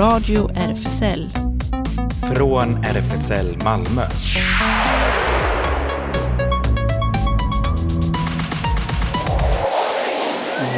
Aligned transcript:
Radio 0.00 0.50
RFSL. 0.54 1.30
Från 2.34 2.84
RFSL 2.84 3.56
Malmö. 3.64 4.02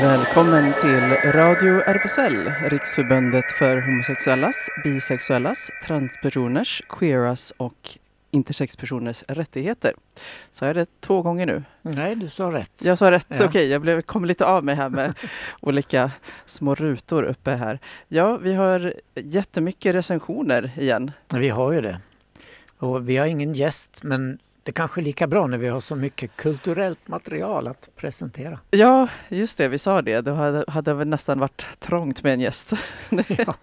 Välkommen 0.02 0.72
till 0.80 1.32
Radio 1.32 1.80
RFSL, 1.80 2.52
Riksförbundet 2.70 3.52
för 3.52 3.80
homosexuellas, 3.80 4.68
bisexuellas, 4.84 5.70
transpersoners, 5.86 6.82
queeras 6.88 7.52
och 7.56 7.98
intersexpersoners 8.32 9.24
rättigheter. 9.28 9.94
Sa 10.52 10.66
jag 10.66 10.76
det 10.76 10.86
två 11.00 11.22
gånger 11.22 11.46
nu? 11.46 11.64
Nej, 11.82 12.16
du 12.16 12.28
sa 12.28 12.52
rätt. 12.52 12.72
Jag 12.82 12.98
sa 12.98 13.10
rätt, 13.10 13.26
Ja. 13.28 13.36
okej. 13.36 13.46
Okay, 13.48 13.66
jag 13.66 13.80
blev, 13.80 14.02
kom 14.02 14.24
lite 14.24 14.46
av 14.46 14.64
mig 14.64 14.74
här 14.74 14.88
med 14.88 15.14
olika 15.60 16.10
små 16.46 16.74
rutor 16.74 17.22
uppe 17.22 17.50
här. 17.50 17.78
Ja, 18.08 18.36
vi 18.36 18.54
har 18.54 18.94
jättemycket 19.14 19.94
recensioner 19.94 20.70
igen. 20.76 21.10
Vi 21.34 21.48
har 21.48 21.72
ju 21.72 21.80
det. 21.80 22.00
Och 22.78 23.08
vi 23.08 23.16
har 23.16 23.26
ingen 23.26 23.52
gäst, 23.52 24.02
men 24.02 24.38
det 24.64 24.72
kanske 24.72 25.00
är 25.00 25.02
lika 25.02 25.26
bra 25.26 25.46
när 25.46 25.58
vi 25.58 25.68
har 25.68 25.80
så 25.80 25.96
mycket 25.96 26.36
kulturellt 26.36 27.08
material 27.08 27.68
att 27.68 27.90
presentera. 27.96 28.58
Ja, 28.70 29.08
just 29.28 29.58
det, 29.58 29.68
vi 29.68 29.78
sa 29.78 30.02
det. 30.02 30.20
Det 30.20 30.30
hade, 30.30 30.64
hade 30.68 30.94
väl 30.94 31.08
nästan 31.08 31.38
varit 31.38 31.66
trångt 31.78 32.22
med 32.22 32.32
en 32.32 32.40
gäst. 32.40 32.72
Ja. 33.10 33.24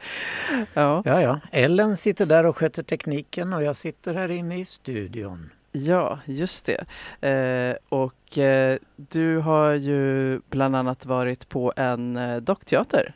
ja. 0.73 1.01
Ja, 1.05 1.21
ja. 1.21 1.39
Ellen 1.51 1.97
sitter 1.97 2.25
där 2.25 2.45
och 2.45 2.57
sköter 2.57 2.83
tekniken 2.83 3.53
och 3.53 3.63
jag 3.63 3.75
sitter 3.75 4.13
här 4.13 4.31
inne 4.31 4.59
i 4.59 4.65
studion. 4.65 5.49
Ja, 5.71 6.19
just 6.25 6.65
det. 6.65 6.85
Eh, 7.29 7.75
och 7.89 8.37
eh, 8.37 8.77
du 8.95 9.37
har 9.37 9.71
ju 9.71 10.39
bland 10.49 10.75
annat 10.75 11.05
varit 11.05 11.49
på 11.49 11.73
en 11.75 12.17
eh, 12.17 12.37
dockteater. 12.37 13.13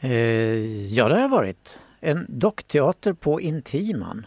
Eh, 0.00 0.12
ja, 0.94 1.08
det 1.08 1.14
har 1.14 1.22
jag 1.22 1.28
varit. 1.28 1.78
En 2.00 2.26
dockteater 2.28 3.12
på 3.12 3.40
Intiman. 3.40 4.26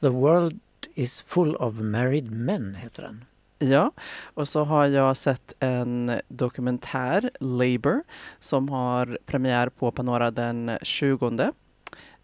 The 0.00 0.08
World 0.08 0.60
is 0.94 1.22
full 1.22 1.56
of 1.56 1.74
married 1.74 2.30
men 2.30 2.74
heter 2.74 3.02
den. 3.02 3.24
Ja, 3.58 3.92
och 4.34 4.48
så 4.48 4.64
har 4.64 4.86
jag 4.86 5.16
sett 5.16 5.54
en 5.58 6.20
dokumentär, 6.28 7.30
Labour, 7.40 8.02
som 8.38 8.68
har 8.68 9.18
premiär 9.26 9.68
på 9.68 9.90
Panora 9.90 10.30
den 10.30 10.78
20. 10.82 11.52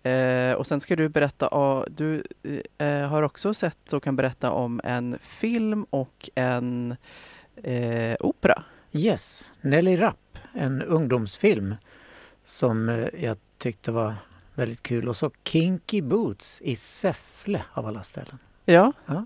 Eh, 0.03 0.53
och 0.53 0.67
sen 0.67 0.81
ska 0.81 0.97
du 0.97 1.09
berätta, 1.09 1.49
oh, 1.49 1.85
du 1.91 2.23
eh, 2.79 3.09
har 3.09 3.23
också 3.23 3.55
sett 3.55 3.93
och 3.93 4.03
kan 4.03 4.17
berätta 4.17 4.51
om 4.51 4.81
en 4.85 5.19
film 5.23 5.87
och 5.91 6.31
en 6.35 6.97
eh, 7.63 8.17
opera. 8.21 8.63
Yes, 8.93 9.51
Nelly 9.61 9.97
Rapp, 9.97 10.39
en 10.53 10.83
ungdomsfilm 10.83 11.75
som 12.45 12.89
eh, 12.89 13.25
jag 13.25 13.37
tyckte 13.59 13.93
var 13.93 14.15
väldigt 14.55 14.83
kul. 14.83 15.09
Och 15.09 15.17
så 15.17 15.31
Kinky 15.45 16.03
Boots 16.03 16.61
i 16.63 16.77
Säffle 16.77 17.63
av 17.73 17.87
alla 17.87 18.03
ställen. 18.03 18.39
Ja, 18.69 18.93
Ja. 19.07 19.25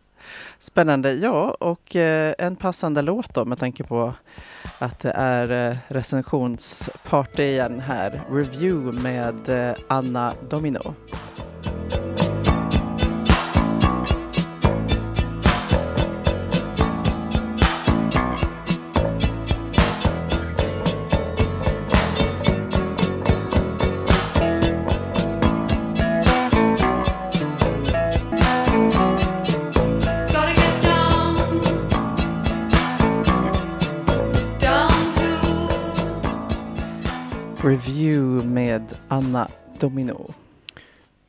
spännande. 0.58 1.12
Ja, 1.12 1.50
och 1.50 1.96
eh, 1.96 2.34
en 2.38 2.56
passande 2.56 3.02
låt 3.02 3.34
då 3.34 3.44
med 3.44 3.58
tanke 3.58 3.84
på 3.84 4.14
att 4.78 5.00
det 5.00 5.10
är 5.10 5.70
eh, 5.70 5.76
recensionsparty 5.88 7.42
igen 7.42 7.80
här. 7.80 8.22
Review 8.30 9.02
med 9.02 9.48
eh, 9.70 9.76
Anna 9.88 10.32
Domino. 10.50 10.94
Domino. 39.80 40.34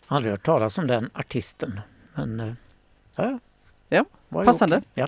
Aldrig 0.07 0.31
hört 0.31 0.43
talas 0.43 0.77
om 0.77 0.87
den 0.87 1.09
artisten. 1.13 1.81
Men 2.13 2.39
eh, 2.39 2.53
ja, 3.15 3.39
Ja, 3.89 4.05
passande. 4.29 4.77
okej. 4.77 4.89
Ja. 4.93 5.07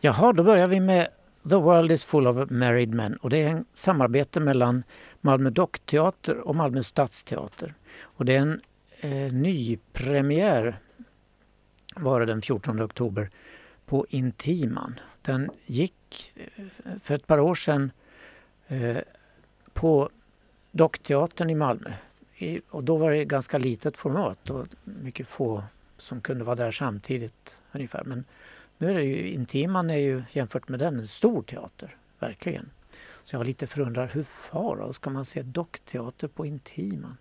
Jaha, 0.00 0.32
då 0.32 0.42
börjar 0.44 0.66
vi 0.66 0.80
med 0.80 1.08
The 1.48 1.54
World 1.56 1.90
is 1.90 2.04
full 2.04 2.26
of 2.26 2.50
married 2.50 2.94
men. 2.94 3.16
Och 3.16 3.30
det 3.30 3.42
är 3.42 3.48
en 3.48 3.64
samarbete 3.74 4.40
mellan 4.40 4.82
Malmö 5.20 5.50
Dockteater 5.50 6.38
och 6.38 6.56
Malmö 6.56 6.82
Stadsteater. 6.82 7.74
Och 8.02 8.24
det 8.24 8.36
är 8.36 8.38
en 8.40 8.60
eh, 9.00 9.32
ny 9.32 9.78
premiär 9.92 10.78
var 11.96 12.20
det 12.20 12.26
den 12.26 12.42
14 12.42 12.82
oktober 12.82 13.30
på 13.86 14.06
Intiman. 14.08 15.00
Den 15.22 15.50
gick 15.66 16.32
eh, 16.36 16.64
för 17.00 17.14
ett 17.14 17.26
par 17.26 17.40
år 17.40 17.54
sedan 17.54 17.92
eh, 18.68 18.98
på 19.72 20.10
Dockteatern 20.72 21.50
i 21.50 21.54
Malmö. 21.54 21.92
I, 22.42 22.60
och 22.70 22.84
då 22.84 22.96
var 22.96 23.10
det 23.10 23.24
ganska 23.24 23.58
litet 23.58 23.96
format 23.96 24.50
och 24.50 24.66
mycket 24.84 25.28
få 25.28 25.64
som 25.96 26.20
kunde 26.20 26.44
vara 26.44 26.56
där 26.56 26.70
samtidigt 26.70 27.56
ungefär. 27.72 28.04
Men 28.04 28.24
nu 28.78 28.90
är 28.90 28.94
det 28.94 29.04
ju 29.04 29.28
Intiman 29.28 29.90
är 29.90 29.96
ju 29.96 30.22
jämfört 30.32 30.68
med 30.68 30.78
den 30.78 30.98
en 30.98 31.08
stor 31.08 31.42
teater, 31.42 31.96
verkligen. 32.18 32.70
Så 33.24 33.34
jag 33.34 33.38
var 33.38 33.44
lite 33.44 33.66
förundrad, 33.66 34.10
hur 34.10 34.22
far 34.22 34.76
då 34.76 34.92
ska 34.92 35.10
man 35.10 35.24
se 35.24 35.42
dockteater 35.42 36.28
på 36.28 36.46
Intiman? 36.46 37.16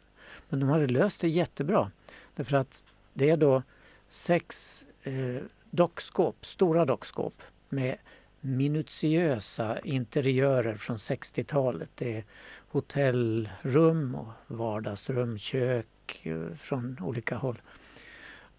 Men 0.50 0.60
de 0.60 0.70
hade 0.70 0.88
löst 0.88 1.22
det 1.22 1.30
jättebra. 1.30 1.92
Därför 2.36 2.58
att 2.58 2.84
det 3.14 3.30
är 3.30 3.38
då 3.38 3.64
sex 4.10 4.86
eh, 5.04 5.44
dockskåp, 5.70 6.46
stora 6.46 6.86
dockskåp 6.86 7.42
med 7.70 7.98
minutiösa 8.42 9.80
interiörer 9.80 10.76
från 10.76 10.98
60-talet. 10.98 11.90
Det 11.96 12.18
är 12.18 12.24
hotellrum 12.70 14.16
och 14.16 14.32
vardagsrum, 14.48 15.38
kök 15.38 16.22
eh, 16.24 16.56
från 16.56 16.98
olika 17.02 17.36
håll. 17.36 17.62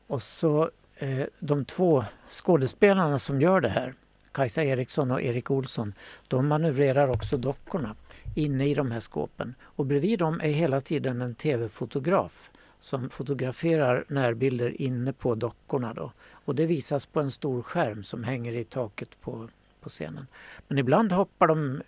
Och 0.06 0.22
så 0.22 0.70
eh, 0.96 1.26
de 1.38 1.64
två 1.64 2.04
skådespelarna 2.30 3.18
som 3.18 3.40
gör 3.40 3.60
det 3.60 3.68
här, 3.68 3.94
Kajsa 4.32 4.64
Eriksson 4.64 5.10
och 5.10 5.22
Erik 5.22 5.50
Olsson, 5.50 5.94
de 6.28 6.46
manövrerar 6.46 7.08
också 7.08 7.36
dockorna 7.36 7.96
inne 8.34 8.68
i 8.68 8.74
de 8.74 8.90
här 8.90 9.00
skåpen. 9.00 9.54
Och 9.62 9.86
bredvid 9.86 10.18
dem 10.18 10.40
är 10.40 10.50
hela 10.50 10.80
tiden 10.80 11.22
en 11.22 11.34
tv-fotograf 11.34 12.50
som 12.80 13.10
fotograferar 13.10 14.04
närbilder 14.08 14.82
inne 14.82 15.12
på 15.12 15.34
dockorna. 15.34 15.94
Då. 15.94 16.12
Och 16.44 16.54
det 16.54 16.66
visas 16.66 17.06
på 17.06 17.20
en 17.20 17.30
stor 17.30 17.62
skärm 17.62 18.02
som 18.02 18.24
hänger 18.24 18.52
i 18.52 18.64
taket 18.64 19.20
på, 19.20 19.48
på 19.80 19.88
scenen. 19.88 20.26
Men 20.68 20.78
ibland 20.78 21.12
hoppar 21.12 21.46
de 21.46 21.82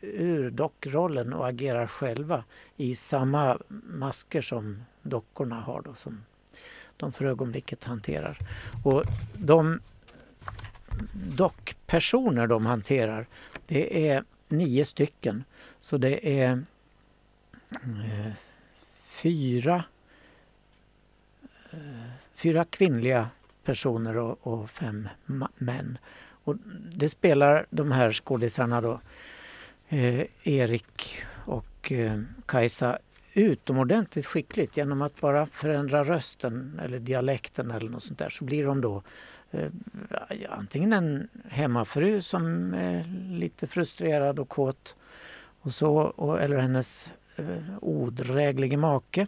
ur 0.00 0.50
dockrollen 0.50 1.32
och 1.32 1.48
agerar 1.48 1.86
själva 1.86 2.44
i 2.76 2.94
samma 2.94 3.58
masker 3.84 4.42
som 4.42 4.82
dockorna 5.02 5.60
har 5.60 5.82
då, 5.82 5.94
som 5.94 6.24
de 6.96 7.12
för 7.12 7.24
ögonblicket 7.24 7.84
hanterar. 7.84 8.38
Och 8.84 9.04
de 9.34 9.80
dockpersoner 11.36 12.46
de 12.46 12.66
hanterar, 12.66 13.26
det 13.66 14.08
är 14.08 14.24
nio 14.48 14.84
stycken. 14.84 15.44
Så 15.80 15.98
det 15.98 16.40
är 16.40 16.64
eh, 17.82 18.32
fyra, 19.06 19.84
eh, 21.70 22.10
fyra 22.32 22.64
kvinnliga 22.64 23.30
personer 23.64 24.16
och, 24.16 24.46
och 24.46 24.70
fem 24.70 25.08
ma- 25.26 25.48
män. 25.56 25.98
Och 26.48 26.56
det 26.96 27.08
spelar 27.08 27.66
de 27.70 27.92
här 27.92 28.12
skådisarna 28.12 28.80
då, 28.80 29.00
eh, 29.88 30.26
Erik 30.42 31.16
och 31.46 31.92
eh, 31.92 32.20
Kajsa 32.46 32.98
utomordentligt 33.32 34.26
skickligt. 34.26 34.76
Genom 34.76 35.02
att 35.02 35.20
bara 35.20 35.46
förändra 35.46 36.04
rösten 36.04 36.80
eller 36.84 36.98
dialekten 36.98 37.70
eller 37.70 37.90
något 37.90 38.02
sånt 38.02 38.18
där 38.18 38.28
så 38.28 38.44
blir 38.44 38.64
de 38.64 38.80
då 38.80 39.02
eh, 39.50 39.70
antingen 40.48 40.92
en 40.92 41.28
hemmafru 41.48 42.22
som 42.22 42.74
är 42.74 43.04
lite 43.30 43.66
frustrerad 43.66 44.38
och 44.38 44.48
kåt 44.48 44.96
och 45.60 45.74
så, 45.74 45.96
och, 45.96 46.42
eller 46.42 46.56
hennes 46.56 47.10
eh, 47.36 47.62
odräglige 47.80 48.76
make 48.76 49.26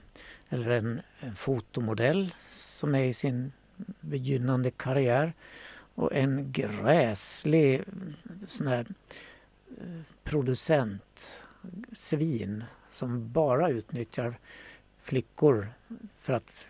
eller 0.48 0.70
en, 0.70 1.00
en 1.20 1.34
fotomodell 1.34 2.34
som 2.52 2.94
är 2.94 3.04
i 3.04 3.12
sin 3.12 3.52
begynnande 4.00 4.70
karriär 4.70 5.32
och 6.00 6.14
en 6.14 6.52
gräslig 6.52 7.82
sån 8.46 8.66
här 8.66 8.86
eh, 9.80 10.00
producent, 10.24 11.44
svin 11.92 12.64
som 12.92 13.32
bara 13.32 13.68
utnyttjar 13.68 14.38
flickor 14.98 15.68
för 16.18 16.32
att 16.32 16.66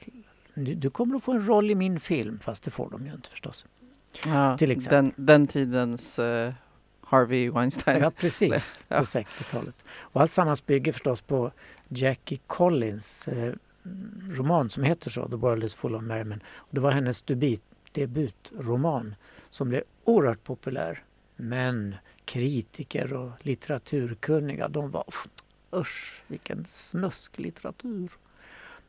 du 0.55 0.91
kommer 0.91 1.17
att 1.17 1.23
få 1.23 1.33
en 1.33 1.47
roll 1.47 1.71
i 1.71 1.75
min 1.75 2.01
film, 2.01 2.39
fast 2.39 2.63
det 2.63 2.71
får 2.71 2.91
de 2.91 3.07
ju 3.07 3.13
inte 3.13 3.29
förstås. 3.29 3.65
Ja, 4.27 4.59
Till 4.59 4.71
exempel. 4.71 5.13
den, 5.17 5.27
den 5.27 5.47
tidens 5.47 6.19
eh, 6.19 6.53
Harvey 7.01 7.51
Weinstein. 7.51 8.03
Ja, 8.03 8.11
precis. 8.11 8.85
Ja. 8.89 8.99
På 8.99 9.05
60-talet. 9.05 9.85
Och 9.89 10.21
allt 10.21 10.31
sammans 10.31 10.67
bygger 10.67 10.93
förstås 10.93 11.21
på 11.21 11.53
Jackie 11.89 12.39
Collins 12.47 13.29
eh, 13.29 13.55
roman 14.31 14.71
som 14.71 14.85
heter 14.85 15.11
så, 15.11 15.29
The 15.29 15.37
World 15.37 15.65
is 15.65 15.75
full 15.75 15.95
of 15.95 16.03
merrymen. 16.03 16.43
Och 16.55 16.69
det 16.71 16.81
var 16.81 16.91
hennes 16.91 17.23
debut, 17.23 17.63
debutroman 17.93 19.15
som 19.51 19.69
blev 19.69 19.83
oerhört 20.05 20.45
populär. 20.45 21.05
Men 21.37 21.95
kritiker 22.25 23.13
och 23.13 23.31
litteraturkunniga, 23.41 24.69
de 24.69 24.91
var 24.91 25.05
usch, 25.73 26.23
vilken 26.27 26.65
snusklitteratur. 26.65 28.11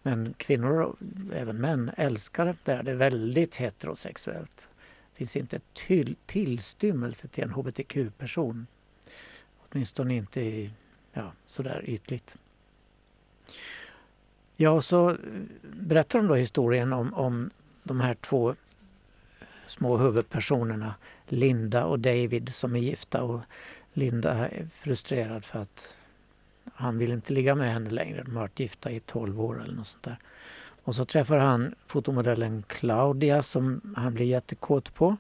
Men 0.02 0.34
kvinnor 0.38 0.82
och 0.82 0.96
även 1.34 1.58
män 1.58 1.92
älskar 1.98 2.46
det 2.46 2.56
där. 2.64 2.84
Det 2.84 2.92
är 2.92 2.96
väldigt 2.96 3.56
heterosexuellt. 3.56 4.68
Det 5.12 5.18
finns 5.18 5.36
inte 5.36 5.60
till, 5.74 6.16
tillstymmelse 6.26 7.28
till 7.28 7.44
en 7.44 7.52
hbtq-person. 7.52 8.68
Åtminstone 9.70 10.16
inte 10.16 10.42
i, 10.42 10.72
ja, 11.14 11.32
sådär 11.46 11.84
ytligt. 11.88 12.38
Ja, 14.56 14.82
så 14.82 15.10
eh, 15.10 15.18
berättar 15.64 16.20
de 16.20 16.28
då 16.28 16.36
historien 16.36 16.94
om, 16.94 17.14
om 17.14 17.50
de 17.84 18.02
här 18.02 18.14
två 18.14 18.56
små 19.72 19.98
huvudpersonerna, 19.98 20.96
Linda 21.26 21.86
och 21.86 22.00
David 22.00 22.54
som 22.54 22.76
är 22.76 22.80
gifta 22.80 23.24
och 23.24 23.42
Linda 23.94 24.32
är 24.32 24.66
frustrerad 24.74 25.46
för 25.46 25.60
att 25.60 25.98
han 26.74 26.98
vill 26.98 27.12
inte 27.12 27.34
ligga 27.34 27.56
med 27.56 27.74
henne 27.74 27.90
längre. 27.90 28.24
De 28.24 28.36
har 28.36 28.42
varit 28.42 28.60
gifta 28.60 28.92
i 28.92 29.00
12 29.00 29.42
år 29.42 29.64
eller 29.64 29.74
något 29.74 29.88
sånt 29.88 30.04
där. 30.04 30.18
Och 30.84 30.96
så 30.96 31.06
träffar 31.06 31.38
han 31.38 31.76
fotomodellen 31.86 32.64
Claudia 32.68 33.44
som 33.44 33.96
han 33.98 34.14
blir 34.14 34.26
jättekåt 34.26 34.94
på. 34.94 35.18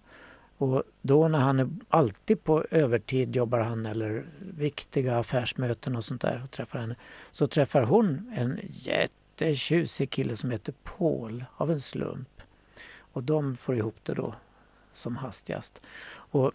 Och 0.58 0.84
då 1.02 1.28
när 1.28 1.40
han 1.40 1.60
är 1.60 1.70
alltid 1.90 2.44
på 2.44 2.66
övertid 2.72 3.36
jobbar 3.36 3.60
han 3.60 3.86
eller 3.86 4.26
viktiga 4.40 5.18
affärsmöten 5.18 5.96
och 5.96 6.06
sånt 6.06 6.22
där 6.22 6.42
och 6.44 6.52
träffar 6.52 6.80
henne. 6.80 6.96
Så 7.32 7.48
träffar 7.48 7.82
hon 7.82 8.34
en 8.36 8.60
jättetjusig 8.70 10.10
kille 10.10 10.38
som 10.38 10.52
heter 10.52 10.74
Paul 10.84 11.46
av 11.58 11.72
en 11.72 11.82
slump. 11.82 12.42
Och 13.14 13.24
de 13.24 13.56
får 13.56 13.76
ihop 13.76 13.96
det 14.04 14.14
då 14.14 14.36
som 14.94 15.16
hastigast. 15.16 15.82
Och 16.14 16.52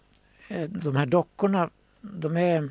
eh, 0.47 0.69
de 0.69 0.95
här 0.95 1.05
dockorna 1.05 1.69
de 2.01 2.37
är 2.37 2.69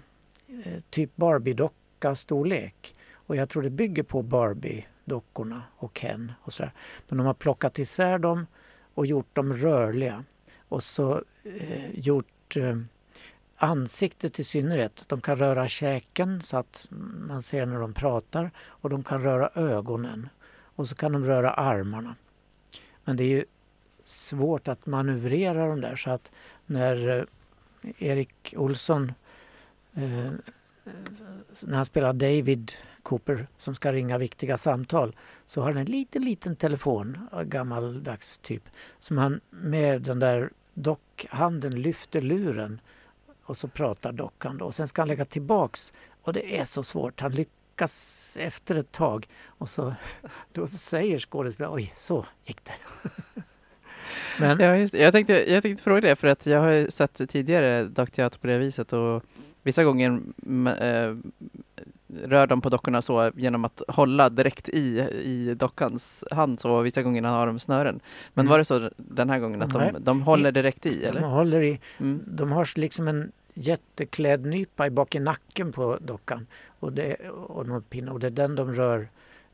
eh, 0.65 0.81
typ 0.91 1.17
Barbie-docka 1.17 2.15
storlek. 2.15 2.95
Och 3.13 3.37
jag 3.37 3.49
tror 3.49 3.63
det 3.63 3.71
bygger 3.71 4.03
på 4.03 4.23
Barbie-dockorna 4.23 5.63
och 5.77 5.95
Ken 5.95 6.33
och 6.43 6.53
sådär. 6.53 6.73
Men 7.09 7.19
de 7.19 7.27
har 7.27 7.35
plockat 7.35 7.79
isär 7.79 8.19
dem 8.19 8.47
och 8.95 9.07
gjort 9.07 9.35
dem 9.35 9.55
rörliga. 9.55 10.25
Och 10.69 10.85
så 10.85 11.23
eh, 11.45 11.99
gjort 11.99 12.57
eh, 12.57 12.79
ansiktet 13.57 14.39
i 14.39 14.45
synnerhet. 14.45 15.05
De 15.07 15.21
kan 15.21 15.37
röra 15.37 15.69
käken 15.69 16.43
så 16.43 16.57
att 16.57 16.87
man 17.29 17.43
ser 17.43 17.67
när 17.67 17.79
de 17.79 17.93
pratar 17.95 18.51
och 18.59 18.91
de 18.91 19.05
kan 19.05 19.23
röra 19.23 19.51
ögonen. 19.55 20.29
Och 20.77 20.89
så 20.89 20.95
kan 20.95 21.13
de 21.13 21.25
röra 21.25 21.51
armarna. 21.51 22.15
Men 23.05 23.17
det 23.17 23.25
är 23.25 23.29
ju 23.29 23.45
svårt 24.07 24.69
att 24.69 24.87
manövrera 24.87 25.67
dem 25.67 25.81
där 25.81 25.97
så 25.97 26.11
att 26.11 26.31
när 26.67 27.19
eh, 27.19 27.25
Erik 27.99 28.55
Olsson 28.57 29.13
eh, 29.95 30.33
när 31.63 31.77
han 31.77 31.85
spelar 31.85 32.13
David 32.13 32.73
Cooper 33.03 33.47
som 33.59 33.75
ska 33.75 33.93
ringa 33.93 34.19
viktiga 34.19 34.59
samtal 34.59 35.17
så 35.47 35.61
har 35.61 35.69
han 35.69 35.77
en 35.77 35.87
liten, 35.87 36.23
liten 36.23 36.57
telefon, 36.57 37.29
av 37.33 37.45
gammaldags 37.45 38.39
typ, 38.39 38.63
som 39.01 39.19
han 39.19 39.41
med 39.51 40.03
den 40.03 40.19
där 40.19 40.51
dockhanden 40.75 41.83
lyfter 41.83 42.21
luren 42.21 42.81
och 43.45 43.57
så 43.57 43.69
pratar 43.69 44.13
dockan 44.13 44.59
då. 44.59 44.65
Och 44.65 44.75
sen 44.75 44.89
ska 44.89 45.03
han 45.03 45.09
lägga 45.09 45.25
tillbaks 45.25 45.93
och 46.23 46.33
det 46.33 46.59
är 46.59 46.65
så 46.65 46.83
svårt. 46.83 47.21
Han 47.21 47.33
lyckas 47.33 48.37
efter 48.41 48.75
ett 48.75 48.93
tag 48.93 49.29
och 49.45 49.69
så 49.69 49.95
då 50.53 50.67
säger 50.67 51.19
skådespelaren 51.19 51.77
oj, 51.77 51.95
så 51.99 52.27
gick 52.45 52.65
det. 52.65 52.75
Men 54.41 54.61
Ja, 54.61 54.77
just 54.77 54.93
det. 54.93 54.99
Jag, 54.99 55.13
tänkte, 55.13 55.53
jag 55.53 55.63
tänkte 55.63 55.85
fråga 55.85 56.01
det 56.01 56.17
för 56.17 56.29
att 56.29 56.47
jag 56.47 56.61
har 56.61 56.71
ju 56.71 56.91
sett 56.91 57.21
tidigare 57.31 57.85
dockteater 57.85 58.39
på 58.39 58.47
det 58.47 58.59
viset 58.59 58.93
och 58.93 59.23
vissa 59.63 59.85
gånger 59.85 60.21
eh, 60.81 61.17
rör 62.25 62.47
de 62.47 62.61
på 62.61 62.69
dockorna 62.69 63.03
så 63.03 63.31
genom 63.37 63.65
att 63.65 63.83
hålla 63.89 64.29
direkt 64.31 64.69
i, 64.69 64.99
i 65.23 65.55
dockans 65.55 66.25
hand 66.31 66.61
så 66.61 66.81
vissa 66.81 67.03
gånger 67.03 67.23
har 67.23 67.47
de 67.47 67.59
snören. 67.59 68.01
Men 68.35 68.43
Mm. 68.47 68.51
var 68.51 68.59
det 68.59 68.65
så 68.65 68.91
den 68.97 69.31
här 69.31 69.39
gången 69.39 69.63
att 69.63 69.73
de, 69.73 69.91
de 70.01 70.23
håller 70.23 70.53
direkt 70.53 70.87
i 70.87 71.01
de 71.01 71.07
eller? 71.07 71.21
håller 71.21 71.63
i 71.63 71.81
Mm. 71.99 72.21
De 72.27 72.53
har 72.53 72.79
liksom 72.79 73.09
en 73.09 73.33
jätteklädnypa 73.55 74.87
i 74.87 74.91
bak 74.91 75.15
i 75.15 75.19
nacken 75.21 75.73
på 75.73 75.99
dockan. 76.01 76.47
Och 76.81 76.93
det, 76.93 77.17
och, 77.31 77.67
någon 77.67 77.83
pinne, 77.83 78.11
och 78.11 78.21
det 78.21 78.27
är 78.27 78.31
den 78.31 78.55
de 78.55 78.75
rör 78.75 79.09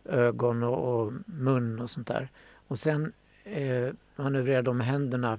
ögon 0.04 0.62
och, 0.62 1.00
och 1.00 1.12
mun 1.26 1.80
och 1.80 1.90
sånt 1.90 2.06
där. 2.06 2.28
Och 2.68 2.78
sen 2.78 3.12
eh, 3.44 3.92
manövrerar 4.16 4.62
de 4.62 4.80
händerna 4.80 5.38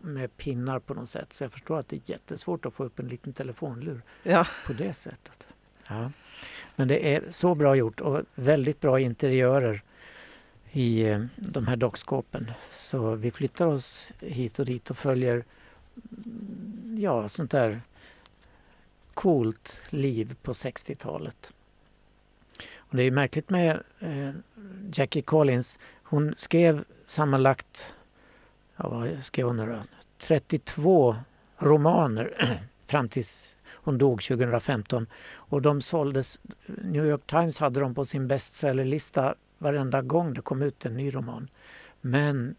med 0.00 0.36
pinnar 0.36 0.78
på 0.78 0.94
något 0.94 1.10
sätt. 1.10 1.32
Så 1.32 1.44
jag 1.44 1.52
förstår 1.52 1.78
att 1.78 1.88
det 1.88 1.96
är 1.96 2.00
jättesvårt 2.10 2.66
att 2.66 2.74
få 2.74 2.84
upp 2.84 2.98
en 2.98 3.08
liten 3.08 3.32
telefonlur 3.32 4.02
Ja. 4.22 4.46
på 4.66 4.72
det 4.72 4.92
sättet. 4.92 5.46
Ja. 5.88 6.12
Men 6.76 6.88
det 6.88 7.14
är 7.14 7.22
så 7.30 7.54
bra 7.54 7.76
gjort 7.76 8.00
och 8.00 8.22
väldigt 8.34 8.80
bra 8.80 9.00
interiörer 9.00 9.82
i 10.72 11.02
eh, 11.04 11.24
de 11.36 11.66
här 11.66 11.76
dockskåpen. 11.76 12.50
Så 12.72 13.14
vi 13.14 13.30
flyttar 13.30 13.66
oss 13.66 14.12
hit 14.20 14.58
och 14.58 14.66
dit 14.66 14.90
och 14.90 14.98
följer 14.98 15.44
ja, 16.98 17.28
sånt 17.28 17.50
där 17.50 17.80
coolt 19.14 19.80
liv 19.90 20.36
på 20.42 20.52
60-talet. 20.52 21.52
Och 22.76 22.96
det 22.96 23.02
är 23.02 23.10
märkligt 23.10 23.50
med 23.50 23.82
eh, 24.00 24.30
Jackie 24.92 25.22
Collins. 25.22 25.78
Hon 26.10 26.34
skrev 26.36 26.84
sammanlagt, 27.06 27.94
ja, 28.76 28.88
vad 28.88 29.24
skrev 29.24 29.46
hon 29.46 29.56
då? 29.56 29.82
32 30.18 31.16
romaner 31.58 32.58
fram 32.86 33.08
tills 33.08 33.56
hon 33.70 33.98
dog 33.98 34.22
2015. 34.22 35.06
Och 35.32 35.62
de 35.62 35.80
såldes, 35.80 36.38
New 36.66 37.06
York 37.06 37.26
Times 37.26 37.58
hade 37.58 37.80
dem 37.80 37.94
på 37.94 38.04
sin 38.04 38.28
bestsellerlista 38.28 39.34
varenda 39.58 40.02
gång 40.02 40.34
det 40.34 40.42
kom 40.42 40.62
ut 40.62 40.86
en 40.86 40.96
ny 40.96 41.14
roman. 41.14 41.48
Men 42.00 42.54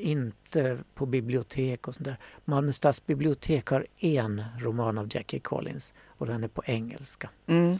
inte 0.00 0.78
på 0.94 1.06
bibliotek 1.06 1.88
och 1.88 1.94
sånt 1.94 2.04
där. 2.04 2.16
Malmö 2.44 2.72
stadsbibliotek 2.72 3.66
har 3.66 3.86
en 3.98 4.44
roman 4.58 4.98
av 4.98 5.08
Jackie 5.10 5.40
Collins 5.40 5.94
och 6.06 6.26
den 6.26 6.44
är 6.44 6.48
på 6.48 6.62
engelska. 6.64 7.30
Mm. 7.46 7.72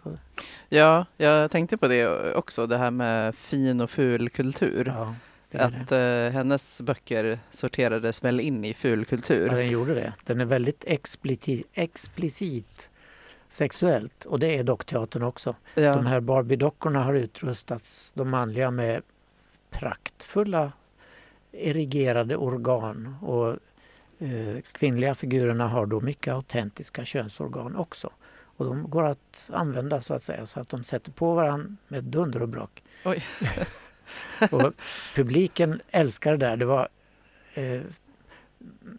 Ja, 0.68 1.06
jag 1.16 1.50
tänkte 1.50 1.76
på 1.76 1.88
det 1.88 2.35
också, 2.35 2.66
det 2.66 2.78
här 2.78 2.90
med 2.90 3.35
fin 3.35 3.80
och 3.80 3.90
ful 3.90 4.30
kultur. 4.30 4.87
ja, 4.87 5.14
att 5.52 5.88
det. 5.88 6.26
eh, 6.26 6.33
hennes 6.33 6.80
böcker 6.80 7.38
sorterades 7.50 8.25
väl 8.25 8.40
in 8.40 8.64
i 8.64 8.75
ful 8.75 9.04
kultur. 9.04 9.47
Ja, 9.47 9.54
den 9.54 9.71
gjorde 9.71 9.95
det. 9.95 10.12
Den 10.25 10.40
är 10.40 10.45
väldigt 10.45 10.85
explicit, 10.87 11.68
explicit 11.73 12.90
sexuellt 13.49 14.25
och 14.25 14.38
det 14.38 14.59
är 14.59 14.64
dockteatern 14.64 15.23
också. 15.23 15.54
Ja. 15.75 15.95
De 15.95 16.06
här 16.06 16.21
Barbie-dockorna 16.21 17.02
har 17.02 17.14
utrustats, 17.14 18.12
de 18.14 18.30
manliga, 18.30 18.71
med 18.71 19.02
praktfulla 19.71 20.73
erigerade 21.52 22.37
organ 22.37 23.16
och 23.23 23.57
eh, 24.19 24.61
kvinnliga 24.73 25.14
figurerna 25.14 25.69
har 25.69 25.87
då 25.87 26.00
mycket 26.00 26.35
autentiska 26.35 27.04
könsorgan 27.04 27.76
också. 27.76 28.11
Och 28.57 28.66
de 28.66 28.90
går 28.90 29.04
att 29.04 29.50
använda 29.52 30.00
så 30.00 30.14
att 30.14 30.23
säga 30.23 30.47
så 30.47 30.61
att 30.61 30.69
de 30.69 30.85
sätter 30.85 31.12
på 31.12 31.35
varandra 31.35 31.76
med 31.88 32.04
dunder 32.04 32.42
och 32.42 32.49
brak. 32.49 32.83
Och 34.50 34.73
publiken 35.14 35.80
älskar 35.90 36.30
det 36.30 36.47
där. 36.47 36.57
Det 36.57 36.64
var, 36.64 36.88
eh, 37.54 37.80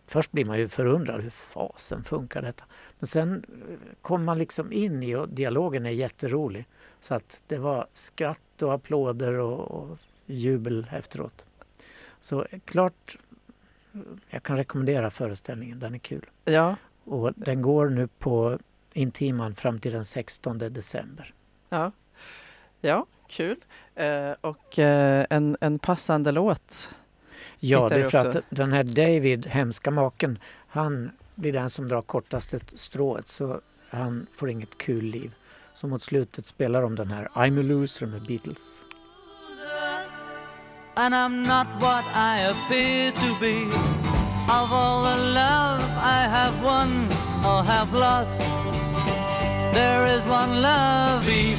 först 0.07 0.31
blir 0.31 0.45
man 0.45 0.59
ju 0.59 0.67
förundrad, 0.67 1.21
hur 1.21 1.29
fasen 1.29 2.03
funkar 2.03 2.41
detta? 2.41 2.63
Men 2.99 3.07
sen 3.07 3.45
eh, 3.69 3.75
kommer 4.01 4.25
man 4.25 4.37
liksom 4.37 4.71
in 4.71 5.03
i 5.03 5.15
och 5.15 5.29
dialogen 5.29 5.85
är 5.85 5.89
jätterolig. 5.89 6.65
Så 6.99 7.15
att 7.15 7.43
det 7.47 7.57
var 7.57 7.87
skratt 7.93 8.61
och 8.61 8.73
applåder 8.73 9.33
och, 9.33 9.71
och 9.71 9.97
jubel 10.25 10.87
efteråt. 10.91 11.45
Så 12.21 12.45
klart, 12.65 13.17
jag 14.29 14.43
kan 14.43 14.57
rekommendera 14.57 15.09
föreställningen, 15.09 15.79
den 15.79 15.93
är 15.93 15.97
kul. 15.99 16.25
ja, 16.45 16.75
Och 17.03 17.33
den 17.35 17.61
går 17.61 17.89
nu 17.89 18.07
på 18.07 18.59
Intiman 18.93 19.55
fram 19.55 19.79
till 19.79 19.91
den 19.91 20.05
16 20.05 20.57
december. 20.57 21.33
ja. 21.69 21.91
Ja, 22.83 23.05
kul. 23.27 23.57
Eh, 23.95 24.31
och 24.41 24.79
eh, 24.79 25.25
en, 25.29 25.57
en 25.61 25.79
passande 25.79 26.31
låt. 26.31 26.89
Ja, 27.59 27.89
det 27.89 27.95
är 27.95 28.09
för 28.09 28.27
också. 28.27 28.39
att 28.39 28.45
den 28.49 28.73
här 28.73 28.83
David, 28.83 29.45
hemska 29.47 29.91
maken, 29.91 30.39
han 30.67 31.11
blir 31.35 31.53
den 31.53 31.69
som 31.69 31.87
drar 31.87 32.01
kortaste 32.01 32.59
strået 32.75 33.27
så 33.27 33.61
han 33.89 34.27
får 34.33 34.49
inget 34.49 34.77
kul 34.77 35.03
liv. 35.05 35.33
Så 35.73 35.87
mot 35.87 36.03
slutet 36.03 36.45
spelar 36.45 36.81
de 36.81 36.95
den 36.95 37.11
här 37.11 37.25
I'm 37.25 37.59
a 37.59 37.63
loser 37.63 38.05
med 38.05 38.21
Beatles. 38.21 38.81
And 41.01 41.15
I'm 41.15 41.41
not 41.41 41.65
what 41.81 42.05
I 42.13 42.33
appear 42.53 43.11
to 43.11 43.29
be. 43.39 43.65
of 44.45 44.71
all 44.71 45.01
the 45.01 45.17
love 45.33 45.81
I 45.97 46.27
have 46.29 46.55
won 46.61 46.89
or 47.43 47.63
have 47.63 47.91
lost. 47.91 48.37
There 49.73 50.05
is 50.05 50.23
one 50.25 50.61
love 50.61 51.27
each. 51.27 51.57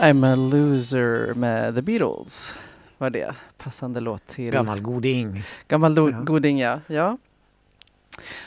I'm 0.00 0.24
a 0.24 0.34
loser 0.34 1.34
The 1.34 1.82
Beatles. 1.82 2.56
Var 2.98 3.10
passande 3.64 4.00
låt 4.00 4.26
till 4.26 4.50
Gammal 4.52 4.80
goding. 4.80 5.42
Gammal 5.68 5.96
Ja. 5.96 6.20
goding, 6.20 6.58
ja. 6.58 6.80
ja. 6.86 7.18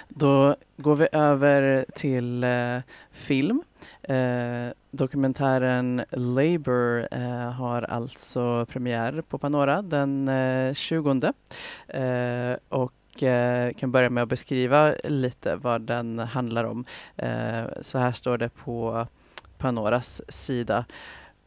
Då 0.09 0.55
går 0.77 0.95
vi 0.95 1.07
över 1.11 1.85
till 1.95 2.43
eh, 2.43 2.77
film. 3.11 3.63
Eh, 4.01 4.67
dokumentären 4.91 6.03
Labour 6.11 7.07
eh, 7.11 7.51
har 7.51 7.81
alltså 7.81 8.65
premiär 8.65 9.21
på 9.21 9.37
Panora 9.37 9.81
den 9.81 10.27
eh, 10.27 10.73
20. 10.73 11.33
Eh, 11.87 12.55
och 12.69 13.23
eh, 13.23 13.73
kan 13.73 13.91
börja 13.91 14.09
med 14.09 14.23
att 14.23 14.29
beskriva 14.29 14.93
lite 15.03 15.55
vad 15.55 15.81
den 15.81 16.19
handlar 16.19 16.63
om. 16.63 16.85
Eh, 17.15 17.63
så 17.81 17.97
här 17.97 18.11
står 18.11 18.37
det 18.37 18.49
på 18.49 19.07
Panoras 19.57 20.21
sida. 20.27 20.85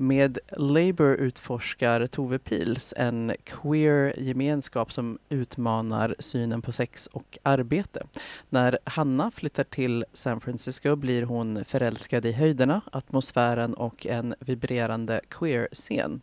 Med 0.02 0.38
Labour 0.56 1.14
utforskar 1.14 2.06
Tove 2.06 2.38
Pils 2.38 2.94
en 2.96 3.32
queer 3.44 4.14
gemenskap 4.18 4.92
som 4.92 5.18
utmanar 5.28 6.14
synen 6.18 6.62
på 6.62 6.72
sex 6.72 7.06
och 7.06 7.38
arbete. 7.42 8.06
När 8.48 8.78
Hanna 8.84 9.30
flyttar 9.30 9.64
till 9.64 10.04
San 10.12 10.40
Francisco 10.40 10.96
blir 10.96 11.22
hon 11.22 11.64
förälskad 11.64 12.26
i 12.26 12.32
höjderna, 12.32 12.80
atmosfären 12.92 13.74
och 13.74 14.06
en 14.06 14.34
vibrerande 14.40 15.20
queer-scen. 15.28 16.20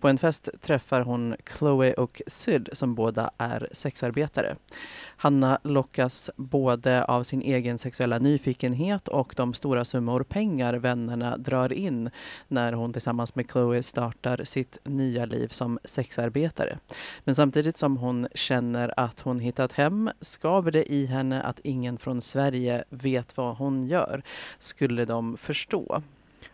På 0.00 0.08
en 0.08 0.18
fest 0.18 0.48
träffar 0.60 1.00
hon 1.00 1.36
Chloe 1.58 1.94
och 1.94 2.22
Syd 2.26 2.68
som 2.72 2.94
båda 2.94 3.30
är 3.38 3.68
sexarbetare. 3.72 4.56
Hanna 5.22 5.58
lockas 5.62 6.30
både 6.36 7.04
av 7.04 7.22
sin 7.22 7.42
egen 7.42 7.78
sexuella 7.78 8.18
nyfikenhet 8.18 9.08
och 9.08 9.34
de 9.36 9.54
stora 9.54 9.84
summor 9.84 10.22
pengar 10.22 10.74
vännerna 10.74 11.36
drar 11.36 11.72
in 11.72 12.10
när 12.48 12.72
hon 12.72 12.92
tillsammans 12.92 13.34
med 13.34 13.50
Chloe 13.50 13.82
startar 13.82 14.44
sitt 14.44 14.78
nya 14.84 15.24
liv 15.24 15.48
som 15.48 15.78
sexarbetare. 15.84 16.78
Men 17.24 17.34
samtidigt 17.34 17.76
som 17.76 17.96
hon 17.96 18.28
känner 18.34 19.00
att 19.00 19.20
hon 19.20 19.40
hittat 19.40 19.72
hem 19.72 20.10
skaver 20.20 20.70
det 20.70 20.92
i 20.92 21.06
henne 21.06 21.42
att 21.42 21.60
ingen 21.64 21.98
från 21.98 22.22
Sverige 22.22 22.84
vet 22.90 23.36
vad 23.36 23.56
hon 23.56 23.86
gör. 23.86 24.22
Skulle 24.58 25.04
de 25.04 25.36
förstå? 25.36 26.02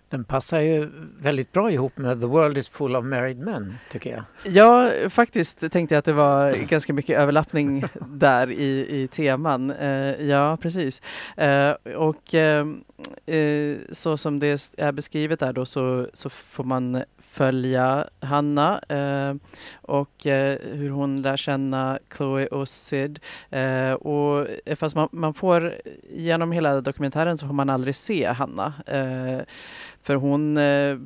Den 0.09 0.25
passar 0.25 0.61
ju 0.61 0.89
väldigt 1.19 1.53
bra 1.53 1.71
ihop 1.71 1.97
med 1.97 2.21
The 2.21 2.27
World 2.27 2.59
is 2.59 2.69
full 2.69 2.97
of 2.97 3.05
married 3.05 3.39
men, 3.39 3.79
tycker 3.91 4.11
jag. 4.11 4.25
Ja, 4.45 4.91
faktiskt 5.11 5.73
tänkte 5.73 5.95
jag 5.95 5.99
att 5.99 6.05
det 6.05 6.13
var 6.13 6.53
ganska 6.69 6.93
mycket 6.93 7.19
överlappning 7.19 7.85
där 8.07 8.51
i, 8.51 9.03
i 9.03 9.09
teman. 9.09 9.71
Eh, 9.71 10.27
ja, 10.27 10.57
precis. 10.57 11.03
Eh, 11.37 11.71
och 11.97 12.35
eh, 12.35 12.67
eh, 13.27 13.77
så 13.93 14.17
som 14.17 14.39
det 14.39 14.73
är 14.77 14.93
beskrivet 14.93 15.41
där 15.41 15.53
då 15.53 15.67
så, 15.67 16.09
så 16.13 16.31
får 16.31 16.65
man 16.65 17.03
följa 17.19 18.09
Hanna 18.21 18.81
eh, 18.89 19.35
och 19.88 20.26
eh, 20.26 20.59
hur 20.62 20.90
hon 20.90 21.23
lär 21.23 21.37
känna 21.37 21.99
Chloe 22.16 22.47
och 22.47 22.69
Sid. 22.69 23.19
Eh, 23.50 23.93
och 23.93 24.47
fast 24.76 24.97
man, 24.97 25.09
man 25.12 25.35
får 25.35 25.75
genom 26.11 26.52
hela 26.52 26.81
dokumentären 26.81 27.38
så 27.38 27.47
får 27.47 27.55
man 27.55 27.71
aldrig 27.71 27.95
se 27.95 28.26
Hanna. 28.26 28.73
Eh, 28.87 29.40
för 30.07 30.14
hon 30.14 30.57
eh, 30.57 30.97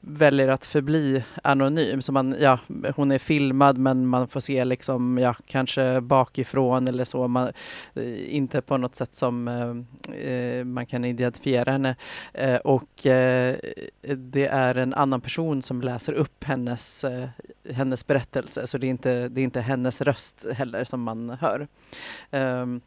väljer 0.00 0.48
att 0.48 0.66
förbli 0.66 1.24
anonym. 1.42 2.02
Så 2.02 2.12
man, 2.12 2.36
ja, 2.40 2.58
hon 2.96 3.12
är 3.12 3.18
filmad 3.18 3.78
men 3.78 4.06
man 4.06 4.28
får 4.28 4.40
se 4.40 4.64
liksom, 4.64 5.18
ja, 5.18 5.34
kanske 5.46 6.00
bakifrån 6.00 6.88
eller 6.88 7.04
så. 7.04 7.28
Man, 7.28 7.52
eh, 7.94 8.34
inte 8.34 8.60
på 8.60 8.76
något 8.76 8.96
sätt 8.96 9.14
som 9.14 9.48
eh, 9.48 10.20
eh 10.26 10.64
man 10.64 10.86
kan 10.86 11.04
identifiera 11.04 11.72
henne. 11.72 11.96
Eh, 12.34 12.56
och 12.56 13.06
eh, 13.06 13.56
det 14.16 14.46
är 14.46 14.74
en 14.74 14.94
annan 14.94 15.20
person 15.20 15.62
som 15.62 15.80
läser 15.80 16.12
upp 16.12 16.44
hennes, 16.44 17.04
eh, 17.04 17.28
hennes 17.70 18.06
berättelse. 18.06 18.29
Så 18.64 18.78
det 18.78 18.86
är, 18.86 18.90
inte, 18.90 19.28
det 19.28 19.40
är 19.40 19.44
inte 19.44 19.60
hennes 19.60 20.00
röst 20.00 20.46
heller 20.52 20.84
som 20.84 21.02
man 21.02 21.30
hör. 21.30 21.68
Um, 22.30 22.80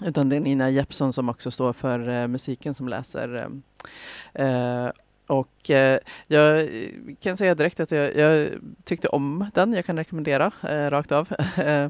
utan 0.00 0.28
det 0.28 0.36
är 0.36 0.40
Nina 0.40 0.70
Jeppsson 0.70 1.12
som 1.12 1.28
också 1.28 1.50
står 1.50 1.72
för 1.72 2.08
uh, 2.08 2.28
musiken 2.28 2.74
som 2.74 2.88
läser. 2.88 3.50
Uh, 4.38 4.90
och 5.26 5.70
eh, 5.70 5.98
jag 6.26 6.68
kan 7.20 7.36
säga 7.36 7.54
direkt 7.54 7.80
att 7.80 7.90
jag, 7.90 8.16
jag 8.16 8.48
tyckte 8.84 9.08
om 9.08 9.50
den. 9.54 9.72
Jag 9.72 9.84
kan 9.84 9.96
rekommendera 9.96 10.52
eh, 10.62 10.90
rakt 10.90 11.12
av 11.12 11.28
eh, 11.56 11.88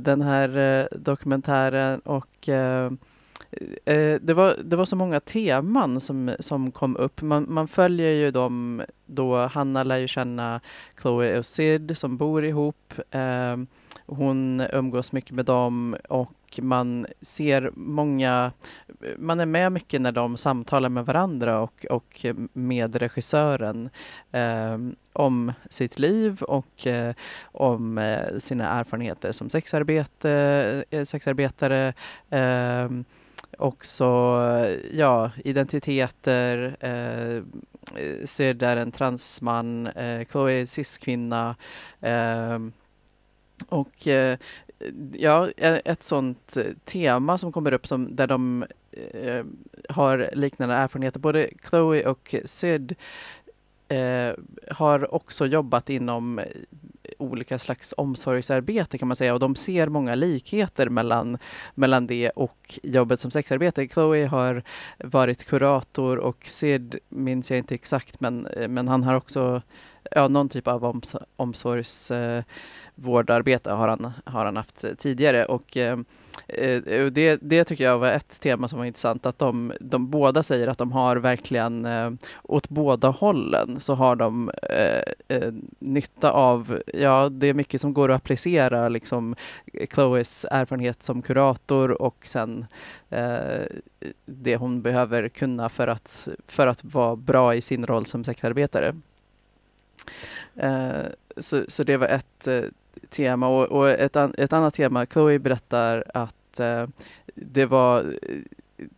den 0.00 0.22
här 0.22 0.56
eh, 0.56 0.86
dokumentären. 0.98 2.00
Och 2.00 2.48
eh, 3.84 4.20
det, 4.20 4.34
var, 4.34 4.56
det 4.64 4.76
var 4.76 4.84
så 4.84 4.96
många 4.96 5.20
teman 5.20 6.00
som, 6.00 6.34
som 6.38 6.70
kom 6.70 6.96
upp. 6.96 7.22
Man, 7.22 7.46
man 7.48 7.68
följer 7.68 8.10
ju 8.10 8.30
dem 8.30 8.82
då 9.06 9.36
Hanna 9.36 9.82
lär 9.82 9.96
ju 9.96 10.08
känna 10.08 10.60
Chloe 11.00 11.38
och 11.38 11.46
Sid 11.46 11.98
som 11.98 12.16
bor 12.16 12.44
ihop. 12.44 12.94
Eh, 13.10 13.56
hon 14.06 14.62
umgås 14.72 15.12
mycket 15.12 15.32
med 15.32 15.44
dem 15.44 15.96
och 16.08 16.32
man 16.62 17.06
ser 17.20 17.70
många, 17.74 18.52
man 19.16 19.40
är 19.40 19.46
med 19.46 19.72
mycket 19.72 20.00
när 20.00 20.12
de 20.12 20.36
samtalar 20.36 20.88
med 20.88 21.06
varandra 21.06 21.60
och, 21.60 21.86
och 21.90 22.26
med 22.52 22.96
regissören 22.96 23.90
eh, 24.32 24.78
om 25.12 25.52
sitt 25.70 25.98
liv 25.98 26.42
och 26.42 26.86
eh, 26.86 27.14
om 27.42 27.98
eh, 27.98 28.38
sina 28.38 28.68
erfarenheter 28.80 29.32
som 29.32 29.50
sexarbete, 29.50 30.84
eh, 30.90 31.04
sexarbetare. 31.04 31.94
Eh, 32.30 32.88
också 33.58 34.04
ja, 34.92 35.30
identiteter, 35.44 36.76
eh, 36.80 37.42
ser 38.24 38.54
där 38.54 38.76
en 38.76 38.92
transman, 38.92 39.86
eh, 39.86 40.26
Chloe 40.26 40.52
är 40.52 40.66
cis-kvinna. 40.66 41.56
Eh, 42.00 42.58
och 43.68 44.06
eh, 44.06 44.38
ja, 45.12 45.50
ett 45.56 46.04
sånt 46.04 46.56
tema 46.84 47.38
som 47.38 47.52
kommer 47.52 47.72
upp 47.72 47.86
som 47.86 48.16
där 48.16 48.26
de 48.26 48.64
eh, 49.12 49.44
har 49.88 50.30
liknande 50.32 50.74
erfarenheter. 50.74 51.20
Både 51.20 51.50
Chloe 51.68 52.06
och 52.06 52.34
Sid 52.44 52.94
eh, 53.88 54.32
har 54.70 55.14
också 55.14 55.46
jobbat 55.46 55.90
inom 55.90 56.40
olika 57.24 57.58
slags 57.58 57.94
omsorgsarbete 57.96 58.98
kan 58.98 59.08
man 59.08 59.16
säga 59.16 59.34
och 59.34 59.40
de 59.40 59.56
ser 59.56 59.88
många 59.88 60.14
likheter 60.14 60.88
mellan, 60.88 61.38
mellan 61.74 62.06
det 62.06 62.30
och 62.30 62.78
jobbet 62.82 63.20
som 63.20 63.30
sexarbetare. 63.30 63.88
Chloe 63.88 64.26
har 64.26 64.62
varit 64.98 65.44
kurator 65.44 66.16
och 66.16 66.44
Sid 66.46 66.98
minns 67.08 67.50
jag 67.50 67.58
inte 67.58 67.74
exakt 67.74 68.20
men, 68.20 68.48
men 68.68 68.88
han 68.88 69.02
har 69.02 69.14
också 69.14 69.62
ja, 70.10 70.28
någon 70.28 70.48
typ 70.48 70.68
av 70.68 70.84
oms 70.84 71.16
omsorgs 71.36 72.10
eh, 72.10 72.42
vårdarbete 72.94 73.70
har 73.70 73.88
han, 73.88 74.12
har 74.24 74.44
han 74.44 74.56
haft 74.56 74.84
tidigare. 74.98 75.44
Och, 75.44 75.76
eh, 75.76 75.98
eh 76.48 77.06
det, 77.12 77.38
det 77.42 77.64
tycker 77.64 77.84
jag 77.84 77.98
var 77.98 78.12
ett 78.12 78.40
tema 78.40 78.68
som 78.68 78.78
var 78.78 78.86
intressant, 78.86 79.26
att 79.26 79.38
de, 79.38 79.72
de 79.80 80.10
båda 80.10 80.42
säger 80.42 80.68
att 80.68 80.78
de 80.78 80.92
har 80.92 81.16
verkligen 81.16 81.84
eh, 81.84 82.10
åt 82.42 82.68
båda 82.68 83.08
hållen 83.08 83.80
så 83.80 83.94
har 83.94 84.16
de 84.16 84.50
eh, 84.62 85.36
eh, 85.36 85.52
nytta 85.78 86.30
av, 86.30 86.82
ja 86.94 87.28
det 87.28 87.46
är 87.46 87.54
mycket 87.54 87.80
som 87.80 87.94
går 87.94 88.10
att 88.10 88.16
applicera, 88.16 88.88
liksom 88.88 89.36
Chloes 89.90 90.46
erfarenhet 90.50 91.02
som 91.02 91.22
kurator 91.22 92.02
och 92.02 92.16
sen 92.24 92.66
eh, 93.10 93.62
det 94.24 94.56
hon 94.56 94.82
behöver 94.82 95.28
kunna 95.28 95.68
för 95.68 95.88
att, 95.88 96.28
för 96.46 96.66
att 96.66 96.84
vara 96.84 97.16
bra 97.16 97.54
i 97.54 97.60
sin 97.60 97.86
roll 97.86 98.06
som 98.06 98.24
sexarbetare. 98.24 98.94
Eh, 100.56 101.02
så, 101.36 101.64
så 101.68 101.84
det 101.84 101.96
var 101.96 102.06
ett 102.06 102.46
eh, 102.46 102.62
tema 103.10 103.48
och, 103.48 103.64
och 103.64 103.90
ett, 103.90 104.16
an, 104.16 104.34
ett 104.38 104.52
annat 104.52 104.74
tema, 104.74 105.06
Chloe 105.06 105.38
berättar 105.38 106.04
att 106.14 106.60
eh, 106.60 106.86
det 107.34 107.66
var 107.66 108.04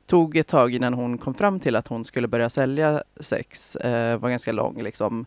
tog 0.07 0.37
ett 0.37 0.49
tag 0.49 0.75
innan 0.75 0.95
hon 0.95 1.19
kom 1.19 1.35
fram 1.35 1.61
till 1.61 1.77
att 1.77 1.89
hon 1.89 2.05
skulle 2.05 2.29
börja 2.29 2.51
sälja 2.51 3.03
sex. 3.21 3.77
Eh, 3.77 4.19
var 4.19 4.31
ganska 4.31 4.53
lång 4.53 4.83
liksom, 4.83 5.27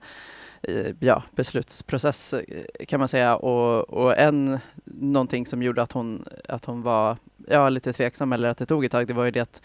eh, 0.61 0.95
ja, 0.99 1.23
beslutsprocess 1.35 2.33
eh, 2.33 2.85
kan 2.87 2.99
man 2.99 3.07
säga. 3.07 3.35
Och, 3.35 3.89
och 3.89 4.17
en, 4.17 4.59
någonting 4.85 5.45
som 5.45 5.63
gjorde 5.63 5.81
att 5.81 5.91
hon, 5.91 6.25
att 6.47 6.65
hon 6.65 6.81
var 6.81 7.17
ja, 7.47 7.69
lite 7.69 7.93
tveksam 7.93 8.33
eller 8.33 8.49
att 8.49 8.57
det 8.57 8.65
tog 8.65 8.85
ett 8.85 8.91
tag, 8.91 9.07
det 9.07 9.13
var 9.13 9.25
ju 9.25 9.31
det 9.31 9.39
att, 9.39 9.61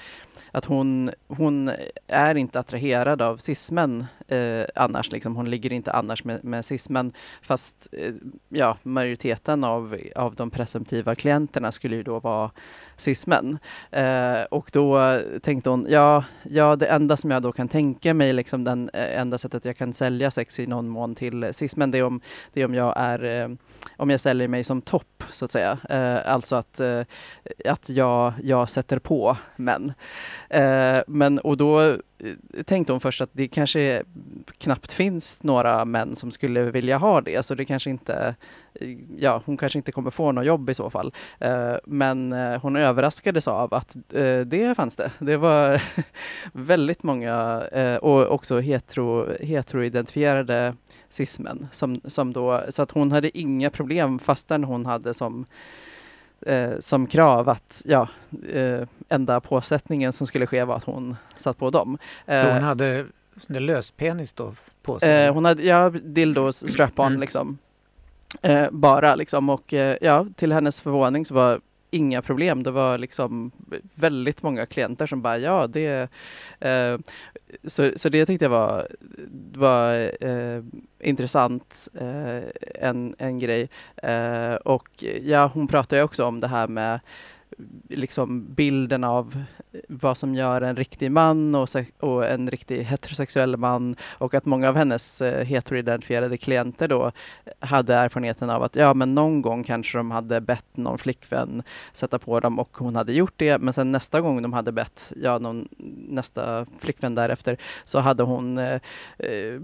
att 0.53 0.65
hon, 0.65 1.11
hon 1.29 1.71
är 2.07 2.35
inte 2.35 2.61
attraherad 2.61 3.23
av 3.23 3.37
cismän 3.37 4.07
eh, 4.29 4.65
annars. 4.75 5.13
Liksom. 5.13 5.37
Hon 5.37 5.51
ligger 5.51 5.73
inte 5.73 5.93
annars 5.93 6.25
med, 6.25 6.45
med 6.45 6.65
cismän 6.65 7.13
fast 7.43 7.89
eh, 7.93 8.15
ja, 8.49 8.77
majoriteten 8.83 9.65
av, 9.65 9.99
av 10.17 10.35
de 10.35 10.51
presumtiva 10.51 11.15
klienterna 11.15 11.73
skulle 11.73 11.97
ju 11.97 12.03
då 12.03 12.21
vara 12.21 12.51
cismän. 12.97 13.59
Eh, 13.91 14.43
och 14.51 14.71
då 14.73 15.21
tänkte 15.43 15.71
hon, 15.71 15.87
ja, 15.89 16.25
ja, 16.43 16.77
det 16.77 16.87
enda 16.87 17.17
som 17.17 17.31
jag 17.31 17.43
då 17.43 17.53
kan 17.53 17.69
tänka 17.69 18.15
mig, 18.15 18.33
liksom 18.33 18.65
den 18.65 18.91
eh, 18.93 19.21
enda 19.21 19.39
sättet 19.39 19.65
jag 19.65 19.77
kan 19.77 19.93
sälja 19.93 20.31
sex 20.31 20.61
i 20.61 20.67
någon 20.67 20.89
mån 20.89 21.15
till 21.15 21.49
cismän, 21.53 21.91
det 21.91 21.99
är 21.99 22.05
om, 22.05 22.21
det 22.53 22.61
är 22.61 22.65
om 22.65 22.75
jag 22.75 22.95
är, 22.97 23.25
eh, 23.25 23.49
om 23.97 24.11
jag 24.11 24.21
säljer 24.21 24.49
mig 24.49 24.65
som 24.65 24.83
topp, 24.83 25.14
så 25.31 25.45
att 25.45 25.53
säga. 25.53 25.79
Eh, 25.89 26.33
alltså 26.33 26.57
att, 26.57 26.81
eh, 26.81 27.01
att 27.65 27.89
jag, 27.89 28.33
jag 28.43 28.69
sätter 28.69 28.99
på 28.99 29.37
män. 29.57 29.93
Eh, 30.51 30.99
men, 31.07 31.39
och 31.39 31.57
då 31.57 31.81
eh, 31.81 31.97
tänkte 32.65 32.93
hon 32.93 33.01
först 33.01 33.21
att 33.21 33.31
det 33.33 33.49
kanske 33.49 34.03
knappt 34.59 34.93
finns 34.93 35.43
några 35.43 35.85
män 35.85 36.17
som 36.17 36.31
skulle 36.31 36.63
vilja 36.63 36.99
ha 36.99 37.21
det, 37.21 37.43
så 37.43 37.55
det 37.55 37.65
kanske 37.65 37.91
inte, 37.91 38.35
eh, 38.75 38.97
ja, 39.17 39.43
hon 39.45 39.57
kanske 39.57 39.79
inte 39.79 39.93
kommer 39.93 40.11
få 40.11 40.33
något 40.33 40.47
jobb 40.47 40.71
i 40.71 40.75
så 40.75 40.91
fall. 40.91 41.13
Eh, 41.39 41.75
men 41.85 42.33
eh, 42.33 42.61
hon 42.61 42.77
överraskades 42.77 43.49
av 43.49 43.75
att 43.75 43.97
eh, 44.13 44.41
det 44.41 44.77
fanns 44.77 44.97
det. 44.97 45.11
Det 45.19 45.37
var 45.37 45.83
väldigt 46.53 47.03
många 47.03 47.63
eh, 47.73 47.97
och 47.97 48.33
också 48.33 48.61
hetero, 48.61 49.37
heteroidentifierade 49.41 50.75
cismän 51.15 51.69
som, 51.73 52.01
som 52.05 52.33
då, 52.33 52.63
så 52.69 52.83
att 52.83 52.91
hon 52.91 53.13
hade 53.13 53.39
inga 53.39 53.71
problem 53.71 54.19
fastän 54.19 54.65
hon 54.65 54.87
hade 54.87 55.15
som 55.15 55.45
eh, 56.47 56.71
som 56.81 57.07
krav 57.07 57.49
att 57.49 57.83
ja, 57.85 58.09
eh, 58.53 58.89
enda 59.09 59.41
påsättningen 59.41 60.13
som 60.13 60.27
skulle 60.27 60.47
ske 60.47 60.65
var 60.65 60.77
att 60.77 60.85
hon 60.85 61.17
satt 61.37 61.59
på 61.59 61.71
dem. 61.71 61.99
Så 62.27 62.33
Eh, 62.33 62.53
hon 62.55 62.63
hade 62.63 63.07
sån 63.37 63.53
där 63.55 63.61
löspenis 63.61 64.33
då 64.33 64.53
på 64.83 64.99
sig? 65.01 65.25
Eh, 65.25 65.35
hon 65.35 65.45
hade, 65.45 65.63
ja, 65.63 65.91
dildos, 65.91 66.69
strap-on 66.69 67.07
Mm. 67.07 67.21
liksom. 67.21 67.59
Eh, 68.43 68.67
bara 68.71 69.15
liksom 69.15 69.49
och 69.49 69.75
eh, 69.75 69.97
ja, 70.01 70.27
till 70.37 70.53
hennes 70.53 70.83
förvåning 70.83 71.25
så 71.27 71.35
var 71.35 71.61
inga 71.95 72.23
problem. 72.23 72.63
Det 72.63 72.71
var 72.71 72.99
liksom 72.99 73.51
väldigt 73.95 74.43
många 74.43 74.67
klienter 74.67 75.07
som 75.07 75.23
bara 75.23 75.39
ja, 75.39 75.67
det... 75.67 76.09
Eh, 76.61 76.99
så, 77.65 77.93
så 77.97 78.09
det 78.09 78.27
tyckte 78.27 78.45
jag 78.45 78.51
var, 78.51 78.89
var 79.55 80.13
eh, 80.21 80.63
intressant, 81.01 81.89
eh, 81.95 82.43
en, 82.75 83.15
en 83.19 83.39
grej. 83.39 83.69
Eh, 83.97 84.55
och 84.55 85.05
ja, 85.23 85.51
hon 85.55 85.69
pratar 85.69 85.97
ju 85.97 86.03
också 86.03 86.25
om 86.25 86.41
det 86.41 86.49
här 86.49 86.69
med 86.69 87.01
liksom 87.89 88.55
bilden 88.55 89.05
av 89.05 89.45
vad 89.89 90.17
som 90.17 90.35
gör 90.35 90.61
en 90.61 90.77
riktig 90.77 91.11
man 91.11 91.55
och, 91.55 91.69
och 92.01 92.27
en 92.27 92.51
riktig 92.51 92.85
heterosexuell 92.85 93.57
man 93.57 93.97
och 94.09 94.35
att 94.35 94.45
många 94.45 94.69
av 94.69 94.77
hennes 94.77 95.23
eh, 95.23 95.45
heteroidentifierade 95.45 96.37
klienter 96.37 96.89
då 96.89 97.13
hade 97.61 97.95
erfarenheten 97.95 98.51
av 98.51 98.63
att 98.63 98.77
ja, 98.77 98.95
men 98.95 99.15
någon 99.15 99.43
gång 99.43 99.65
kanske 99.65 99.99
de 99.99 100.11
hade 100.11 100.41
bett 100.41 100.77
någon 100.77 100.99
flickvän 100.99 101.63
sätta 101.93 102.19
på 102.19 102.41
dem 102.41 102.59
och 102.59 102.77
hon 102.77 102.97
hade 102.97 103.13
gjort 103.13 103.35
det. 103.37 103.59
Men 103.59 103.75
sen 103.75 103.93
nästa 103.93 104.21
gång 104.21 104.43
de 104.43 104.53
hade 104.53 104.73
bett 104.73 105.13
ja, 105.23 105.39
någon, 105.39 105.69
nästa 106.09 106.67
flickvän 106.79 107.15
därefter 107.15 107.57
så 107.85 107.99
hade 107.99 108.23
hon 108.23 108.59
eh, 108.59 108.81
eh 109.19 109.61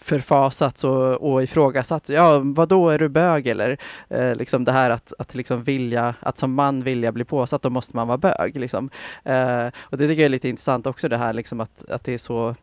förfasats 0.00 0.84
och, 0.84 1.32
och 1.32 1.42
ifrågasatt. 1.42 2.08
Ja, 2.08 2.40
vad 2.44 2.68
då 2.68 2.88
är 2.88 2.98
du 2.98 3.08
bög 3.08 3.46
eller? 3.46 3.78
Eh, 4.08 4.34
liksom 4.34 4.64
det 4.64 4.72
här 4.72 4.90
att, 4.90 5.12
att 5.18 5.34
liksom 5.34 5.62
vilja, 5.62 6.14
att 6.20 6.38
som 6.38 6.54
man 6.54 6.82
vilja 6.82 7.07
bli 7.12 7.24
påsatt, 7.24 7.62
då 7.62 7.70
måste 7.70 7.96
man 7.96 8.08
vara 8.08 8.18
bög. 8.18 8.56
Liksom. 8.56 8.90
Eh, 9.24 9.66
och 9.80 9.98
det 9.98 10.08
tycker 10.08 10.22
jag 10.22 10.24
är 10.24 10.28
lite 10.28 10.48
intressant 10.48 10.86
också 10.86 11.08
det 11.08 11.16
här 11.16 11.32
liksom 11.32 11.60
att, 11.60 11.90
att 11.90 12.04
det 12.04 12.14
är 12.14 12.18
så 12.18 12.54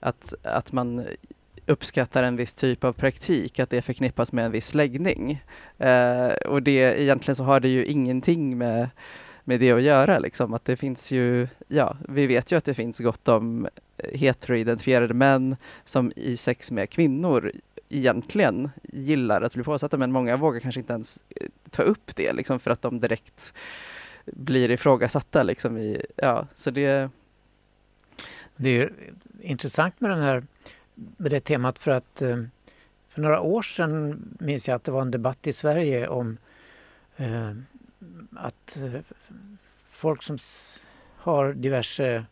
att, 0.00 0.34
att 0.42 0.72
man 0.72 1.04
uppskattar 1.66 2.22
en 2.22 2.36
viss 2.36 2.54
typ 2.54 2.84
av 2.84 2.92
praktik, 2.92 3.58
att 3.58 3.70
det 3.70 3.82
förknippas 3.82 4.32
med 4.32 4.44
en 4.44 4.52
viss 4.52 4.74
läggning. 4.74 5.42
Eh, 5.78 6.26
och 6.26 6.62
det 6.62 7.02
egentligen 7.02 7.36
så 7.36 7.44
har 7.44 7.60
det 7.60 7.68
ju 7.68 7.86
ingenting 7.86 8.58
med, 8.58 8.88
med 9.44 9.60
det 9.60 9.72
att 9.72 9.82
göra. 9.82 10.18
Liksom. 10.18 10.54
Att 10.54 10.64
det 10.64 10.76
finns 10.76 11.12
ju, 11.12 11.48
ja, 11.68 11.96
vi 12.08 12.26
vet 12.26 12.52
ju 12.52 12.56
att 12.56 12.64
det 12.64 12.74
finns 12.74 12.98
gott 12.98 13.28
om 13.28 13.68
eh, 13.96 14.18
heteroidentifierade 14.18 15.14
män 15.14 15.56
som 15.84 16.12
i 16.16 16.36
sex 16.36 16.70
med 16.70 16.90
kvinnor 16.90 17.52
egentligen 17.96 18.70
gillar 18.82 19.42
att 19.42 19.54
bli 19.54 19.62
påsatta, 19.62 19.96
men 19.96 20.12
många 20.12 20.36
vågar 20.36 20.60
kanske 20.60 20.80
inte 20.80 20.92
ens 20.92 21.22
eh, 21.28 21.48
ta 21.70 21.82
upp 21.82 22.16
det 22.16 22.32
liksom, 22.32 22.60
för 22.60 22.70
att 22.70 22.82
de 22.82 23.00
direkt 23.00 23.52
blir 24.24 24.70
ifrågasatta. 24.70 25.42
Liksom, 25.42 25.78
i, 25.78 26.06
ja, 26.16 26.46
så 26.54 26.70
det, 26.70 27.10
Det 28.56 28.82
är 28.82 28.92
intressant 29.40 30.00
med, 30.00 30.10
den 30.10 30.22
här, 30.22 30.46
med 30.94 31.30
det 31.30 31.40
temat 31.40 31.78
för 31.78 31.90
att 31.90 32.22
eh, 32.22 32.44
för 33.08 33.22
några 33.22 33.40
år 33.40 33.62
sedan 33.62 34.22
minns 34.40 34.68
jag 34.68 34.74
att 34.74 34.84
det 34.84 34.92
var 34.92 35.02
en 35.02 35.10
debatt 35.10 35.46
i 35.46 35.52
Sverige 35.52 36.08
om 36.08 36.36
eh, 37.16 37.52
att 38.36 38.76
eh, 38.76 39.00
folk 39.90 40.22
som 40.22 40.38
har 41.16 41.52
diverse 41.52 42.24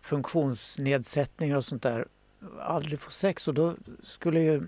funktionsnedsättningar 0.00 1.56
och 1.56 1.64
sånt 1.64 1.82
där 1.82 2.06
aldrig 2.62 3.00
får 3.00 3.10
sex 3.10 3.48
och 3.48 3.54
då 3.54 3.74
skulle 4.02 4.40
ju 4.40 4.62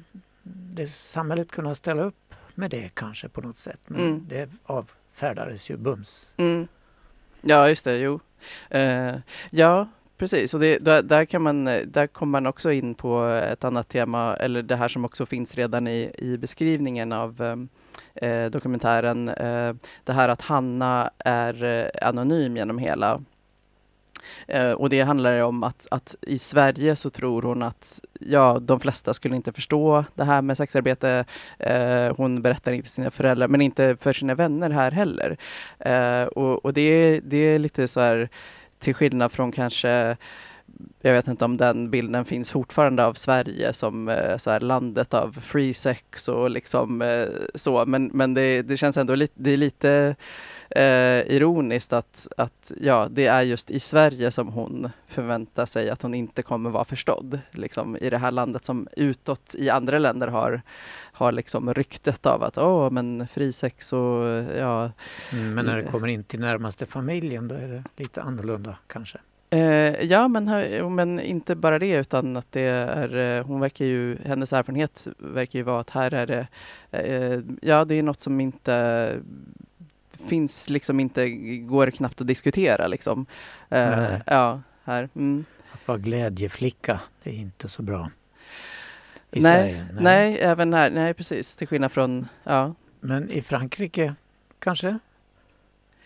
det 0.75 0.87
samhället 0.87 1.51
kunna 1.51 1.75
ställa 1.75 2.03
upp 2.03 2.35
med 2.55 2.71
det 2.71 2.95
kanske 2.95 3.29
på 3.29 3.41
något 3.41 3.59
sätt. 3.59 3.81
Men 3.87 4.01
Mm. 4.01 4.27
det 4.29 4.51
avfärdades 4.65 5.71
ju 5.71 5.77
bums. 5.77 6.35
Mm. 6.37 6.69
Ja, 7.41 7.69
just 7.69 7.85
det. 7.85 7.99
Jo. 7.99 8.21
Eh, 8.71 9.15
ja, 9.51 9.89
precis. 10.17 10.55
Och 10.55 10.61
det, 10.61 10.79
där, 10.79 11.03
där, 11.03 11.25
kan 11.25 11.43
man, 11.43 11.69
eh, 11.69 11.87
där 11.87 12.07
kommer 12.07 12.31
man 12.31 12.47
också 12.47 12.73
in 12.73 12.95
på 12.95 13.25
ett 13.25 13.65
annat 13.65 13.89
tema, 13.89 14.37
eller 14.37 14.63
det 14.63 14.77
här 14.77 14.89
som 14.89 15.05
också 15.05 15.27
finns 15.27 15.55
redan 15.55 15.89
i, 15.89 16.11
i 16.19 16.37
beskrivningen 16.39 17.13
av 17.13 17.43
eh, 17.43 18.29
eh, 18.31 18.51
dokumentären. 18.51 19.29
Eh, 19.29 19.75
det 20.05 20.13
här 20.13 20.29
att 20.29 20.41
Hanna 20.41 21.11
är 21.19 21.91
anonym 22.05 22.57
genom 22.57 22.79
hela 22.79 23.21
Eh, 24.49 24.71
och 24.73 24.89
det 24.91 25.01
handlar 25.01 25.41
om 25.41 25.63
att, 25.63 25.87
att 25.91 26.15
i 26.21 26.39
Sverige 26.39 26.97
så 26.97 27.11
tror 27.11 27.43
hon 27.43 27.63
att 27.63 28.01
ja, 28.21 28.59
de 28.63 28.81
flesta 28.81 29.15
skulle 29.15 29.37
inte 29.37 29.53
förstå 29.53 30.05
det 30.15 30.25
här 30.25 30.43
med 30.43 30.57
sexarbete. 30.57 31.25
Eh, 31.59 32.17
hon 32.17 32.43
berättar 32.43 32.73
inte 32.73 32.89
för 32.89 32.95
sina 32.95 33.11
föräldrar, 33.11 33.49
men 33.49 33.61
inte 33.61 33.97
för 33.97 34.13
sina 34.13 34.35
vänner 34.35 34.71
här 34.71 34.91
heller. 34.91 35.37
Eh, 35.79 36.25
och 36.25 36.65
och 36.65 36.73
det, 36.75 36.81
är- 36.81 37.21
det 37.25 37.37
är 37.37 37.59
lite 37.59 37.89
så 37.89 38.01
här, 38.01 38.29
till 38.79 38.95
skillnad 38.95 39.33
från 39.33 39.53
kanske 39.53 40.17
jag 41.01 41.13
vet 41.13 41.29
inte 41.29 41.45
om 41.45 41.57
den 41.57 41.91
bilden 41.91 42.25
finns 42.25 42.51
fortfarande 42.51 43.05
av 43.07 43.15
Sverige 43.15 43.73
som 43.73 44.09
eh, 44.09 44.37
så 44.37 44.51
här, 44.51 44.61
landet 44.61 45.15
av 45.15 45.33
free 45.43 45.75
sex 45.75 46.29
och 46.29 46.51
liksom 46.51 47.03
eh, 47.03 47.27
så. 47.55 47.87
Men, 47.87 48.11
men 48.15 48.35
det, 48.35 48.63
det 48.63 48.77
känns 48.77 48.97
ändå 48.97 49.15
lite, 49.15 49.35
det 49.37 49.51
är 49.51 49.57
lite 49.57 50.17
eh, 50.77 51.35
ironiskt 51.37 51.93
att, 51.93 52.29
att 52.37 52.73
ja, 52.81 53.09
det 53.11 53.27
är 53.27 53.43
just 53.43 53.71
i 53.71 53.81
Sverige 53.81 54.31
som 54.31 54.49
hon 54.49 54.91
förväntar 55.07 55.67
sig 55.67 55.91
att 55.91 56.03
hon 56.03 56.15
inte 56.15 56.43
kommer 56.43 56.71
vara 56.71 56.85
förstådd. 56.85 57.41
Liksom, 57.51 57.97
I 58.01 58.11
det 58.11 58.19
här 58.19 58.31
landet 58.31 58.65
som 58.65 58.89
utåt 58.97 59.55
i 59.59 59.71
andra 59.71 59.99
länder 59.99 60.29
har, 60.29 60.63
har 61.13 61.33
liksom 61.33 61.75
ryktet 61.75 62.27
av 62.27 62.43
att 62.43 62.59
åh, 62.59 62.91
men 62.91 63.29
fri 63.29 63.53
sex 63.53 63.93
och 63.93 64.27
ja, 64.59 64.91
Mm, 65.33 65.55
men 65.55 65.65
när 65.67 65.77
det 65.77 65.83
Eh. 65.83 65.91
kommer 65.91 66.09
in 66.09 66.25
till 66.25 66.41
närmaste 66.41 66.87
familjen 66.87 67.49
då 67.49 67.55
är 67.55 67.69
det 67.69 67.85
lite 67.97 68.23
annorlunda 68.23 68.77
kanske. 68.87 69.19
Eh, 69.51 70.03
ja, 70.05 70.29
men, 70.29 70.45
men 70.95 71.21
inte 71.21 71.55
bara 71.55 71.79
det 71.79 71.91
utan 71.93 72.37
att 72.37 72.53
det 72.53 72.61
är, 72.63 73.39
eh, 73.39 73.47
hon 73.47 73.61
verkar 73.61 73.85
ju, 73.85 74.19
hennes 74.25 74.53
erfarenhet 74.53 75.07
verkar 75.19 75.59
ju 75.59 75.63
vara 75.63 75.81
att 75.81 75.91
här 75.91 76.15
är 76.15 76.27
det, 76.27 76.47
eh, 76.91 77.41
ja 77.63 77.85
det 77.85 77.95
är 77.95 78.03
något 78.03 78.21
som 78.21 78.41
inte 78.41 79.17
finns 80.29 80.71
liksom 80.71 81.01
inte, 81.01 81.31
går 81.61 81.91
knappt 81.91 82.21
att 82.21 82.27
diskutera 82.27 82.87
liksom. 82.87 83.27
Eh, 83.69 83.91
Nej, 83.91 83.97
nej. 84.01 84.23
Ja, 84.27 84.63
här. 84.85 85.09
Mm. 85.17 85.45
Att 85.73 85.89
vara 85.89 85.99
glädjeflicka, 85.99 87.01
det 87.23 87.31
är 87.31 87.35
inte 87.35 87.69
så 87.69 87.83
bra. 87.83 88.11
I 89.31 89.41
Nej, 89.41 89.43
Sverige. 89.43 89.87
Nej. 90.01 90.39
även 90.41 90.75
här, 90.75 90.91
nej 90.91 91.15
precis, 91.15 91.55
till 91.55 91.69
skillnad 91.69 91.93
från, 91.93 92.29
ja. 92.45 92.75
Men 93.01 93.31
i 93.31 93.43
Frankrike 93.43 94.15
kanske? 94.59 94.99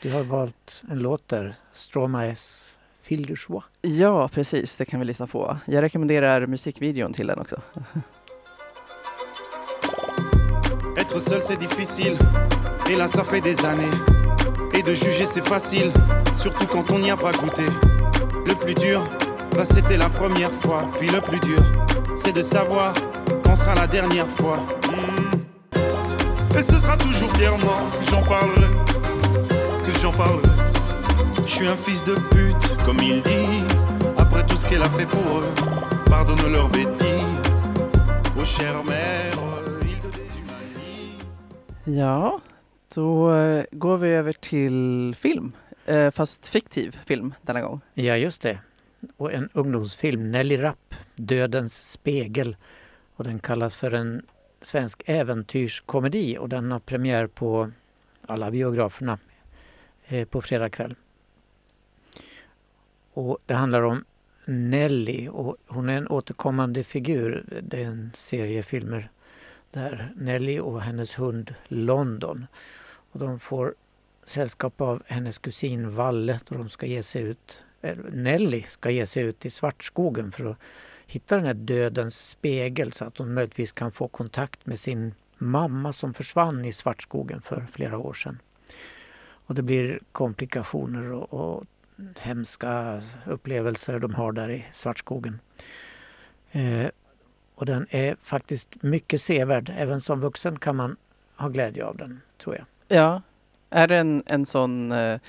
Du 0.02 0.12
har 0.12 0.22
valt 0.22 0.82
en 0.90 0.98
låt 0.98 1.28
där, 1.28 1.54
Stromaes 1.72 2.76
Fil 3.02 3.26
du 3.26 3.36
choix. 3.36 3.66
Ja, 3.82 4.28
precis, 4.28 4.76
det 4.76 4.84
kan 4.84 5.00
vi 5.00 5.06
lyssna 5.06 5.26
på. 5.26 5.58
Jag 5.66 5.82
rekommenderar 5.82 6.46
musikvideon 6.46 7.12
till 7.12 7.26
den 7.26 7.38
också. 7.38 7.60
Être 10.98 11.20
seul 11.20 11.42
c'est 11.42 11.60
difficile, 11.60 12.16
et 12.90 12.96
là 12.96 13.08
ça 13.08 13.24
fait 13.24 13.40
des 13.40 13.64
années. 13.64 13.90
Et 14.74 14.82
de 14.82 14.94
juger 14.94 15.26
c'est 15.26 15.46
facile, 15.46 15.92
surtout 16.34 16.66
quand 16.66 16.90
on 16.90 16.98
n'y 16.98 17.10
a 17.10 17.16
pas 17.16 17.32
goûté. 17.32 17.64
Le 18.46 18.54
plus 18.54 18.74
dur, 18.74 19.02
bah 19.56 19.64
c'était 19.64 19.96
la 19.96 20.08
première 20.08 20.52
fois. 20.52 20.82
Puis 20.98 21.08
le 21.08 21.20
plus 21.20 21.40
dur, 21.40 21.58
c'est 22.14 22.32
de 22.32 22.42
savoir 22.42 22.94
quand 23.44 23.54
sera 23.54 23.74
la 23.74 23.86
dernière 23.86 24.28
fois. 24.28 24.58
Et 26.58 26.62
ce 26.62 26.78
sera 26.78 26.96
toujours 26.96 27.30
fièrement 27.36 27.90
que 27.98 28.10
j'en 28.10 28.22
parlerai. 28.22 28.70
que 29.84 29.98
j'en 30.00 30.12
parlerai. 30.12 30.48
Je 31.44 31.50
suis 31.50 31.68
un 31.68 31.76
fils 31.76 32.02
de 32.04 32.14
pute, 32.30 32.76
comme 32.84 32.98
ils 33.02 33.22
disent. 33.22 33.86
Après 34.18 34.44
tout 34.46 34.56
ce 34.56 34.66
qu'elle 34.66 34.82
a 34.82 34.90
fait 34.90 35.06
pour 35.06 35.38
eux, 35.38 35.48
pardonne 36.08 36.50
leurs 36.50 36.68
bêtises. 36.68 37.68
Ô 38.40 38.44
chère 38.44 38.82
mère, 38.84 39.32
ils 39.82 39.96
te 39.98 40.08
déshumanisent. 40.08 41.26
Ja, 41.86 42.32
då 42.96 43.34
eh, 43.34 43.64
går 43.70 43.96
vi 43.96 44.08
över 44.08 44.32
till 44.32 45.14
film. 45.18 45.52
Eh, 45.86 46.10
fast 46.10 46.46
fiktiv 46.46 46.98
film 47.06 47.34
denna 47.42 47.60
gång. 47.60 47.80
Ja, 47.94 48.16
just 48.16 48.42
det. 48.42 48.58
Och 49.16 49.32
en 49.32 49.48
ungdomsfilm, 49.52 50.30
Nelly 50.30 50.56
Rapp, 50.56 50.94
Dödens 51.14 51.92
spegel. 51.92 52.56
Och 53.16 53.24
den 53.24 53.38
kallas 53.38 53.76
för 53.76 53.90
en 53.90 54.22
svensk 54.60 55.02
äventyrskomedi 55.06 56.38
och 56.38 56.48
den 56.48 56.72
har 56.72 56.78
premiär 56.78 57.26
på 57.26 57.70
alla 58.26 58.50
biograferna 58.50 59.18
eh, 60.06 60.28
på 60.28 60.42
fredag 60.42 60.70
kväll. 60.70 60.94
Och 63.12 63.38
det 63.46 63.54
handlar 63.54 63.82
om 63.82 64.04
Nelly 64.44 65.28
och 65.28 65.56
hon 65.66 65.88
är 65.88 65.96
en 65.96 66.08
återkommande 66.08 66.84
figur. 66.84 67.44
Det 67.62 67.82
är 67.82 67.86
en 67.86 68.10
serie 68.14 68.62
filmer 68.62 69.10
där 69.70 70.12
Nelly 70.16 70.58
och 70.58 70.82
hennes 70.82 71.18
hund 71.18 71.54
London. 71.68 72.46
Och 73.16 73.22
de 73.22 73.38
får 73.38 73.74
sällskap 74.24 74.80
av 74.80 75.02
hennes 75.06 75.38
kusin 75.38 75.94
Valle 75.94 76.40
då 76.48 76.54
de 76.54 76.68
ska 76.68 76.86
ge 76.86 77.02
sig 77.02 77.22
ut 77.22 77.62
Nelly 78.12 78.62
ska 78.62 78.90
ge 78.90 79.06
sig 79.06 79.22
ut 79.22 79.46
i 79.46 79.50
Svartskogen 79.50 80.32
för 80.32 80.44
att 80.44 80.58
hitta 81.06 81.36
den 81.36 81.46
här 81.46 81.54
dödens 81.54 82.28
spegel 82.28 82.92
så 82.92 83.04
att 83.04 83.18
hon 83.18 83.34
möjligtvis 83.34 83.72
kan 83.72 83.90
få 83.90 84.08
kontakt 84.08 84.66
med 84.66 84.80
sin 84.80 85.14
mamma 85.38 85.92
som 85.92 86.14
försvann 86.14 86.64
i 86.64 86.72
Svartskogen 86.72 87.40
för 87.40 87.60
flera 87.60 87.98
år 87.98 88.14
sedan. 88.14 88.38
Och 89.18 89.54
det 89.54 89.62
blir 89.62 90.00
komplikationer 90.12 91.12
och, 91.12 91.34
och 91.34 91.64
hemska 92.18 93.02
upplevelser 93.26 93.98
de 93.98 94.14
har 94.14 94.32
där 94.32 94.50
i 94.50 94.66
Svartskogen. 94.72 95.40
Eh, 96.52 96.86
och 97.54 97.66
den 97.66 97.86
är 97.90 98.16
faktiskt 98.20 98.82
mycket 98.82 99.20
sevärd. 99.20 99.72
Även 99.76 100.00
som 100.00 100.20
vuxen 100.20 100.58
kan 100.58 100.76
man 100.76 100.96
ha 101.36 101.48
glädje 101.48 101.84
av 101.84 101.96
den, 101.96 102.20
tror 102.38 102.56
jag. 102.56 102.64
Ja, 102.88 103.22
är 103.70 103.88
det 103.88 103.96
en, 103.96 104.22
en 104.26 104.46
sån 104.46 104.92
eh, 104.92 105.20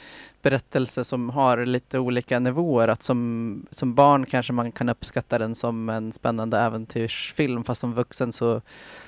berättelse 0.41 1.03
som 1.03 1.29
har 1.29 1.65
lite 1.65 1.99
olika 1.99 2.39
nivåer? 2.39 2.87
Att 2.87 3.03
som, 3.03 3.65
som 3.71 3.95
barn 3.95 4.25
kanske 4.25 4.53
man 4.53 4.71
kan 4.71 4.89
uppskatta 4.89 5.37
den 5.37 5.55
som 5.55 5.89
en 5.89 6.13
spännande 6.13 6.59
äventyrsfilm 6.59 7.63
fast 7.63 7.81
som 7.81 7.93
vuxen 7.93 8.31
så, 8.31 8.61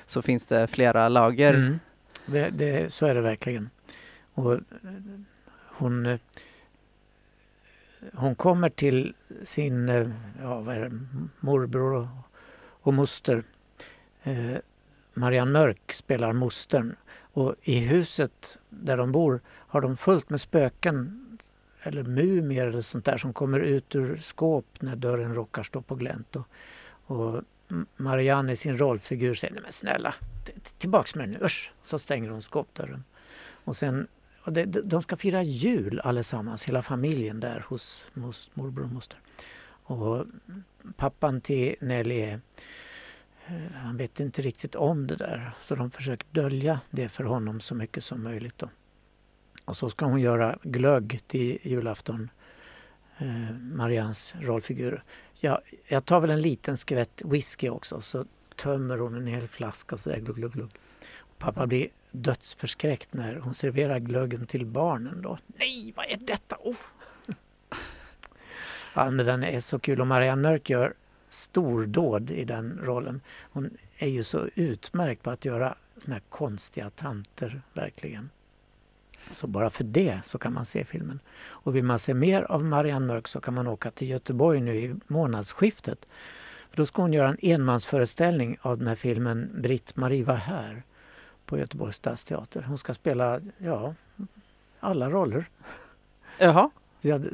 så 0.06 0.22
finns 0.22 0.46
det 0.46 0.66
flera 0.66 1.08
lager. 1.08 1.54
Mm. 1.54 1.78
Det, 2.26 2.50
det, 2.50 2.92
så 2.92 3.06
är 3.06 3.14
det 3.14 3.20
verkligen. 3.20 3.70
Och 4.34 4.60
hon, 5.66 6.18
hon 8.14 8.34
kommer 8.34 8.68
till 8.68 9.14
sin 9.44 9.88
eh, 9.88 10.08
ja, 10.42 10.60
vad 10.60 10.74
är 10.76 10.80
det, 10.80 11.00
morbror 11.40 11.92
och, 11.92 12.08
och 12.82 12.94
moster. 12.94 13.42
Eh, 14.22 14.56
Marianne 15.14 15.50
Mörk 15.50 15.92
spelar 15.92 16.32
mostern. 16.32 16.96
Och 17.32 17.54
i 17.62 17.78
huset 17.78 18.58
där 18.68 18.96
de 18.96 19.12
bor 19.12 19.40
har 19.46 19.80
de 19.80 19.96
fullt 19.96 20.30
med 20.30 20.40
spöken 20.40 21.26
eller 21.82 22.02
mumier 22.02 22.66
eller 22.66 22.82
sånt 22.82 23.04
där 23.04 23.16
som 23.16 23.32
kommer 23.32 23.60
ut 23.60 23.94
ur 23.94 24.16
skåp 24.16 24.66
när 24.80 24.96
dörren 24.96 25.34
råkar 25.34 25.62
stå 25.62 25.82
på 25.82 25.94
glänt. 25.94 26.36
Och, 26.36 26.46
och 27.06 27.42
Marianne 27.96 28.52
i 28.52 28.56
sin 28.56 28.78
rollfigur 28.78 29.34
säger 29.34 29.54
nej 29.54 29.62
men 29.62 29.72
snälla, 29.72 30.14
tillbaks 30.78 31.14
med 31.14 31.28
den 31.28 31.38
nu, 31.40 31.46
usch! 31.46 31.72
Så 31.82 31.98
stänger 31.98 32.30
hon 32.30 32.42
skåpdörren. 32.42 33.04
Och 33.64 33.76
sen, 33.76 34.06
och 34.44 34.52
det, 34.52 34.64
de 34.64 35.02
ska 35.02 35.16
fira 35.16 35.42
jul 35.42 36.00
allesammans, 36.00 36.64
hela 36.64 36.82
familjen 36.82 37.40
där 37.40 37.64
hos 37.68 38.06
mos, 38.14 38.50
morbror 38.54 38.84
och 38.84 38.92
moster. 38.92 39.18
Och 39.82 40.26
pappan 40.96 41.40
till 41.40 41.74
Nelly 41.80 42.20
är, 42.20 42.40
Eh, 43.50 43.72
han 43.72 43.96
vet 43.96 44.20
inte 44.20 44.42
riktigt 44.42 44.74
om 44.74 45.06
det 45.06 45.16
där 45.16 45.52
så 45.60 45.74
de 45.74 45.90
försöker 45.90 46.26
dölja 46.30 46.80
det 46.90 47.08
för 47.08 47.24
honom 47.24 47.60
så 47.60 47.74
mycket 47.74 48.04
som 48.04 48.22
möjligt. 48.22 48.58
Då. 48.58 48.70
Och 49.64 49.76
så 49.76 49.90
ska 49.90 50.06
hon 50.06 50.20
göra 50.20 50.58
glögg 50.62 51.20
till 51.26 51.58
julafton, 51.62 52.30
eh, 53.18 53.56
Marians 53.60 54.34
rollfigur. 54.40 55.02
Ja, 55.40 55.60
jag 55.88 56.04
tar 56.04 56.20
väl 56.20 56.30
en 56.30 56.42
liten 56.42 56.76
skvätt 56.76 57.22
whisky 57.24 57.68
också 57.68 58.00
så 58.00 58.24
tömmer 58.56 58.98
hon 58.98 59.14
en 59.14 59.26
hel 59.26 59.48
flaska 59.48 59.96
sådär 59.96 60.18
glugg, 60.18 60.36
glugg, 60.36 60.52
glugg. 60.52 60.70
Och 61.18 61.38
pappa 61.38 61.66
blir 61.66 61.88
dödsförskräckt 62.10 63.14
när 63.14 63.36
hon 63.36 63.54
serverar 63.54 63.98
glöggen 63.98 64.46
till 64.46 64.66
barnen 64.66 65.22
då. 65.22 65.38
Nej, 65.46 65.92
vad 65.96 66.06
är 66.06 66.16
detta? 66.16 66.56
Oh. 66.60 66.76
ja, 68.94 69.10
men 69.10 69.26
den 69.26 69.44
är 69.44 69.60
så 69.60 69.78
kul 69.78 70.00
och 70.00 70.06
Marianne 70.06 70.42
Mörk 70.42 70.70
gör 70.70 70.94
stordåd 71.30 72.30
i 72.30 72.44
den 72.44 72.80
rollen. 72.82 73.20
Hon 73.52 73.70
är 73.98 74.08
ju 74.08 74.24
så 74.24 74.48
utmärkt 74.54 75.22
på 75.22 75.30
att 75.30 75.44
göra 75.44 75.74
såna 75.98 76.14
här 76.14 76.22
konstiga 76.28 76.90
tanter, 76.90 77.62
verkligen. 77.72 78.30
Så 79.30 79.46
bara 79.46 79.70
för 79.70 79.84
det 79.84 80.20
så 80.24 80.38
kan 80.38 80.52
man 80.52 80.66
se 80.66 80.84
filmen. 80.84 81.20
Och 81.40 81.76
vill 81.76 81.84
man 81.84 81.98
se 81.98 82.14
mer 82.14 82.42
av 82.42 82.64
Marianne 82.64 83.06
Mörk 83.06 83.28
så 83.28 83.40
kan 83.40 83.54
man 83.54 83.66
åka 83.66 83.90
till 83.90 84.08
Göteborg 84.08 84.60
nu 84.60 84.76
i 84.76 84.94
månadsskiftet. 85.06 86.06
För 86.70 86.76
då 86.76 86.86
ska 86.86 87.02
hon 87.02 87.12
göra 87.12 87.28
en 87.28 87.38
enmansföreställning 87.42 88.56
av 88.60 88.78
den 88.78 88.86
här 88.86 88.94
filmen 88.94 89.50
Britt-Marie 89.54 90.24
var 90.24 90.34
här 90.34 90.82
på 91.46 91.58
Göteborgs 91.58 91.96
stadsteater. 91.96 92.62
Hon 92.62 92.78
ska 92.78 92.94
spela, 92.94 93.40
ja, 93.58 93.94
alla 94.80 95.10
roller. 95.10 95.48
Jaha, 96.38 96.70
Jag, 97.00 97.26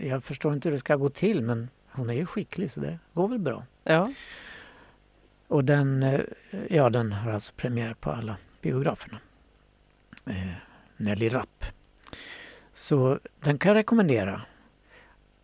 jag 0.00 0.24
förstår 0.24 0.54
inte 0.54 0.68
hur 0.68 0.72
det 0.72 0.80
ska 0.80 0.96
gå 0.96 1.08
till 1.08 1.42
men 1.42 1.68
hon 1.98 2.10
är 2.10 2.14
ju 2.14 2.26
skicklig 2.26 2.70
så 2.70 2.80
det 2.80 2.98
går 3.14 3.28
väl 3.28 3.38
bra. 3.38 3.64
ja. 3.84 4.10
Och 5.48 5.64
den, 5.64 6.02
eh, 6.02 6.20
ja, 6.70 6.90
den 6.90 7.12
har 7.12 7.32
alltså 7.32 7.52
premiär 7.56 7.94
på 7.94 8.10
alla 8.10 8.36
biograferna. 8.62 9.20
Eh, 10.26 10.52
Nelly 10.96 11.28
Rapp. 11.28 11.64
Så 12.74 13.18
den 13.40 13.58
kan 13.58 13.68
jag 13.68 13.76
rekommendera. 13.76 14.42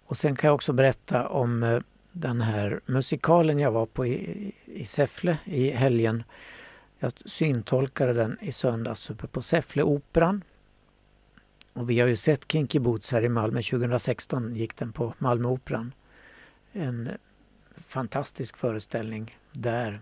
Och 0.07 0.17
sen 0.17 0.37
kan 0.37 0.49
jag 0.49 0.55
också 0.55 0.73
berätta 0.73 1.29
om 1.29 1.63
eh, 1.63 1.81
den 2.13 2.41
här 2.41 2.81
musikalen 2.87 3.59
jag 3.59 3.71
var 3.73 3.87
på 3.87 4.07
i, 4.07 4.53
i 4.65 4.85
Säffle 4.85 5.39
i 5.45 5.71
helgen. 5.71 6.23
Jag 6.99 7.13
syntolkade 7.27 8.13
den 8.13 8.39
i 8.41 8.53
söndags 8.53 9.11
uppe 9.11 9.27
på 9.27 9.43
Säffleoperan. 9.43 10.45
Och 11.73 11.91
vi 11.91 12.01
har 12.01 12.09
ju 12.09 12.17
sett 12.17 12.53
Kinky 12.53 12.79
Boots 12.79 13.13
här 13.13 13.25
i 13.25 13.29
Malmö. 13.29 13.63
2016 13.63 14.55
gick 14.55 14.77
den 14.77 14.93
på 14.93 15.15
Malmöoperan. 15.19 15.93
En 16.77 17.11
fantastisk 17.89 18.57
föreställning 18.57 19.39
där, 19.53 20.01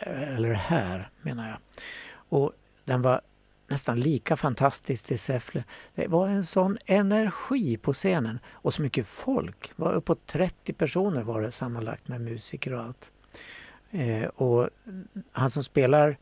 eller 0.00 0.52
här 0.52 1.10
menar 1.22 1.48
jag. 1.48 1.58
Och 2.28 2.52
den 2.84 3.02
var 3.02 3.20
nästan 3.68 4.00
lika 4.00 4.36
fantastisk 4.36 5.10
i 5.10 5.18
Säffle. 5.18 5.64
Det 5.94 6.06
var 6.06 6.28
en 6.28 6.44
sån 6.44 6.78
energi 6.86 7.76
på 7.76 7.92
scenen 7.92 8.38
och 8.50 8.74
så 8.74 8.82
mycket 8.82 9.06
folk. 9.06 9.72
Det 9.76 9.82
var 9.82 9.92
uppåt 9.92 10.26
30 10.26 10.72
personer 10.72 11.22
var 11.22 11.40
det 11.40 11.52
sammanlagt 11.52 12.08
med 12.08 12.20
musiker 12.20 12.72
och 12.72 12.82
allt. 12.82 13.12
Eh, 13.90 14.24
och 14.24 14.68
han 15.32 15.50
som 15.50 15.64
spelar 15.64 16.16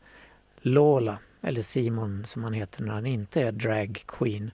Lola, 0.61 1.17
eller 1.41 1.61
Simon 1.61 2.25
som 2.25 2.43
han 2.43 2.53
heter 2.53 2.83
när 2.83 2.93
han 2.93 3.05
inte 3.05 3.41
är 3.41 3.51
drag 3.51 4.03
queen, 4.07 4.51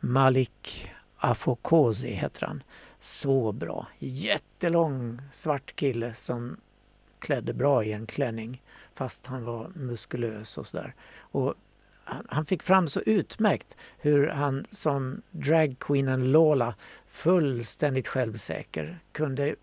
Malik 0.00 0.90
Afokosi 1.16 2.08
heter 2.08 2.46
han. 2.46 2.62
Så 3.00 3.52
bra. 3.52 3.86
Jättelång 3.98 5.20
svart 5.32 5.76
kille 5.76 6.14
som 6.14 6.56
klädde 7.18 7.54
bra 7.54 7.84
i 7.84 7.92
en 7.92 8.06
klänning 8.06 8.62
fast 8.94 9.26
han 9.26 9.44
var 9.44 9.70
muskulös 9.74 10.58
och 10.58 10.66
sådär. 10.66 10.94
Och 11.18 11.54
han, 12.04 12.46
fick 12.46 12.62
fram 12.62 12.88
så 12.88 13.00
utmärkt 13.00 13.76
hur 13.98 14.26
han 14.26 14.64
som 14.70 15.22
dragqueenen 15.30 16.32
Lola 16.32 16.74
fullständigt 17.06 18.08
självsäker 18.08 18.98
kunde 19.12 19.54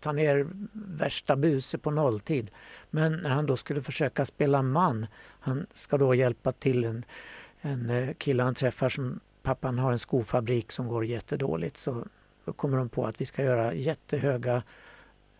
ta 0.00 0.12
ner 0.12 0.46
värsta 0.72 1.36
buse 1.36 1.78
på 1.78 1.90
nolltid. 1.90 2.50
Men 2.90 3.12
när 3.12 3.30
han 3.30 3.46
då 3.46 3.56
skulle 3.56 3.80
försöka 3.80 4.24
spela 4.24 4.62
man, 4.62 5.06
han 5.40 5.66
ska 5.74 5.98
då 5.98 6.14
hjälpa 6.14 6.52
till 6.52 6.84
en, 6.84 7.04
en 7.60 7.90
eh, 7.90 8.14
kille 8.14 8.42
han 8.42 8.54
träffar 8.54 8.88
som 8.88 9.20
pappan 9.42 9.78
har 9.78 9.92
en 9.92 9.98
skofabrik 9.98 10.72
som 10.72 10.88
går 10.88 11.04
jättedåligt 11.04 11.76
så 11.76 12.04
kommer 12.52 12.76
de 12.76 12.88
på 12.88 13.06
att 13.06 13.20
vi 13.20 13.26
ska 13.26 13.42
göra 13.42 13.74
jättehöga 13.74 14.62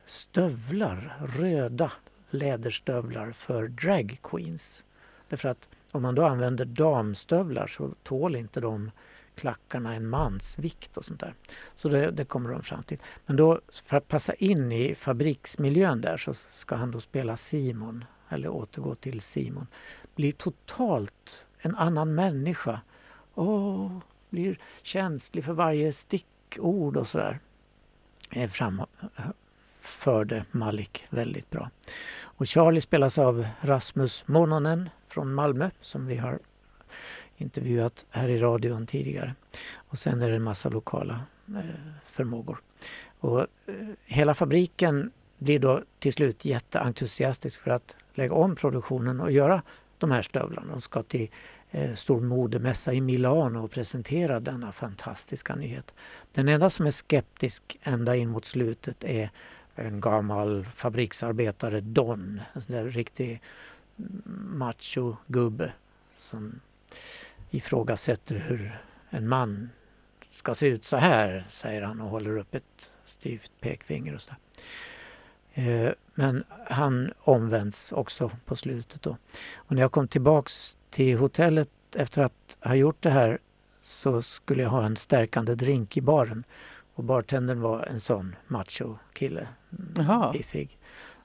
stövlar, 0.07 1.15
röda 1.39 1.93
läderstövlar 2.31 3.33
för 3.33 3.69
drag 3.69 4.19
queens. 4.23 4.85
Därför 5.29 5.49
att 5.49 5.69
om 5.91 6.03
man 6.03 6.15
då 6.15 6.25
använder 6.25 6.65
damstövlar 6.65 7.67
så 7.67 7.95
tål 8.03 8.37
inte 8.37 8.61
de 8.61 8.91
klackarna 9.35 9.95
en 9.95 10.09
mans 10.09 10.59
vikt 10.59 10.97
och 10.97 11.05
sånt 11.05 11.21
där. 11.21 11.35
Så 11.75 11.89
det, 11.89 12.11
det 12.11 12.25
kommer 12.25 12.51
de 12.51 12.63
fram 12.63 12.83
till. 12.83 12.99
Men 13.27 13.37
då 13.37 13.61
för 13.83 13.97
att 13.97 14.09
passa 14.09 14.35
in 14.35 14.73
i 14.73 14.95
fabriksmiljön 14.95 16.01
där 16.01 16.17
så 16.17 16.35
ska 16.35 16.75
han 16.75 16.91
då 16.91 17.01
spela 17.01 17.37
Simon, 17.37 18.05
eller 18.29 18.49
återgå 18.49 18.95
till 18.95 19.21
Simon. 19.21 19.67
Blir 20.15 20.33
totalt 20.33 21.47
en 21.59 21.75
annan 21.75 22.15
människa 22.15 22.81
åh, 23.35 23.99
blir 24.31 24.59
känslig 24.83 25.45
för 25.45 25.53
varje 25.53 25.93
stickord 26.51 26.97
och 26.97 27.09
sådär. 27.09 27.41
Eh, 28.31 28.51
Framförde 28.51 30.45
Malik 30.51 31.05
väldigt 31.11 31.51
bra. 31.51 31.71
Och 32.23 32.49
Charlie 32.49 32.81
spelas 32.81 33.19
av 33.19 33.47
Rasmus 33.61 34.25
Mononen 34.27 34.91
från 35.07 35.35
Malmö 35.35 35.71
som 35.81 36.07
vi 36.07 36.17
har 36.17 36.39
intervjuat 37.37 38.07
här 38.11 38.29
i 38.29 38.39
radion 38.39 38.87
tidigare. 38.87 39.35
Och 39.75 39.99
sen 39.99 40.23
är 40.23 40.31
det 40.31 40.37
en 40.37 40.43
massa 40.43 40.69
lokala 40.69 41.21
eh, 41.49 41.65
förmågor. 42.05 42.61
Och, 43.21 43.41
eh, 43.41 43.47
hela 44.07 44.35
fabriken 44.35 45.11
blir 45.39 45.59
då 45.59 45.83
till 45.99 46.13
slut 46.13 46.45
jätteentusiastisk 46.45 47.61
för 47.61 47.71
att 47.71 47.97
lägga 48.15 48.35
om 48.35 48.57
produktionen 48.57 49.21
och 49.21 49.33
göra 49.33 49.63
de 49.99 50.11
här 50.11 50.23
stövlarna. 50.23 50.73
De 50.73 50.81
ska 50.81 51.03
till 51.03 51.31
Eh, 51.71 51.95
stor 51.95 52.21
modemässa 52.21 52.93
i 52.93 53.01
Milano 53.01 53.65
och 53.65 53.71
presentera 53.71 54.41
denna 54.41 54.73
fantastiska 54.73 55.55
nyhet. 55.55 55.95
Den 56.33 56.49
enda 56.49 56.71
som 56.71 56.87
är 56.87 56.91
skeptisk 56.91 57.79
ända 57.83 58.17
in 58.17 58.29
mot 58.29 58.45
slutet 58.45 59.05
är 59.05 59.31
en 59.75 60.01
gammal 60.01 60.65
fabriksarbetare, 60.65 61.81
Don. 61.81 62.41
En 62.53 62.63
sån 62.63 62.75
där 62.75 62.85
riktig 62.85 63.43
macho 64.37 65.17
gubbe 65.27 65.73
som 66.17 66.61
ifrågasätter 67.51 68.35
hur 68.35 68.79
en 69.11 69.29
man 69.29 69.71
ska 70.29 70.55
se 70.55 70.67
ut 70.67 70.85
så 70.85 70.97
här, 70.97 71.45
säger 71.49 71.83
han 71.83 72.01
och 72.01 72.11
håller 72.11 72.37
upp 72.37 72.55
ett 72.55 72.93
styvt 73.05 73.53
pekfinger 73.61 74.15
och 74.15 74.23
så. 74.23 74.33
Eh, 75.61 75.93
men 76.15 76.45
han 76.69 77.13
omvänds 77.21 77.93
också 77.93 78.31
på 78.45 78.57
slutet 78.57 79.03
då. 79.03 79.17
Och 79.55 79.73
när 79.73 79.83
jag 79.83 79.93
kom 79.93 80.09
tillbaks 80.09 80.77
till 80.91 81.19
hotellet 81.19 81.69
efter 81.97 82.23
att 82.23 82.57
ha 82.61 82.75
gjort 82.75 83.03
det 83.03 83.11
här 83.11 83.39
så 83.83 84.23
skulle 84.23 84.63
jag 84.63 84.71
ha 84.71 84.85
en 84.85 84.97
stärkande 84.97 85.55
drink 85.55 85.97
i 85.97 86.01
baren. 86.01 86.45
Och 86.95 87.05
bartendern 87.05 87.61
var 87.61 87.83
en 87.83 88.01
sån 88.01 88.37
macho 88.47 88.97
kille, 89.13 89.49
biffig. 90.33 90.79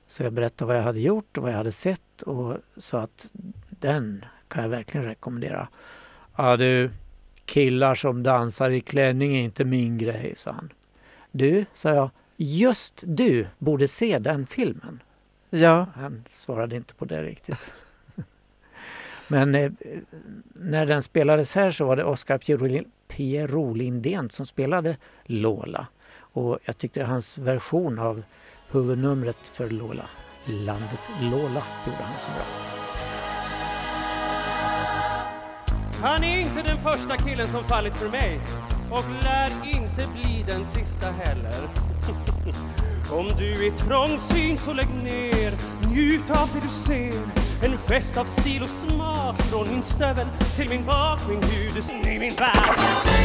Så 0.08 0.24
jag 0.24 0.34
berättade 0.34 0.67
vad 0.67 0.78
jag 0.78 0.84
hade 0.84 1.00
gjort 1.00 1.38
och 1.38 1.43
vad 1.43 1.52
jag 1.52 1.58
hade 1.58 1.71
sett 1.71 2.21
och 2.21 2.58
sa 2.78 3.00
att 3.02 3.28
den 3.69 4.26
kan 4.48 4.63
jag 4.63 4.69
verkligen 4.69 5.06
rekommendera. 5.06 5.67
Ja 6.36 6.58
du, 6.58 6.91
killar 7.45 7.95
som 7.95 8.24
dansar 8.24 8.69
i 8.69 8.82
klänning 8.82 9.36
är 9.36 9.43
inte 9.43 9.65
min 9.65 9.98
grej, 9.98 10.34
sa 10.38 10.52
han. 10.52 10.74
Du, 11.32 11.65
sa 11.74 11.89
jag, 11.93 12.10
just 12.38 13.04
du 13.06 13.48
borde 13.58 13.88
se 13.88 14.19
den 14.19 14.45
filmen. 14.45 15.04
Ja, 15.50 15.88
Han 15.95 16.24
svarade 16.32 16.76
inte 16.76 16.93
på 16.93 17.06
det 17.06 17.24
riktigt. 17.24 17.74
Men 19.28 19.56
eh, 19.56 19.71
när 20.54 20.86
den 20.86 21.02
spelades 21.02 21.56
här 21.56 21.71
så 21.71 21.86
var 21.86 21.95
det 21.95 22.04
Oscar 22.04 22.38
Pierro 23.08 23.74
Lindén 23.74 24.30
som 24.30 24.45
spelade 24.45 24.98
Lola. 25.24 25.88
Och 26.17 26.60
jag 26.65 26.78
tyckte 26.78 27.04
hans 27.04 27.38
version 27.38 28.00
av 28.00 28.24
huvudnumret 28.71 29.48
för 29.48 29.69
Lola, 29.69 30.10
Landet 30.45 31.00
Lola, 31.21 31.63
gjorde 31.86 32.04
han 32.04 32.19
så 32.19 32.30
bra. 32.32 32.45
Han 36.02 36.24
är 36.24 36.39
inte 36.39 36.62
den 36.62 36.78
första 36.78 37.17
killen 37.17 37.48
som 37.48 37.63
fallit 37.63 37.95
för 37.95 38.10
mig 38.10 38.39
och 38.91 39.04
lär 39.24 39.52
inte 39.63 40.08
bli 40.13 40.43
den 40.48 40.65
sista 40.65 41.06
heller. 41.12 41.67
Om 43.12 43.32
du 43.38 43.67
är 43.67 43.71
trångsynt 43.71 44.62
så 44.62 44.74
lägg 44.74 44.89
ner, 45.04 45.54
njut 45.89 46.30
av 46.30 46.50
det 46.54 46.60
du 46.60 46.67
ser. 46.67 47.21
En 47.63 47.78
fest 47.78 48.17
av 48.17 48.26
stil 48.26 48.63
och 48.63 48.69
smak 48.69 49.41
från 49.41 49.69
min 49.69 49.84
stövel 49.84 50.28
till 50.56 50.69
min 50.69 50.86
bak, 50.86 51.19
min 51.30 51.43
hud. 51.43 52.06
i 52.06 52.19
min 52.19 52.34
värld. 52.36 52.80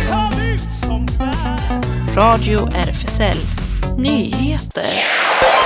Kom 0.08 0.42
ut 0.42 0.60
som 0.82 1.06
du 1.06 1.24
är. 1.24 2.14
Radio 2.16 2.68
RFSL 2.74 3.38
Nyheter. 3.96 5.59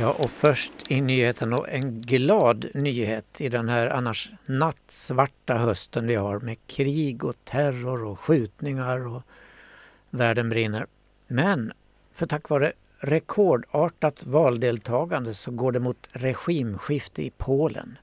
Ja, 0.00 0.12
och 0.12 0.30
först 0.30 0.72
i 0.88 1.00
nyheten 1.00 1.52
och 1.52 1.68
en 1.68 2.00
glad 2.00 2.66
nyhet 2.74 3.40
i 3.40 3.48
den 3.48 3.68
här 3.68 3.86
annars 3.86 4.30
nattsvarta 4.46 5.54
hösten 5.54 6.06
vi 6.06 6.14
har 6.14 6.40
med 6.40 6.56
krig 6.66 7.24
och 7.24 7.36
terror 7.44 8.04
och 8.04 8.20
skjutningar 8.20 9.06
och 9.06 9.22
världen 10.10 10.48
brinner. 10.48 10.86
Men 11.26 11.72
för 12.14 12.26
tack 12.26 12.48
vare 12.48 12.72
rekordartat 12.98 14.26
valdeltagande 14.26 15.34
så 15.34 15.50
går 15.50 15.72
det 15.72 15.80
mot 15.80 16.08
regimskifte 16.12 17.22
i 17.22 17.30
Polen. 17.30 17.98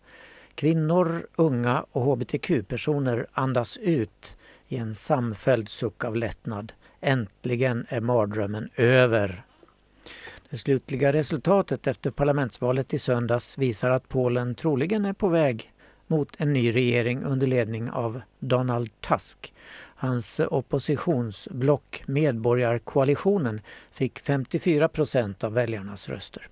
Kvinnor, 0.55 1.27
unga 1.35 1.85
och 1.91 2.01
hbtq-personer 2.01 3.27
andas 3.33 3.77
ut 3.77 4.35
i 4.67 4.77
en 4.77 4.95
samfälld 4.95 5.69
suck 5.69 6.03
av 6.03 6.15
lättnad. 6.15 6.73
Äntligen 7.01 7.85
är 7.89 8.01
mardrömmen 8.01 8.69
över. 8.75 9.43
Det 10.51 10.57
slutliga 10.57 11.13
resultatet 11.13 11.87
efter 11.87 12.11
parlamentsvalet 12.11 12.93
i 12.93 12.99
söndags 12.99 13.57
visar 13.57 13.89
att 13.89 14.09
Polen 14.09 14.55
troligen 14.55 15.05
är 15.05 15.13
på 15.13 15.27
väg 15.27 15.71
mot 16.07 16.29
en 16.37 16.53
ny 16.53 16.71
regering 16.75 17.23
under 17.23 17.47
ledning 17.47 17.89
av 17.89 18.21
Donald 18.39 19.01
Tusk. 19.01 19.53
Hans 19.95 20.39
oppositionsblock 20.39 22.03
Medborgarkoalitionen 22.05 23.61
fick 23.91 24.19
54 24.19 24.87
procent 24.87 25.43
av 25.43 25.53
väljarnas 25.53 26.09
röster. 26.09 26.47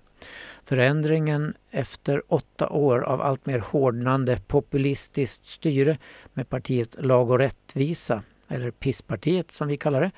Förändringen 0.62 1.54
efter 1.70 2.22
åtta 2.28 2.68
år 2.68 3.00
av 3.00 3.20
allt 3.20 3.46
mer 3.46 3.58
hårdnande 3.58 4.40
populistiskt 4.46 5.46
styre 5.46 5.98
med 6.32 6.48
partiet 6.48 6.96
Lag 6.98 7.30
och 7.30 7.38
rättvisa, 7.38 8.22
eller 8.48 8.70
PIS-partiet 8.70 9.50
som 9.50 9.68
vi 9.68 9.76
kallar 9.76 10.00
det, 10.00 10.10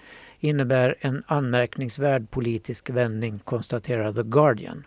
innebär 0.42 0.94
en 1.00 1.22
anmärkningsvärd 1.26 2.30
politisk 2.30 2.90
vändning, 2.90 3.38
konstaterar 3.38 4.12
The 4.12 4.22
Guardian. 4.22 4.86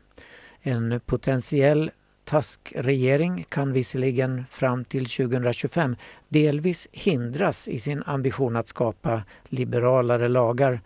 En 0.61 0.99
potentiell 1.05 1.91
taskregering 2.23 3.45
kan 3.49 3.73
visserligen 3.73 4.45
fram 4.45 4.85
till 4.85 5.05
2025 5.05 5.95
delvis 6.29 6.87
hindras 6.91 7.67
i 7.67 7.79
sin 7.79 8.03
ambition 8.05 8.55
att 8.55 8.67
skapa 8.67 9.23
liberalare 9.49 10.27
lagar 10.27 10.81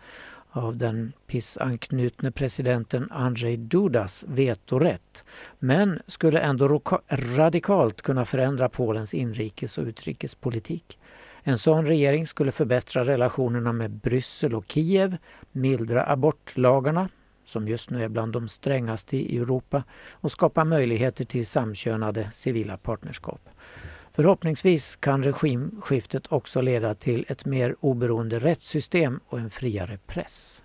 av 0.50 0.76
den 0.76 1.12
PIS-anknutne 1.26 2.30
presidenten 2.30 3.08
Andrzej 3.10 3.56
Dudas 3.56 4.24
vetorätt 4.28 5.24
men 5.58 6.00
skulle 6.06 6.40
ändå 6.40 6.80
radikalt 7.08 8.02
kunna 8.02 8.24
förändra 8.24 8.68
Polens 8.68 9.14
inrikes 9.14 9.78
och 9.78 9.84
utrikespolitik. 9.84 10.98
En 11.42 11.58
sån 11.58 11.86
regering 11.86 12.26
skulle 12.26 12.52
förbättra 12.52 13.04
relationerna 13.04 13.72
med 13.72 13.90
Bryssel 13.90 14.54
och 14.54 14.64
Kiev, 14.68 15.16
mildra 15.52 16.06
abortlagarna, 16.06 17.08
som 17.44 17.68
just 17.68 17.90
nu 17.90 18.04
är 18.04 18.08
bland 18.08 18.32
de 18.32 18.48
strängaste 18.48 19.16
i 19.16 19.38
Europa, 19.38 19.84
och 20.10 20.32
skapa 20.32 20.64
möjligheter 20.64 21.24
till 21.24 21.46
samkönade 21.46 22.28
civila 22.32 22.76
partnerskap. 22.76 23.40
Förhoppningsvis 24.10 24.96
kan 24.96 25.22
regimskiftet 25.24 26.32
också 26.32 26.60
leda 26.60 26.94
till 26.94 27.24
ett 27.28 27.44
mer 27.44 27.76
oberoende 27.80 28.38
rättssystem 28.38 29.20
och 29.26 29.38
en 29.38 29.50
friare 29.50 29.98
press. 30.06 30.62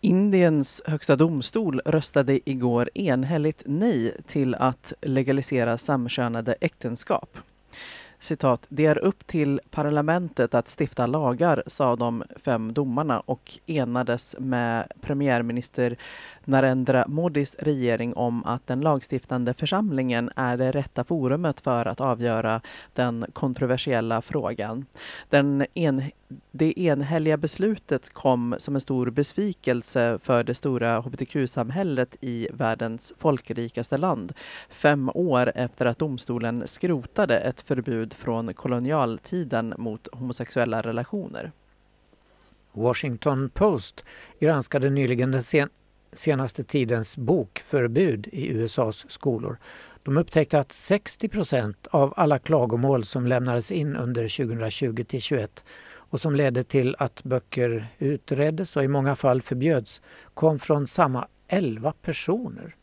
Indiens 0.00 0.82
högsta 0.86 1.16
domstol 1.16 1.80
röstade 1.84 2.50
igår 2.50 2.90
enhälligt 2.94 3.62
nej 3.66 4.16
till 4.26 4.54
att 4.54 4.92
legalisera 5.00 5.78
samkönade 5.78 6.54
äktenskap. 6.60 7.38
Citat, 8.22 8.66
det 8.68 8.86
är 8.86 8.98
upp 8.98 9.26
till 9.26 9.60
parlamentet 9.70 10.54
att 10.54 10.76
stifta 10.80 11.06
lagar, 11.06 11.62
sa 11.66 11.96
de 11.96 12.24
fem 12.36 12.72
domarna 12.72 13.20
och 13.20 13.58
enades 13.66 14.36
med 14.38 14.92
premiärminister 15.00 15.96
Narendra 16.44 17.04
Modis 17.08 17.56
regering 17.58 18.14
om 18.14 18.44
att 18.44 18.66
den 18.66 18.80
lagstiftande 18.80 19.54
församlingen 19.54 20.30
är 20.36 20.56
det 20.56 20.70
rätta 20.70 21.04
forumet 21.04 21.60
för 21.60 21.86
att 21.86 22.00
avgöra 22.00 22.60
den 22.94 23.26
kontroversiella 23.32 24.22
frågan. 24.22 24.86
Den 25.28 25.66
en, 25.74 26.02
det 26.50 26.80
enhälliga 26.80 27.36
beslutet 27.36 28.10
kom 28.10 28.54
som 28.58 28.74
en 28.74 28.80
stor 28.80 29.10
besvikelse 29.10 30.18
för 30.22 30.44
det 30.44 30.54
stora 30.54 31.00
hbtq-samhället 31.00 32.16
i 32.20 32.48
världens 32.52 33.12
folkrikaste 33.18 33.98
land, 33.98 34.32
fem 34.70 35.10
år 35.14 35.52
efter 35.54 35.86
att 35.86 35.98
domstolen 35.98 36.62
skrotade 36.66 37.38
ett 37.38 37.62
förbud 37.62 38.11
från 38.14 38.54
kolonialtiden 38.54 39.74
mot 39.78 40.08
homosexuella 40.12 40.82
relationer. 40.82 41.52
Washington 42.72 43.50
Post 43.50 44.04
granskade 44.40 44.90
nyligen 44.90 45.30
den 45.30 45.42
sen 45.42 45.68
senaste 46.12 46.64
tidens 46.64 47.16
bokförbud 47.16 48.28
i 48.32 48.48
USAs 48.48 49.04
skolor. 49.08 49.58
De 50.02 50.16
upptäckte 50.16 50.58
att 50.58 50.72
60 50.72 51.28
procent 51.28 51.86
av 51.90 52.14
alla 52.16 52.38
klagomål 52.38 53.04
som 53.04 53.26
lämnades 53.26 53.72
in 53.72 53.96
under 53.96 54.44
2020 54.46 55.04
till 55.04 55.20
21 55.20 55.64
och 55.94 56.20
som 56.20 56.34
ledde 56.34 56.64
till 56.64 56.96
att 56.98 57.22
böcker 57.22 57.86
utreddes 57.98 58.76
och 58.76 58.84
i 58.84 58.88
många 58.88 59.16
fall 59.16 59.42
förbjöds 59.42 60.00
kom 60.34 60.58
från 60.58 60.86
samma 60.86 61.28
11 61.48 61.92
personer. 62.02 62.74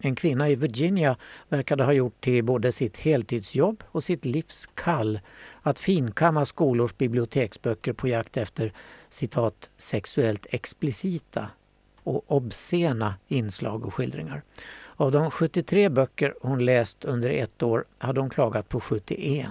En 0.00 0.14
kvinna 0.16 0.50
i 0.50 0.54
Virginia 0.54 1.16
verkade 1.48 1.84
ha 1.84 1.92
gjort 1.92 2.20
till 2.20 2.44
både 2.44 2.72
sitt 2.72 2.96
heltidsjobb 2.96 3.84
och 3.86 4.04
sitt 4.04 4.24
livs 4.24 4.68
kall 4.74 5.20
att 5.62 5.78
finkamma 5.78 6.44
skolors 6.44 6.96
biblioteksböcker 6.96 7.92
på 7.92 8.08
jakt 8.08 8.36
efter 8.36 8.72
citat 9.08 9.70
sexuellt 9.76 10.46
explicita 10.50 11.48
och 12.02 12.24
obscena 12.26 13.14
inslag 13.28 13.86
och 13.86 13.94
skildringar. 13.94 14.42
Av 14.96 15.12
de 15.12 15.30
73 15.30 15.88
böcker 15.88 16.34
hon 16.40 16.64
läst 16.64 17.04
under 17.04 17.30
ett 17.30 17.62
år 17.62 17.84
hade 17.98 18.20
hon 18.20 18.30
klagat 18.30 18.68
på 18.68 18.80
71. 18.80 19.46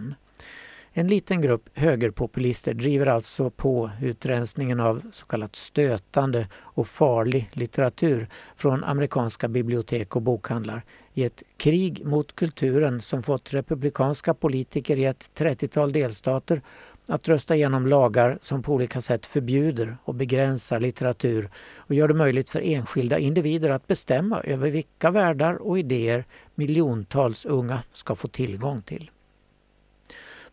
En 0.97 1.08
liten 1.08 1.41
grupp 1.41 1.69
högerpopulister 1.73 2.73
driver 2.73 3.05
alltså 3.05 3.49
på 3.49 3.89
utrensningen 4.01 4.79
av 4.79 5.01
så 5.12 5.25
kallat 5.25 5.55
stötande 5.55 6.47
och 6.53 6.88
farlig 6.88 7.49
litteratur 7.53 8.29
från 8.55 8.84
amerikanska 8.84 9.47
bibliotek 9.47 10.15
och 10.15 10.21
bokhandlar 10.21 10.81
i 11.13 11.23
ett 11.23 11.43
krig 11.58 12.05
mot 12.05 12.36
kulturen 12.36 13.01
som 13.01 13.23
fått 13.23 13.53
republikanska 13.53 14.34
politiker 14.34 14.97
i 14.97 15.05
ett 15.05 15.29
30-tal 15.38 15.91
delstater 15.91 16.62
att 17.08 17.27
rösta 17.27 17.55
igenom 17.55 17.88
lagar 17.88 18.39
som 18.41 18.63
på 18.63 18.73
olika 18.73 19.01
sätt 19.01 19.25
förbjuder 19.25 19.97
och 20.03 20.15
begränsar 20.15 20.79
litteratur 20.79 21.49
och 21.77 21.95
gör 21.95 22.08
det 22.08 22.13
möjligt 22.13 22.49
för 22.49 22.62
enskilda 22.62 23.19
individer 23.19 23.69
att 23.69 23.88
bestämma 23.88 24.41
över 24.41 24.69
vilka 24.69 25.12
världar 25.12 25.53
och 25.55 25.79
idéer 25.79 26.25
miljontals 26.55 27.45
unga 27.45 27.84
ska 27.93 28.15
få 28.15 28.27
tillgång 28.27 28.81
till. 28.81 29.12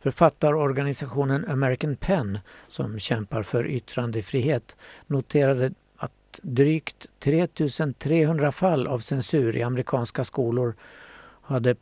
Författarorganisationen 0.02 1.48
American 1.48 1.96
Pen, 1.96 2.38
som 2.68 2.98
kämpar 2.98 3.42
för 3.42 3.66
yttrandefrihet, 3.66 4.76
noterade 5.06 5.72
att 5.96 6.40
drygt 6.42 7.06
3300 7.18 8.52
fall 8.52 8.86
av 8.86 8.98
censur 8.98 9.56
i 9.56 9.62
amerikanska 9.62 10.24
skolor 10.24 10.74
hade 11.42 11.76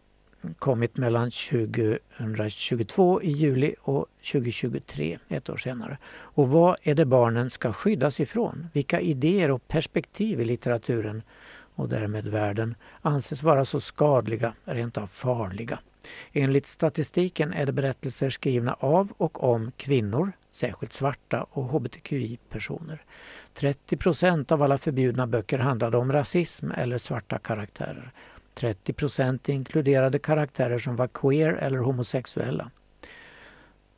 kommit 0.59 0.97
mellan 0.97 1.31
2022 1.31 3.23
i 3.23 3.31
juli 3.33 3.75
och 3.81 4.07
2023, 4.33 5.19
ett 5.29 5.51
år 5.51 5.57
senare. 5.57 5.99
Och 6.11 6.49
vad 6.49 6.77
är 6.83 6.95
det 6.95 7.05
barnen 7.05 7.51
ska 7.51 7.73
skyddas 7.73 8.21
ifrån? 8.21 8.69
Vilka 8.73 9.01
idéer 9.01 9.51
och 9.51 9.69
perspektiv 9.69 10.41
i 10.41 10.45
litteraturen 10.45 11.23
och 11.75 11.89
därmed 11.89 12.29
världen 12.29 12.75
anses 13.03 13.43
vara 13.43 13.65
så 13.65 13.81
skadliga, 13.81 14.55
rent 14.65 14.99
av 14.99 15.07
farliga? 15.07 15.79
Enligt 16.33 16.67
statistiken 16.67 17.53
är 17.53 17.67
det 17.67 17.73
berättelser 17.73 18.31
skrivna 18.31 18.77
av 18.81 19.13
och 19.17 19.45
om 19.45 19.73
kvinnor, 19.77 20.33
särskilt 20.51 20.93
svarta 20.93 21.47
och 21.51 21.65
hbtqi-personer. 21.65 23.03
30 23.55 23.97
procent 23.97 24.53
av 24.53 24.63
alla 24.63 24.79
förbjudna 24.79 25.27
böcker 25.27 25.59
handlade 25.59 25.97
om 25.97 26.13
rasism 26.13 26.71
eller 26.71 26.99
svarta 26.99 27.39
karaktärer. 27.39 28.13
30 28.55 28.93
procent 28.93 29.49
inkluderade 29.49 30.19
karaktärer 30.19 30.79
som 30.79 30.97
var 30.97 31.09
queer 31.09 31.53
eller 31.53 31.79
homosexuella. 31.79 32.71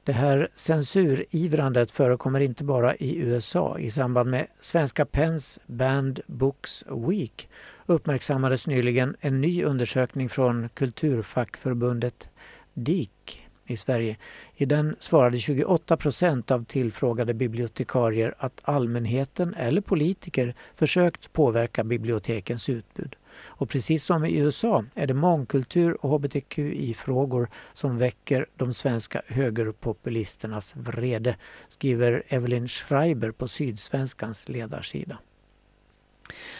Det 0.04 0.12
här 0.12 0.48
censurivrandet 0.54 1.90
förekommer 1.90 2.40
inte 2.40 2.64
bara 2.64 2.96
i 2.96 3.16
USA. 3.16 3.78
I 3.78 3.90
samband 3.90 4.30
med 4.30 4.46
Svenska 4.60 5.04
Pens 5.04 5.60
Band 5.66 6.20
Books 6.26 6.84
Week 7.08 7.48
uppmärksammades 7.86 8.66
nyligen 8.66 9.16
en 9.20 9.40
ny 9.40 9.64
undersökning 9.64 10.28
från 10.28 10.68
Kulturfackförbundet 10.68 12.28
DIK 12.74 13.48
i 13.66 13.76
Sverige. 13.76 14.16
I 14.56 14.66
den 14.66 14.96
svarade 15.00 15.38
28 15.38 15.96
procent 15.96 16.50
av 16.50 16.64
tillfrågade 16.64 17.34
bibliotekarier 17.34 18.34
att 18.38 18.60
allmänheten 18.62 19.54
eller 19.54 19.80
politiker 19.80 20.54
försökt 20.74 21.32
påverka 21.32 21.84
bibliotekens 21.84 22.68
utbud. 22.68 23.16
Och 23.40 23.68
precis 23.68 24.04
som 24.04 24.24
i 24.24 24.38
USA 24.38 24.84
är 24.94 25.06
det 25.06 25.14
mångkultur 25.14 26.04
och 26.04 26.10
hbtqi-frågor 26.10 27.48
som 27.74 27.98
väcker 27.98 28.46
de 28.56 28.74
svenska 28.74 29.22
högerpopulisternas 29.26 30.76
vrede, 30.76 31.36
skriver 31.68 32.22
Evelyn 32.28 32.68
Schreiber 32.68 33.30
på 33.30 33.48
Sydsvenskans 33.48 34.48
ledarsida. 34.48 35.18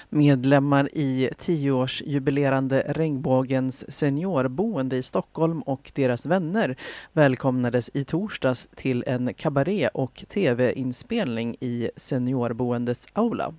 Medlemmar 0.08 0.88
i 0.92 1.30
tioårsjubilerande 1.38 2.84
Regnbågens 2.88 3.92
seniorboende 3.92 4.96
i 4.96 5.02
Stockholm 5.02 5.62
och 5.62 5.92
deras 5.94 6.26
vänner 6.26 6.76
välkomnades 7.12 7.90
i 7.94 8.04
torsdags 8.04 8.68
till 8.74 9.04
en 9.06 9.34
kabaré 9.34 9.88
och 9.88 10.24
tv-inspelning 10.28 11.56
i 11.60 11.90
seniorboendets 11.96 13.08
aula. 13.12 13.54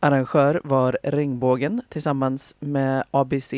Arrangör 0.00 0.60
var 0.64 0.98
Regnbågen 1.02 1.82
tillsammans 1.88 2.56
med 2.60 3.04
ABC, 3.10 3.52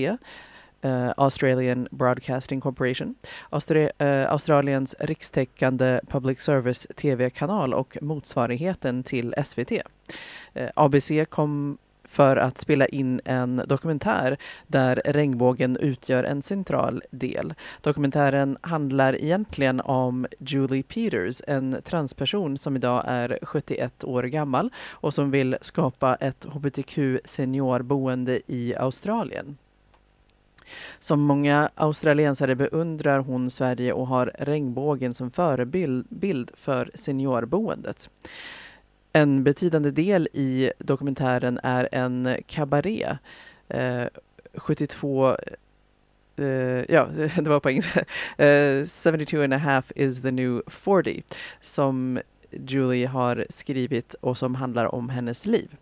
eh, 0.82 1.10
Australian 1.16 1.88
Broadcasting 1.90 2.60
Corporation, 2.60 3.14
Austra 3.50 3.90
eh, 3.98 4.32
Australiens 4.32 4.94
rikstäckande 4.98 6.00
public 6.08 6.40
service 6.40 6.86
tv-kanal 6.96 7.74
och 7.74 7.96
motsvarigheten 8.00 9.02
till 9.02 9.34
SVT. 9.44 9.72
Eh, 10.54 10.70
ABC 10.74 11.10
kom 11.28 11.78
för 12.10 12.36
att 12.36 12.58
spela 12.58 12.86
in 12.86 13.20
en 13.24 13.62
dokumentär 13.66 14.36
där 14.66 15.02
regnbågen 15.04 15.76
utgör 15.76 16.24
en 16.24 16.42
central 16.42 17.02
del. 17.10 17.54
Dokumentären 17.80 18.58
handlar 18.60 19.22
egentligen 19.22 19.80
om 19.80 20.26
Julie 20.38 20.82
Peters, 20.82 21.42
en 21.46 21.82
transperson 21.84 22.58
som 22.58 22.76
idag 22.76 23.04
är 23.06 23.38
71 23.42 24.04
år 24.04 24.22
gammal 24.22 24.70
och 24.90 25.14
som 25.14 25.30
vill 25.30 25.56
skapa 25.60 26.14
ett 26.14 26.44
hbtq 26.44 26.98
seniorboende 27.24 28.40
i 28.46 28.74
Australien. 28.74 29.56
Som 30.98 31.20
många 31.20 31.70
australiensare 31.74 32.54
beundrar 32.54 33.18
hon 33.18 33.50
Sverige 33.50 33.92
och 33.92 34.06
har 34.06 34.32
regnbågen 34.38 35.14
som 35.14 35.30
förebild 35.30 36.50
för 36.54 36.90
seniorboendet. 36.94 38.10
En 39.12 39.44
betydande 39.44 39.90
del 39.90 40.28
i 40.32 40.72
dokumentären 40.78 41.60
är 41.62 41.88
en 41.92 42.36
kabaré. 42.46 43.16
Eh, 43.68 44.06
72 44.54 45.36
Uh, 46.38 46.46
eh, 46.46 46.84
ja, 46.88 47.08
det 47.36 47.50
var 47.50 47.60
på 47.60 47.70
engelska. 47.70 48.04
Eh, 48.38 48.46
uh, 48.46 48.86
72 48.86 49.42
and 49.42 49.54
a 49.54 49.58
half 49.58 49.92
is 49.96 50.22
the 50.22 50.30
new 50.30 50.62
40 50.66 51.22
som 51.60 52.20
Julie 52.50 53.06
har 53.06 53.46
skrivit 53.50 54.14
och 54.14 54.38
som 54.38 54.54
handlar 54.54 54.94
om 54.94 55.08
hennes 55.08 55.46
liv. 55.46 55.76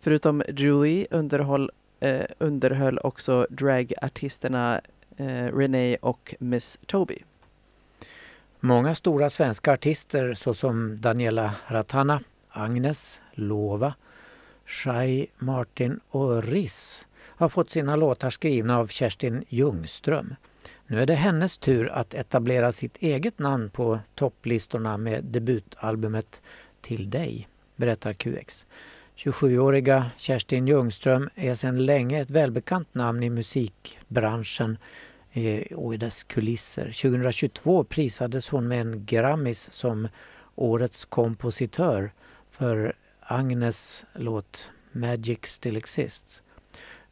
Förutom 0.00 0.42
Julie 0.48 1.06
underhåll, 1.10 1.70
uh, 2.04 2.20
underhöll 2.38 2.98
också 2.98 3.46
dragartisterna 3.50 4.80
uh, 5.20 5.56
Renee 5.56 5.96
och 6.00 6.34
Miss 6.38 6.78
Toby. 6.86 7.18
Många 8.60 8.94
stora 8.94 9.30
svenska 9.30 9.72
artister 9.72 10.34
såsom 10.34 11.00
Daniela 11.00 11.54
Ratana, 11.68 12.20
Agnes, 12.50 13.20
Lova, 13.32 13.94
Shai, 14.66 15.26
Martin 15.38 16.00
och 16.08 16.44
Riss 16.44 17.06
har 17.16 17.48
fått 17.48 17.70
sina 17.70 17.96
låtar 17.96 18.30
skrivna 18.30 18.78
av 18.78 18.86
Kerstin 18.86 19.44
Ljungström. 19.48 20.34
Nu 20.86 21.02
är 21.02 21.06
det 21.06 21.14
hennes 21.14 21.58
tur 21.58 21.88
att 21.88 22.14
etablera 22.14 22.72
sitt 22.72 22.96
eget 22.96 23.38
namn 23.38 23.70
på 23.70 23.98
topplistorna 24.14 24.96
med 24.96 25.24
debutalbumet 25.24 26.42
Till 26.80 27.10
dig, 27.10 27.48
berättar 27.76 28.12
QX. 28.12 28.66
27-åriga 29.16 30.10
Kerstin 30.16 30.66
Ljungström 30.66 31.30
är 31.34 31.54
sedan 31.54 31.86
länge 31.86 32.20
ett 32.20 32.30
välbekant 32.30 32.94
namn 32.94 33.22
i 33.22 33.30
musikbranschen 33.30 34.78
eh, 35.32 35.76
och 35.76 35.94
i 35.94 35.96
dess 35.96 36.22
kulisser. 36.22 36.84
2022 36.84 37.84
prisades 37.84 38.48
hon 38.48 38.68
med 38.68 38.80
en 38.80 39.06
Grammis 39.06 39.72
som 39.72 40.08
Årets 40.54 41.04
kompositör 41.04 42.12
för 42.60 42.92
Agnes 43.20 44.04
låt 44.14 44.70
Magic 44.92 45.38
Still 45.42 45.76
Exists. 45.76 46.42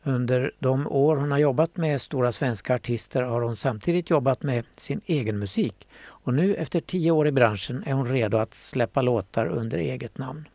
Under 0.02 0.52
de 0.58 0.87
år 0.87 1.16
hon 1.16 1.30
har 1.30 1.38
jobbat 1.38 1.76
med 1.76 2.00
stora 2.00 2.32
svenska 2.32 2.74
artister 2.74 3.22
har 3.22 3.40
hon 3.40 3.56
samtidigt 3.56 4.11
jobbat 4.11 4.42
med 4.42 4.64
sin 4.76 5.00
egen 5.06 5.38
musik. 5.38 5.88
Och 6.06 6.34
nu 6.34 6.54
efter 6.54 6.80
tio 6.80 7.11
år 7.11 7.28
i 7.28 7.32
branschen 7.32 7.82
är 7.87 7.92
hon 7.92 8.06
redo 8.06 8.37
att 8.37 8.54
släppa 8.54 9.02
låtar 9.02 9.46
under 9.46 9.78
eget 9.78 10.18
namn. 10.18 10.48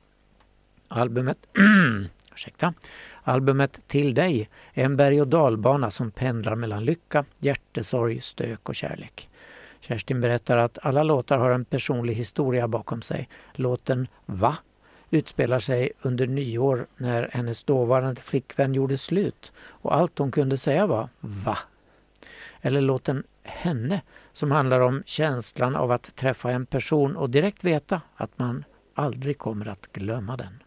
Albumet, 0.88 1.38
ursäkta, 2.34 2.74
albumet 3.24 3.82
Till 3.88 4.14
dig 4.14 4.50
är 4.74 4.86
en 4.86 4.98
berg 4.98 5.22
och 5.22 5.28
dalbana 5.28 5.92
som 5.92 6.12
pendlar 6.12 6.56
mellan 6.56 6.86
lycka, 6.86 7.26
hjärtesorg, 7.40 8.22
stök 8.22 8.70
och 8.70 8.76
kärlek. 8.76 9.30
Kerstin 9.80 10.22
berättar 10.22 10.58
att 10.58 10.78
alla 10.82 11.04
låtar 11.04 11.38
har 11.38 11.52
en 11.52 11.66
personlig 11.66 12.16
historia 12.16 12.68
bakom 12.68 13.02
sig. 13.02 13.30
Låten 13.54 14.08
Va 14.26 14.58
utspelar 15.14 15.60
sig 15.60 15.92
under 16.02 16.28
nyår 16.28 16.88
när 16.98 17.30
hennes 17.34 17.64
dåvarande 17.64 18.22
flickvän 18.22 18.74
gjorde 18.74 18.98
slut 18.98 19.52
och 19.58 19.96
allt 19.96 20.20
hon 20.20 20.32
kunde 20.32 20.58
säga 20.58 20.88
var 20.88 21.10
va. 21.20 21.58
Eller 22.62 22.82
låten 22.82 23.24
Henne 23.44 24.02
som 24.34 24.52
handlar 24.52 24.80
om 24.80 25.04
känslan 25.06 25.76
av 25.76 25.92
att 25.92 26.16
träffa 26.16 26.52
en 26.52 26.66
person 26.66 27.16
och 27.16 27.30
direkt 27.30 27.64
veta 27.64 28.02
att 28.16 28.40
man 28.40 28.64
aldrig 28.94 29.38
kommer 29.38 29.68
att 29.68 29.92
glömma 29.92 30.38
den. 30.38 30.64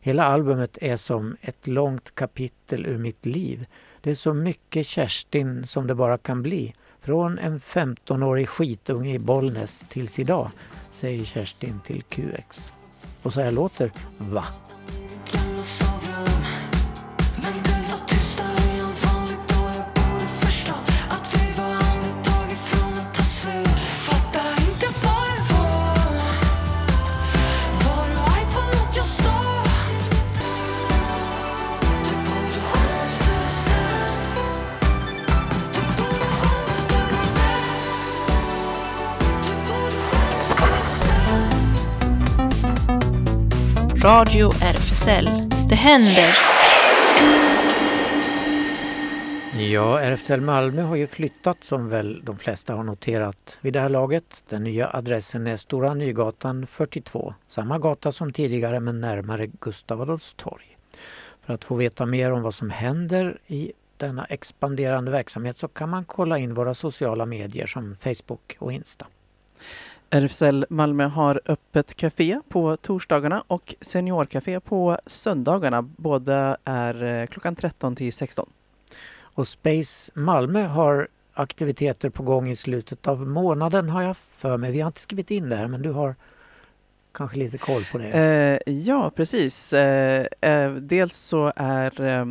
Hela 0.00 0.24
albumet 0.24 0.78
är 0.80 0.96
som 0.96 1.36
ett 1.40 1.66
långt 1.66 2.14
kapitel 2.14 2.86
ur 2.86 2.98
mitt 2.98 3.26
liv 3.26 3.66
Det 4.00 4.10
är 4.10 4.14
så 4.14 4.34
mycket 4.34 4.86
Kerstin 4.86 5.66
som 5.66 5.86
det 5.86 5.94
bara 5.94 6.18
kan 6.18 6.42
bli. 6.42 6.74
Från 7.00 7.38
en 7.38 7.58
15-årig 7.58 8.48
skitunge 8.48 9.14
i 9.14 9.18
Bollnäs 9.18 9.86
tills 9.88 10.18
idag, 10.18 10.50
säger 10.90 11.24
Kerstin 11.24 11.80
till 11.84 12.02
QX. 12.02 12.72
Och 13.26 13.32
så 13.32 13.40
här 13.40 13.50
låter 13.50 13.92
Va? 14.18 14.44
Radio 44.04 44.50
RFSL. 44.50 45.28
Det 45.68 45.74
händer! 45.74 46.34
Ja, 49.72 50.00
RFSL 50.00 50.40
Malmö 50.40 50.82
har 50.82 50.96
ju 50.96 51.06
flyttat 51.06 51.64
som 51.64 51.88
väl 51.88 52.24
de 52.24 52.36
flesta 52.36 52.74
har 52.74 52.84
noterat 52.84 53.58
vid 53.60 53.72
det 53.72 53.80
här 53.80 53.88
laget. 53.88 54.44
Den 54.48 54.64
nya 54.64 54.90
adressen 54.92 55.46
är 55.46 55.56
Stora 55.56 55.94
Nygatan 55.94 56.66
42, 56.66 57.34
samma 57.48 57.78
gata 57.78 58.12
som 58.12 58.32
tidigare 58.32 58.80
men 58.80 59.00
närmare 59.00 59.46
Gustav 59.46 60.00
Adolfs 60.00 60.34
torg. 60.34 60.76
För 61.40 61.54
att 61.54 61.64
få 61.64 61.74
veta 61.74 62.06
mer 62.06 62.32
om 62.32 62.42
vad 62.42 62.54
som 62.54 62.70
händer 62.70 63.38
i 63.46 63.72
denna 63.96 64.24
expanderande 64.24 65.10
verksamhet 65.10 65.58
så 65.58 65.68
kan 65.68 65.88
man 65.88 66.04
kolla 66.04 66.38
in 66.38 66.54
våra 66.54 66.74
sociala 66.74 67.26
medier 67.26 67.66
som 67.66 67.94
Facebook 67.94 68.56
och 68.58 68.72
Insta. 68.72 69.06
RFSL 70.10 70.66
Malmö 70.70 71.04
har 71.04 71.40
öppet 71.46 71.94
café 71.94 72.40
på 72.48 72.76
torsdagarna 72.76 73.44
och 73.46 73.74
seniorkafé 73.80 74.60
på 74.60 74.98
söndagarna. 75.06 75.82
Båda 75.82 76.56
är 76.64 77.04
eh, 77.04 77.26
klockan 77.26 77.56
13 77.56 77.96
till 77.96 78.12
16. 78.12 78.50
Och 79.18 79.48
Space 79.48 80.12
Malmö 80.14 80.66
har 80.66 81.08
aktiviteter 81.34 82.10
på 82.10 82.22
gång 82.22 82.48
i 82.48 82.56
slutet 82.56 83.06
av 83.06 83.26
månaden 83.26 83.88
har 83.88 84.02
jag 84.02 84.16
för 84.16 84.56
mig. 84.56 84.72
Vi 84.72 84.80
har 84.80 84.86
inte 84.86 85.00
skrivit 85.00 85.30
in 85.30 85.48
det 85.48 85.56
här 85.56 85.68
men 85.68 85.82
du 85.82 85.90
har 85.90 86.14
kanske 87.16 87.38
lite 87.38 87.58
koll 87.58 87.84
på 87.92 87.98
det. 87.98 88.10
Eh, 88.66 88.74
ja, 88.74 89.10
precis. 89.16 89.72
Eh, 89.72 90.26
eh, 90.40 90.72
dels 90.72 91.16
så 91.16 91.52
är 91.56 92.00
eh, 92.00 92.24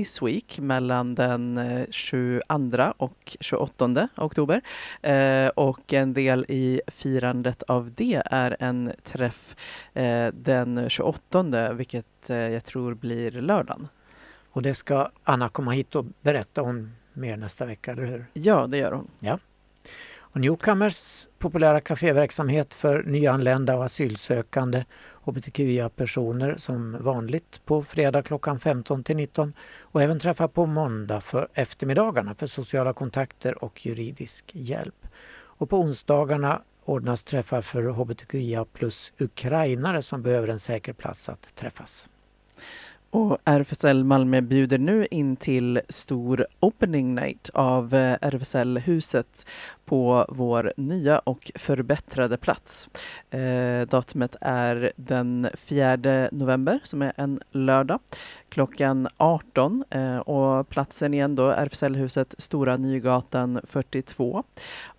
Ace 0.00 0.24
Week 0.24 0.58
mellan 0.58 1.14
den 1.14 1.58
eh, 1.58 1.86
22 1.90 2.94
och 2.96 3.36
28 3.40 4.08
oktober. 4.16 4.60
Eh, 5.02 5.48
och 5.48 5.92
en 5.92 6.14
del 6.14 6.46
i 6.48 6.80
firandet 6.86 7.62
av 7.62 7.92
det 7.96 8.22
är 8.24 8.56
en 8.60 8.92
träff 9.04 9.56
eh, 9.94 10.28
den 10.32 10.90
28, 10.90 11.72
vilket 11.72 12.30
eh, 12.30 12.36
jag 12.36 12.64
tror 12.64 12.94
blir 12.94 13.30
lördagen. 13.30 13.88
Och 14.52 14.62
det 14.62 14.74
ska 14.74 15.10
Anna 15.24 15.48
komma 15.48 15.70
hit 15.70 15.94
och 15.94 16.04
berätta 16.20 16.62
om 16.62 16.92
mer 17.12 17.36
nästa 17.36 17.66
vecka, 17.66 17.92
eller 17.92 18.04
hur? 18.04 18.26
Ja, 18.32 18.66
det 18.66 18.78
gör 18.78 18.92
hon. 18.92 19.08
Och 20.32 20.40
Newcomers 20.40 21.28
populära 21.38 21.80
kaféverksamhet 21.80 22.74
för 22.74 23.02
nyanlända 23.02 23.76
och 23.76 23.84
asylsökande 23.84 24.84
hbtqia-personer 25.24 26.56
som 26.56 26.96
vanligt 27.00 27.60
på 27.64 27.82
fredag 27.82 28.22
klockan 28.22 28.58
15 28.58 29.04
till 29.04 29.16
19 29.16 29.52
och 29.80 30.02
även 30.02 30.20
träffar 30.20 30.48
på 30.48 30.66
måndag 30.66 31.20
för 31.20 31.48
eftermiddagarna 31.54 32.34
för 32.34 32.46
sociala 32.46 32.92
kontakter 32.92 33.64
och 33.64 33.86
juridisk 33.86 34.50
hjälp. 34.52 35.06
Och 35.32 35.70
på 35.70 35.78
onsdagarna 35.78 36.62
ordnas 36.84 37.24
träffar 37.24 37.62
för 37.62 37.82
hbtqia 37.82 38.64
plus 38.64 39.12
ukrainare 39.18 40.02
som 40.02 40.22
behöver 40.22 40.48
en 40.48 40.58
säker 40.58 40.92
plats 40.92 41.28
att 41.28 41.54
träffas. 41.54 42.08
Och 43.10 43.38
RFSL 43.44 44.04
Malmö 44.04 44.40
bjuder 44.40 44.78
nu 44.78 45.06
in 45.10 45.36
till 45.36 45.80
stor 45.88 46.46
opening 46.60 47.14
night 47.14 47.50
av 47.54 47.94
eh, 47.94 48.16
RFSL-huset 48.20 49.46
på 49.90 50.26
vår 50.28 50.72
nya 50.76 51.18
och 51.18 51.50
förbättrade 51.54 52.36
plats. 52.36 52.88
Eh, 53.30 53.86
datumet 53.88 54.36
är 54.40 54.92
den 54.96 55.48
4 55.54 56.28
november 56.32 56.80
som 56.84 57.02
är 57.02 57.12
en 57.16 57.40
lördag 57.50 57.98
klockan 58.50 59.08
18 59.16 59.84
eh, 59.90 60.16
och 60.16 60.68
platsen 60.68 61.14
igen 61.14 61.34
då 61.34 61.50
RFSL-huset 61.50 62.34
Stora 62.38 62.76
Nygatan 62.76 63.60
42. 63.64 64.44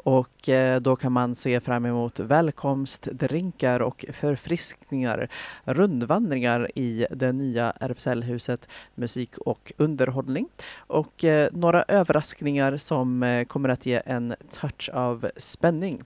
Och 0.04 0.50
eh, 0.50 0.82
då 0.82 0.96
kan 0.96 1.12
man 1.12 1.36
se 1.36 1.60
fram 1.60 1.86
emot 1.86 2.20
välkomstdrinkar 2.20 3.80
och 3.82 4.06
förfriskningar, 4.14 5.30
rundvandringar 5.64 6.72
i 6.76 7.08
det 7.12 7.32
nya 7.32 7.72
RFSL-huset, 7.80 8.68
musik 8.96 9.38
och 9.38 9.72
underhållning. 9.78 10.48
Och 10.78 11.24
eh, 11.24 11.50
några 11.52 11.84
överraskningar 11.88 12.78
som 12.78 13.24
eh, 13.24 13.46
kommer 13.46 13.70
att 13.70 13.86
ge 13.86 14.02
en 14.06 14.36
touch 14.50 14.81
av 14.90 15.30
spänning. 15.38 16.04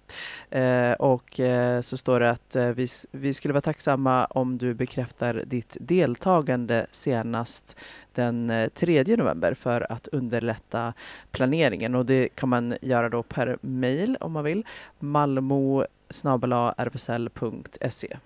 Eh, 0.49 0.91
och 0.91 1.39
eh, 1.39 1.81
så 1.81 1.97
står 1.97 2.19
det 2.19 2.29
att 2.29 2.55
eh, 2.55 2.67
vi, 2.67 2.87
vi 3.11 3.33
skulle 3.33 3.53
vara 3.53 3.61
tacksamma 3.61 4.25
om 4.25 4.57
du 4.57 4.73
bekräftar 4.73 5.43
ditt 5.45 5.77
deltagande 5.79 6.85
senast 6.91 7.75
den 8.13 8.49
eh, 8.49 8.69
3 8.69 9.03
november 9.03 9.53
för 9.53 9.91
att 9.91 10.07
underlätta 10.07 10.93
planeringen 11.31 11.95
och 11.95 12.05
det 12.05 12.29
kan 12.35 12.49
man 12.49 12.75
göra 12.81 13.09
då 13.09 13.23
per 13.23 13.57
mail 13.61 14.17
om 14.19 14.31
man 14.31 14.43
vill. 14.43 14.65
malmo 14.99 15.85
rfsl.se. 16.77 18.17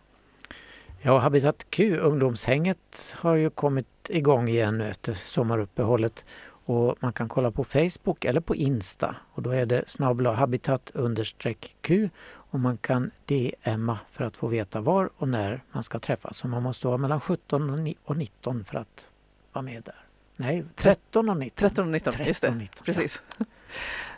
Ja, 1.02 1.20
Habitat 1.20 1.66
Q, 1.70 1.98
ungdomshänget, 1.98 3.16
har 3.16 3.36
ju 3.36 3.50
kommit 3.50 3.88
igång 4.10 4.50
igen 4.50 4.78
nu 4.78 4.90
efter 4.90 5.14
sommaruppehållet. 5.14 6.26
Och 6.70 6.96
man 7.00 7.14
kan 7.14 7.30
kolla 7.30 7.52
på 7.52 7.64
Facebook 7.64 8.26
eller 8.26 8.42
på 8.42 8.56
Insta 8.56 9.16
och 9.34 9.42
då 9.42 9.50
är 9.50 9.66
det 9.66 9.84
snabel 9.88 10.26
habitat 10.26 10.92
understreck 10.94 11.76
Q 11.82 12.10
och 12.32 12.60
man 12.60 12.78
kan 12.78 13.12
DMa 13.26 14.00
för 14.10 14.24
att 14.24 14.38
få 14.38 14.48
veta 14.48 14.82
var 14.82 15.10
och 15.18 15.28
när 15.28 15.64
man 15.72 15.84
ska 15.84 16.00
träffas. 16.00 16.38
Så 16.38 16.48
man 16.48 16.64
måste 16.64 16.88
vara 16.88 16.98
mellan 16.98 17.20
17 17.22 17.70
och 17.70 17.80
ni- 17.80 17.96
och 18.06 18.18
19 18.18 18.64
för 18.64 18.78
att 18.78 19.08
vara 19.54 19.64
med 19.64 19.84
där. 19.84 19.96
Nej, 20.36 20.66
13 20.76 21.30
och 21.30 21.38
19. 21.38 21.56
13 21.70 21.86
och 21.86 21.92
19, 21.92 22.14
just 22.28 22.42
13 22.42 22.50
och 22.50 22.56
det. 22.58 22.62
19, 22.64 22.84
Precis. 22.86 23.22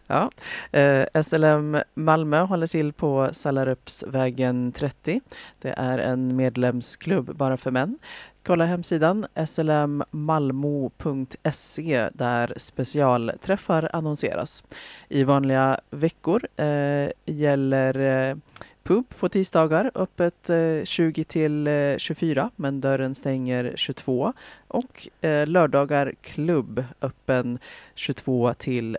Ja. 0.07 0.31
Eh, 0.79 1.21
SLM 1.23 1.77
Malmö 1.93 2.39
håller 2.41 2.67
till 2.67 2.93
på 2.93 3.29
Sallarupsvägen 3.33 4.71
30. 4.71 5.21
Det 5.61 5.73
är 5.77 5.97
en 5.97 6.35
medlemsklubb 6.35 7.35
bara 7.35 7.57
för 7.57 7.71
män. 7.71 7.99
Kolla 8.43 8.65
hemsidan 8.65 9.27
slmmalmo.se 9.47 10.09
där 12.13 12.53
specialträffar 12.57 13.89
annonseras. 13.93 14.63
I 15.09 15.23
vanliga 15.23 15.79
veckor 15.89 16.47
eh, 16.55 17.09
gäller 17.25 17.99
eh, 18.29 18.35
pub 18.83 19.05
på 19.19 19.29
tisdagar 19.29 19.91
öppet 19.95 20.49
eh, 20.49 20.83
20 20.83 21.23
till 21.23 21.67
eh, 21.67 21.97
24 21.97 22.49
men 22.55 22.81
dörren 22.81 23.15
stänger 23.15 23.73
22 23.75 24.33
och 24.67 25.07
eh, 25.21 25.47
lördagar 25.47 26.13
klubb 26.21 26.83
öppen 27.01 27.59
22 27.95 28.53
till 28.53 28.97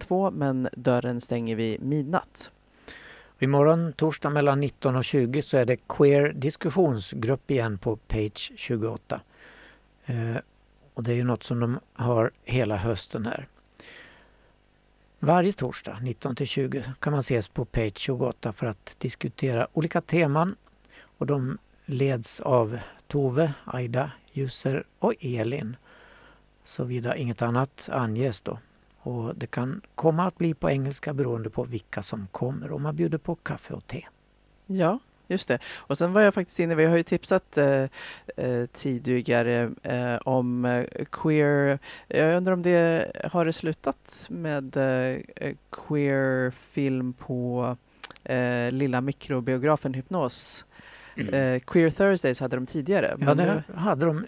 02 0.00 0.30
men 0.30 0.68
dörren 0.72 1.20
stänger 1.20 1.56
vid 1.56 1.82
midnatt. 1.82 2.50
Imorgon 3.38 3.92
torsdag 3.92 4.30
mellan 4.30 4.60
19 4.60 4.96
och 4.96 5.04
20 5.04 5.42
så 5.42 5.56
är 5.56 5.64
det 5.64 5.76
Queer 5.88 6.32
diskussionsgrupp 6.32 7.50
igen 7.50 7.78
på 7.78 7.96
page 7.96 8.52
28. 8.56 9.20
Eh, 10.06 10.36
och 10.94 11.02
det 11.02 11.12
är 11.12 11.16
ju 11.16 11.24
något 11.24 11.42
som 11.42 11.60
de 11.60 11.80
har 11.92 12.30
hela 12.44 12.76
hösten 12.76 13.26
här. 13.26 13.48
Varje 15.18 15.52
torsdag 15.52 15.98
19 16.02 16.36
till 16.36 16.46
20 16.46 16.84
kan 17.00 17.12
man 17.12 17.20
ses 17.20 17.48
på 17.48 17.64
page 17.64 17.98
28 17.98 18.52
för 18.52 18.66
att 18.66 18.96
diskutera 18.98 19.68
olika 19.72 20.00
teman 20.00 20.56
och 21.18 21.26
de 21.26 21.58
leds 21.84 22.40
av 22.40 22.78
Tove, 23.06 23.54
Aida, 23.64 24.10
Jusser 24.32 24.84
och 24.98 25.14
Elin. 25.20 25.76
Såvida 26.64 27.16
inget 27.16 27.42
annat 27.42 27.88
anges 27.92 28.42
då. 28.42 28.58
Och 29.06 29.34
det 29.36 29.46
kan 29.46 29.80
komma 29.94 30.26
att 30.26 30.38
bli 30.38 30.54
på 30.54 30.70
engelska 30.70 31.14
beroende 31.14 31.50
på 31.50 31.64
vilka 31.64 32.02
som 32.02 32.26
kommer 32.32 32.70
och 32.72 32.80
man 32.80 32.96
bjuder 32.96 33.18
på 33.18 33.34
kaffe 33.34 33.74
och 33.74 33.86
te. 33.86 34.06
Ja, 34.66 34.98
just 35.28 35.48
det. 35.48 35.58
Och 35.76 35.98
sen 35.98 36.12
var 36.12 36.20
jag 36.22 36.34
faktiskt 36.34 36.60
inne, 36.60 36.74
vi 36.74 36.84
har 36.84 36.96
ju 36.96 37.02
tipsat 37.02 37.58
eh, 37.58 37.86
eh, 38.36 38.66
tidigare 38.72 39.70
eh, 39.82 40.16
om 40.16 40.64
eh, 40.64 40.84
queer, 41.10 41.78
jag 42.08 42.36
undrar 42.36 42.52
om 42.52 42.62
det 42.62 43.12
har 43.32 43.44
det 43.46 43.52
slutat 43.52 44.26
med 44.30 44.76
eh, 44.76 45.54
queer 45.70 46.50
film 46.50 47.12
på 47.12 47.76
lilla 48.70 49.00
mikrobiografen 49.00 49.94
Hypnos. 49.94 50.66
Eh, 51.16 51.60
queer 51.60 51.90
Thursdays 51.90 52.40
hade 52.40 52.56
de 52.56 52.66
tidigare. 52.66 53.16
Ja, 53.20 53.26
men 53.26 53.36
det 53.36 53.62
nu- 53.68 53.74
hade 53.74 54.06
de. 54.06 54.24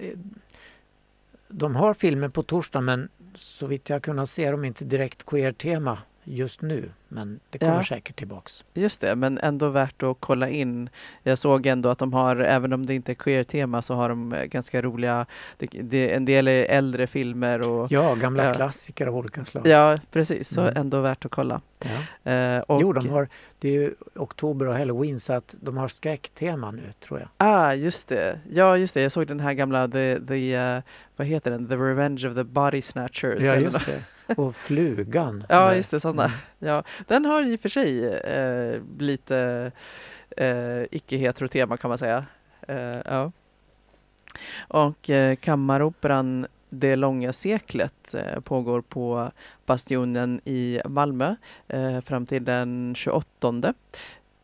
De 1.48 1.76
har 1.76 1.94
filmer 1.94 2.28
på 2.28 2.42
torsdag 2.42 2.80
men 2.80 3.08
så 3.36 3.66
vitt 3.66 3.90
jag 3.90 4.02
kunnat 4.02 4.30
se 4.30 4.50
dem 4.50 4.64
inte 4.64 4.84
direkt 4.84 5.26
queer-tema 5.26 5.98
just 6.28 6.62
nu. 6.62 6.90
Men 7.08 7.40
det 7.50 7.58
kommer 7.58 7.74
Ja. 7.74 7.84
säkert 7.84 8.16
tillbaks. 8.16 8.64
Just 8.74 9.00
det, 9.00 9.16
men 9.16 9.38
ändå 9.38 9.68
värt 9.68 10.02
att 10.02 10.16
kolla 10.20 10.48
in. 10.48 10.88
Jag 11.22 11.38
såg 11.38 11.66
ändå 11.66 11.88
att 11.88 11.98
de 11.98 12.12
har, 12.12 12.36
även 12.36 12.72
om 12.72 12.86
det 12.86 12.94
inte 12.94 13.12
är 13.12 13.14
queer-tema, 13.14 13.82
så 13.82 13.94
har 13.94 14.08
de 14.08 14.32
eh, 14.32 14.44
ganska 14.44 14.82
roliga, 14.82 15.26
det, 15.58 15.66
det, 15.82 16.14
en 16.14 16.24
del 16.24 16.48
är 16.48 16.64
äldre 16.64 17.06
filmer 17.06 17.70
och 17.70 17.92
Ja, 17.92 18.14
gamla 18.14 18.44
Ja. 18.44 18.54
klassiker 18.54 19.06
av 19.06 19.16
olika 19.16 19.44
slag. 19.44 19.66
Ja, 19.66 19.98
precis. 20.12 20.48
Så 20.48 20.60
Mm. 20.60 20.76
ändå 20.76 21.00
värt 21.00 21.24
att 21.24 21.30
kolla. 21.30 21.60
Ja. 22.24 22.32
Eh, 22.32 22.60
och, 22.60 22.82
Jo, 22.82 22.92
de 22.92 23.08
har, 23.08 23.28
det 23.58 23.68
är 23.68 23.72
ju 23.72 23.94
oktober 24.14 24.66
och 24.68 24.74
halloween 24.76 25.20
så 25.20 25.32
att 25.32 25.54
de 25.60 25.76
har 25.76 25.88
skräcktema 25.88 26.70
nu 26.70 26.92
tror 27.00 27.20
jag. 27.20 27.28
Ah, 27.36 27.72
just 27.74 28.08
det. 28.08 28.40
Ja, 28.50 28.76
just 28.76 28.94
det. 28.94 29.02
Jag 29.02 29.12
såg 29.12 29.26
den 29.26 29.40
här 29.40 29.52
gamla, 29.52 29.88
the, 29.88 30.20
the, 30.28 30.54
eh, 30.54 30.78
vad 31.16 31.26
heter 31.26 31.50
den? 31.50 31.68
The 31.68 31.74
Revenge 31.76 32.28
of 32.28 32.34
the 32.34 32.44
Body 32.44 32.82
Snatchers. 32.82 33.44
Ja, 33.44 33.56
just 33.56 33.86
det. 33.86 34.02
Och 34.36 34.56
flugan. 34.56 35.44
Ja, 35.48 35.74
just 35.74 35.90
det, 35.90 36.00
sådana. 36.00 36.24
Mm. 36.24 36.36
Ja, 36.58 36.82
den 37.06 37.24
har 37.24 37.42
i 37.42 37.56
och 37.56 37.60
för 37.60 37.68
sig 37.68 38.14
eh, 38.14 38.80
lite 38.98 39.72
eh, 40.36 40.82
icke-hetero-tema 40.90 41.76
kan 41.76 41.88
man 41.88 41.98
säga. 41.98 42.24
Eh, 42.68 42.98
ja. 43.04 43.32
Och 44.58 45.10
eh, 45.10 45.36
kammaroperan 45.36 46.46
Det 46.70 46.96
långa 46.96 47.32
seklet 47.32 48.14
eh, 48.14 48.40
pågår 48.40 48.80
på 48.80 49.30
Bastionen 49.66 50.40
i 50.44 50.80
Malmö 50.84 51.36
eh, 51.68 52.00
fram 52.00 52.26
till 52.26 52.44
den 52.44 52.94
28. 52.96 53.74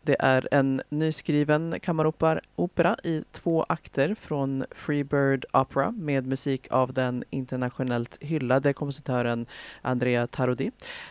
Det 0.05 0.17
är 0.19 0.49
en 0.51 0.83
nyskriven 0.89 1.81
kammaropera 1.81 2.97
i 3.05 3.25
två 3.33 3.63
akter 3.69 4.15
från 4.15 4.65
Freebird 4.71 5.45
Opera 5.53 5.91
med 5.91 6.27
musik 6.27 6.67
av 6.71 6.93
den 6.93 7.25
internationellt 7.31 8.19
hyllade 8.21 8.73
kompositören 8.73 9.47
Andrea 9.83 10.27
Tarodi. 10.27 10.71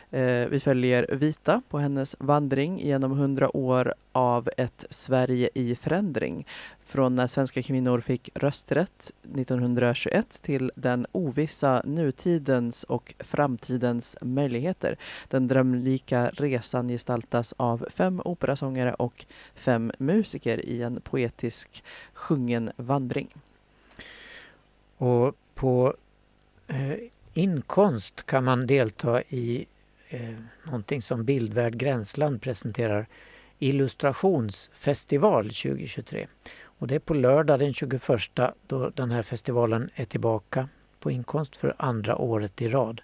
Eh, 0.09 0.47
vi 0.49 0.59
följer 0.59 1.07
Vita 1.11 1.61
på 1.69 1.79
hennes 1.79 2.15
vandring 2.19 2.79
genom 2.79 3.11
hundra 3.11 3.57
år 3.57 3.93
av 4.11 4.49
ett 4.57 4.85
Sverige 4.89 5.49
i 5.53 5.75
förändring. 5.75 6.45
Från 6.91 7.15
när 7.15 7.27
svenska 7.27 7.63
kvinnor 7.63 8.01
fick 8.01 8.29
rösträtt 8.33 9.11
1921 9.23 10.41
till 10.41 10.71
den 10.75 11.07
ovissa 11.11 11.81
nutidens 11.85 12.83
och 12.83 13.13
framtidens 13.19 14.17
möjligheter. 14.21 14.97
Den 15.27 15.47
drömlika 15.47 16.29
resan 16.29 16.87
gestaltas 16.87 17.53
av 17.57 17.87
fem 17.89 18.21
operasångare 18.25 18.93
och 18.93 19.25
fem 19.55 19.91
musiker 19.97 20.65
i 20.65 20.81
en 20.81 21.01
poetisk 21.01 21.83
sjungen 22.13 22.71
vandring. 22.75 23.27
Och 24.97 25.35
på 25.55 25.95
eh, 26.67 26.97
inkonst 27.33 28.25
kan 28.25 28.43
man 28.43 28.67
delta 28.67 29.21
i 29.21 29.65
eh, 30.09 30.35
någonting 30.63 31.01
som 31.01 31.25
Bildvärld 31.25 31.75
Gränsland 31.75 32.41
presenterar 32.41 33.07
Illustrationsfestival 33.59 35.43
2023. 35.43 36.27
Och 36.81 36.87
det 36.87 36.95
är 36.95 36.99
på 36.99 37.13
lördag 37.13 37.59
den 37.59 37.73
21 37.73 38.01
då 38.67 38.89
den 38.89 39.11
här 39.11 39.23
festivalen 39.23 39.89
är 39.95 40.05
tillbaka 40.05 40.69
på 40.99 41.11
inkomst 41.11 41.57
för 41.57 41.75
andra 41.77 42.15
året 42.15 42.61
i 42.61 42.69
rad. 42.69 43.01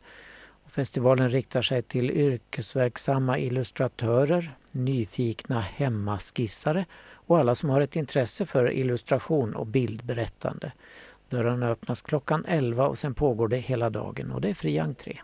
Och 0.64 0.72
festivalen 0.72 1.30
riktar 1.30 1.62
sig 1.62 1.82
till 1.82 2.12
yrkesverksamma 2.12 3.40
illustratörer, 3.40 4.56
nyfikna 4.72 5.62
hemmaskissare 5.62 6.86
och 7.12 7.40
alla 7.40 7.56
som 7.56 7.70
har 7.70 7.82
ett 7.82 7.96
intresse 7.96 8.46
för 8.46 8.72
illustration 8.72 9.56
och 9.56 9.68
bildberättande. 9.68 10.72
Dörrarna 11.30 11.70
öppnas 11.70 12.02
klockan 12.02 12.46
11 12.48 12.88
och 12.88 12.98
sen 12.98 13.14
pågår 13.14 13.48
det 13.48 13.58
hela 13.58 13.90
dagen 13.90 14.32
och 14.32 14.42
det 14.42 14.50
är 14.50 14.54
fri 14.54 14.80
entré. 14.80 15.18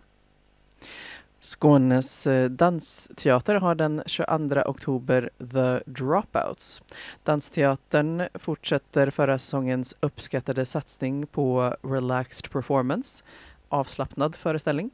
Skånes 1.43 2.27
eh, 2.27 2.49
dansteater 2.49 3.55
har 3.55 3.75
den 3.75 4.03
22 4.05 4.61
oktober 4.65 5.29
The 5.51 5.91
Dropouts. 5.91 6.81
Dansteatern 7.23 8.23
fortsätter 8.33 9.09
förra 9.09 9.39
säsongens 9.39 9.95
uppskattade 9.99 10.65
satsning 10.65 11.27
på 11.27 11.75
Relaxed 11.81 12.51
Performance, 12.51 13.23
avslappnad 13.69 14.35
föreställning. 14.35 14.91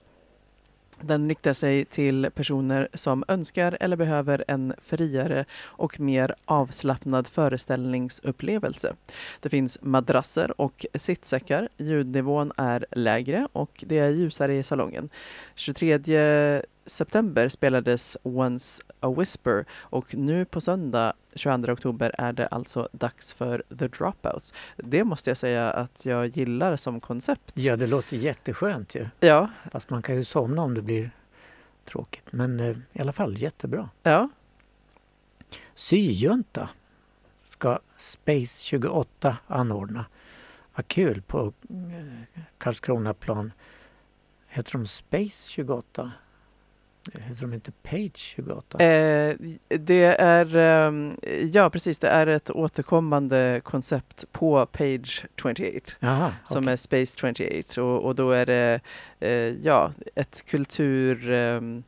Den 1.02 1.30
riktar 1.30 1.54
sig 1.54 1.86
till 1.86 2.30
personer 2.36 2.88
som 2.94 3.24
önskar 3.28 3.78
eller 3.80 3.96
behöver 3.96 4.46
en 4.48 4.74
friare 4.82 5.46
och 5.64 6.00
mer 6.00 6.36
avslappnad 6.46 7.28
föreställningsupplevelse. 7.28 8.94
Det 9.40 9.50
finns 9.50 9.78
madrasser 9.82 10.62
och 10.62 10.86
sittsäckar. 10.96 11.70
Ljudnivån 11.78 12.52
är 12.58 12.86
lägre 12.92 13.48
och 13.52 13.84
det 13.88 14.00
är 14.00 14.10
ljusare 14.10 14.58
i 14.58 14.64
salongen. 14.64 15.10
23 15.56 15.98
september 16.90 17.50
spelades 17.50 18.18
Once 18.24 18.84
a 19.00 19.14
Whisper 19.18 19.66
och 19.72 20.16
nu 20.16 20.46
på 20.46 20.62
söndag 20.62 21.14
22 21.36 21.72
oktober 21.72 22.16
är 22.18 22.34
det 22.34 22.48
alltså 22.48 22.90
dags 22.92 23.34
för 23.34 23.64
The 23.80 23.88
Dropouts. 23.88 24.54
Det 24.78 25.04
måste 25.04 25.30
jag 25.30 25.38
säga 25.38 25.72
att 25.72 26.06
jag 26.06 26.28
gillar 26.28 26.76
som 26.78 27.00
koncept. 27.00 27.52
Ja, 27.54 27.78
det 27.78 27.88
låter 27.88 28.18
jätteskönt 28.18 28.96
ju. 28.96 29.08
Ja, 29.20 29.50
Fast 29.72 29.90
man 29.90 30.02
kan 30.02 30.16
ju 30.16 30.24
somna 30.24 30.62
om 30.62 30.74
det 30.74 30.82
blir 30.82 31.12
tråkigt. 31.86 32.32
Men 32.32 32.60
eh, 32.60 32.78
i 32.94 33.00
alla 33.02 33.14
fall 33.14 33.38
jättebra. 33.38 33.90
ja. 34.04 34.30
Syjunta 35.76 36.70
ska 37.46 37.80
Space 37.98 38.66
28 38.66 39.38
anordna. 39.48 40.06
Vad 40.76 40.88
kul 40.88 41.22
på 41.22 41.54
eh, 41.70 42.42
Karlskronaplan. 42.58 43.52
Heter 44.48 44.72
de 44.72 44.88
Space 44.88 45.52
28? 45.52 46.12
Heter 47.14 47.42
de 47.42 47.54
inte 47.54 47.72
Page 47.72 48.18
28? 48.18 48.84
Eh, 48.84 49.36
det 49.68 50.04
är, 50.20 50.56
ehm, 50.56 51.18
ja 51.54 51.70
precis, 51.70 52.00
det 52.00 52.08
är 52.10 52.28
ett 52.28 52.50
återkommande 52.52 53.62
koncept 53.64 54.26
på 54.32 54.66
Page 54.66 55.26
28 55.42 55.64
Jaha, 56.00 56.34
som 56.46 56.68
är 56.68 56.76
Space 56.76 57.18
28 57.20 57.84
och, 57.84 58.06
och 58.06 58.16
då 58.16 58.32
är 58.32 58.46
det 58.46 58.80
eh, 59.20 59.30
ja, 59.32 59.92
ett 60.16 60.46
kultur... 60.46 61.30
ehm, 61.32 61.84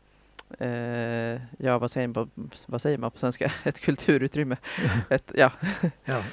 eh, 0.59 1.41
ja, 1.57 1.77
vad 1.79 1.91
säger, 1.91 2.07
man, 2.07 2.13
på- 2.13 2.49
vad 2.67 2.81
säger 2.81 2.97
man 2.97 3.11
på 3.11 3.19
svenska? 3.19 3.51
Ett 3.63 3.79
kulturutrymme. 3.79 4.57
Ett, 5.09 5.31
ja, 5.35 5.51
ja. 6.05 6.23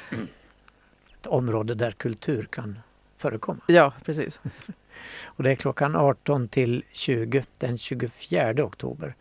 Ett 1.21 1.27
område 1.27 1.75
där 1.75 1.91
kultur 1.93 2.49
kan 2.51 2.79
förekomma. 3.17 3.61
ja, 3.67 3.93
precis. 4.05 4.41
Och 5.25 5.43
det 5.43 5.51
är 5.51 5.55
klockan 5.55 5.97
18 5.97 6.49
till 6.49 6.85
20 6.93 7.45
den 7.59 7.79
24 7.79 8.65
oktober. 8.65 9.15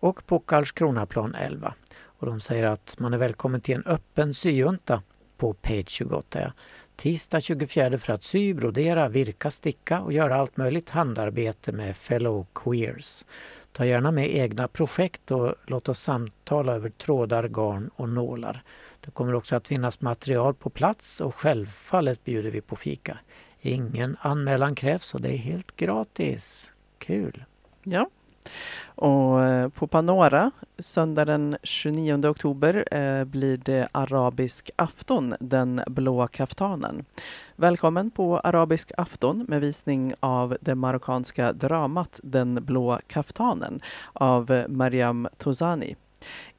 Och 0.00 0.26
på 0.26 0.38
Karlskronaplan 0.38 1.34
11. 1.34 1.74
Och 2.02 2.26
de 2.26 2.40
säger 2.40 2.64
att 2.64 2.98
man 2.98 3.14
är 3.14 3.18
välkommen 3.18 3.60
till 3.60 3.74
en 3.74 3.86
öppen 3.86 4.34
syjunta 4.34 5.02
på 5.36 5.54
Page 5.54 5.88
28. 5.88 6.40
ja. 6.40 6.52
Tisdag 6.96 7.40
24 7.40 7.98
för 7.98 8.12
att 8.12 8.24
sy, 8.24 8.54
brodera, 8.54 9.08
virka, 9.08 9.50
sticka 9.50 10.00
och 10.00 10.12
göra 10.12 10.36
allt 10.36 10.56
möjligt 10.56 10.90
handarbete 10.90 11.72
med 11.72 11.96
fellow 11.96 12.46
queers. 12.54 13.24
Ta 13.72 13.84
gärna 13.84 14.10
med 14.10 14.36
egna 14.36 14.68
projekt 14.68 15.30
och 15.30 15.54
låt 15.66 15.88
oss 15.88 16.00
samtala 16.00 16.72
över 16.72 16.90
trådar, 16.90 17.48
garn 17.48 17.90
och 17.96 18.08
nålar. 18.08 18.62
Det 19.00 19.10
kommer 19.10 19.34
också 19.34 19.56
att 19.56 19.68
finnas 19.68 20.00
material 20.00 20.54
på 20.54 20.70
plats 20.70 21.20
och 21.20 21.34
självfallet 21.34 22.24
bjuder 22.24 22.50
vi 22.50 22.60
på 22.60 22.76
fika. 22.76 23.18
Ingen 23.62 24.16
anmälan 24.20 24.74
krävs 24.74 25.14
och 25.14 25.20
det 25.20 25.28
är 25.28 25.36
helt 25.36 25.76
gratis. 25.76 26.72
Kul! 26.98 27.44
Ja. 27.82 28.08
Och 28.84 29.42
eh, 29.42 29.68
på 29.68 29.86
Panora, 29.86 30.50
söndag 30.78 31.24
den 31.24 31.56
29 31.62 32.26
oktober, 32.26 32.94
eh, 32.94 33.24
blir 33.24 33.56
det 33.56 33.88
arabisk 33.92 34.70
afton, 34.76 35.34
den 35.40 35.80
blå 35.86 36.26
kaftanen. 36.26 37.04
Välkommen 37.56 38.10
på 38.10 38.38
arabisk 38.38 38.92
afton 38.96 39.44
med 39.48 39.60
visning 39.60 40.14
av 40.20 40.56
det 40.60 40.74
marockanska 40.74 41.52
dramat 41.52 42.20
Den 42.22 42.64
blå 42.64 42.98
kaftanen 43.06 43.80
av 44.12 44.64
Mariam 44.68 45.28
Tozani. 45.38 45.96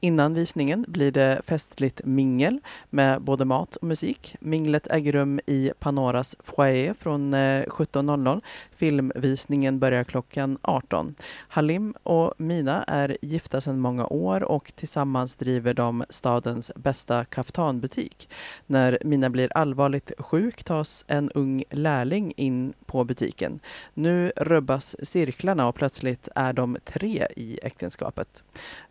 Innan 0.00 0.34
visningen 0.34 0.84
blir 0.88 1.10
det 1.10 1.40
festligt 1.46 2.00
mingel 2.04 2.60
med 2.90 3.22
både 3.22 3.44
mat 3.44 3.76
och 3.76 3.86
musik. 3.86 4.36
Minglet 4.40 4.86
äger 4.90 5.12
rum 5.12 5.40
i 5.46 5.72
Panoras 5.78 6.36
foyer 6.38 6.94
från 6.94 7.34
eh, 7.34 7.62
17.00. 7.62 8.40
Filmvisningen 8.82 9.78
börjar 9.78 10.04
klockan 10.04 10.58
18. 10.62 11.14
Halim 11.48 11.94
och 12.02 12.34
Mina 12.36 12.82
är 12.82 13.16
gifta 13.22 13.60
sedan 13.60 13.80
många 13.80 14.06
år 14.06 14.42
och 14.42 14.72
tillsammans 14.76 15.34
driver 15.34 15.74
de 15.74 16.04
stadens 16.08 16.72
bästa 16.76 17.24
kaftanbutik. 17.24 18.28
När 18.66 18.98
Mina 19.04 19.30
blir 19.30 19.56
allvarligt 19.56 20.12
sjuk 20.18 20.64
tas 20.64 21.04
en 21.08 21.30
ung 21.30 21.64
lärling 21.70 22.32
in 22.36 22.72
på 22.86 23.04
butiken. 23.04 23.60
Nu 23.94 24.32
rubbas 24.36 24.96
cirklarna 25.02 25.68
och 25.68 25.74
plötsligt 25.74 26.28
är 26.34 26.52
de 26.52 26.78
tre 26.84 27.26
i 27.36 27.58
äktenskapet. 27.62 28.42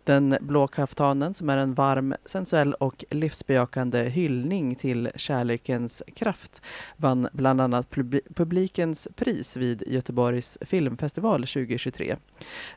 Den 0.04 0.38
blå 0.42 0.68
kaftanen 0.68 1.34
som 1.34 1.50
är 1.50 1.58
en 1.58 1.74
varm, 1.74 2.16
sensuell 2.26 2.74
och 2.74 3.06
livsbejakande 3.10 4.04
hyllning 4.10 4.76
till 4.76 5.10
kärlekens 5.16 6.04
kraft 6.16 6.62
vann 6.98 7.28
bland 7.34 7.62
annat 7.62 7.90
publikens 8.36 9.08
pris 9.16 9.58
vid 9.58 9.81
vid 9.86 9.94
Göteborgs 9.94 10.58
filmfestival 10.62 11.42
2023. 11.42 12.16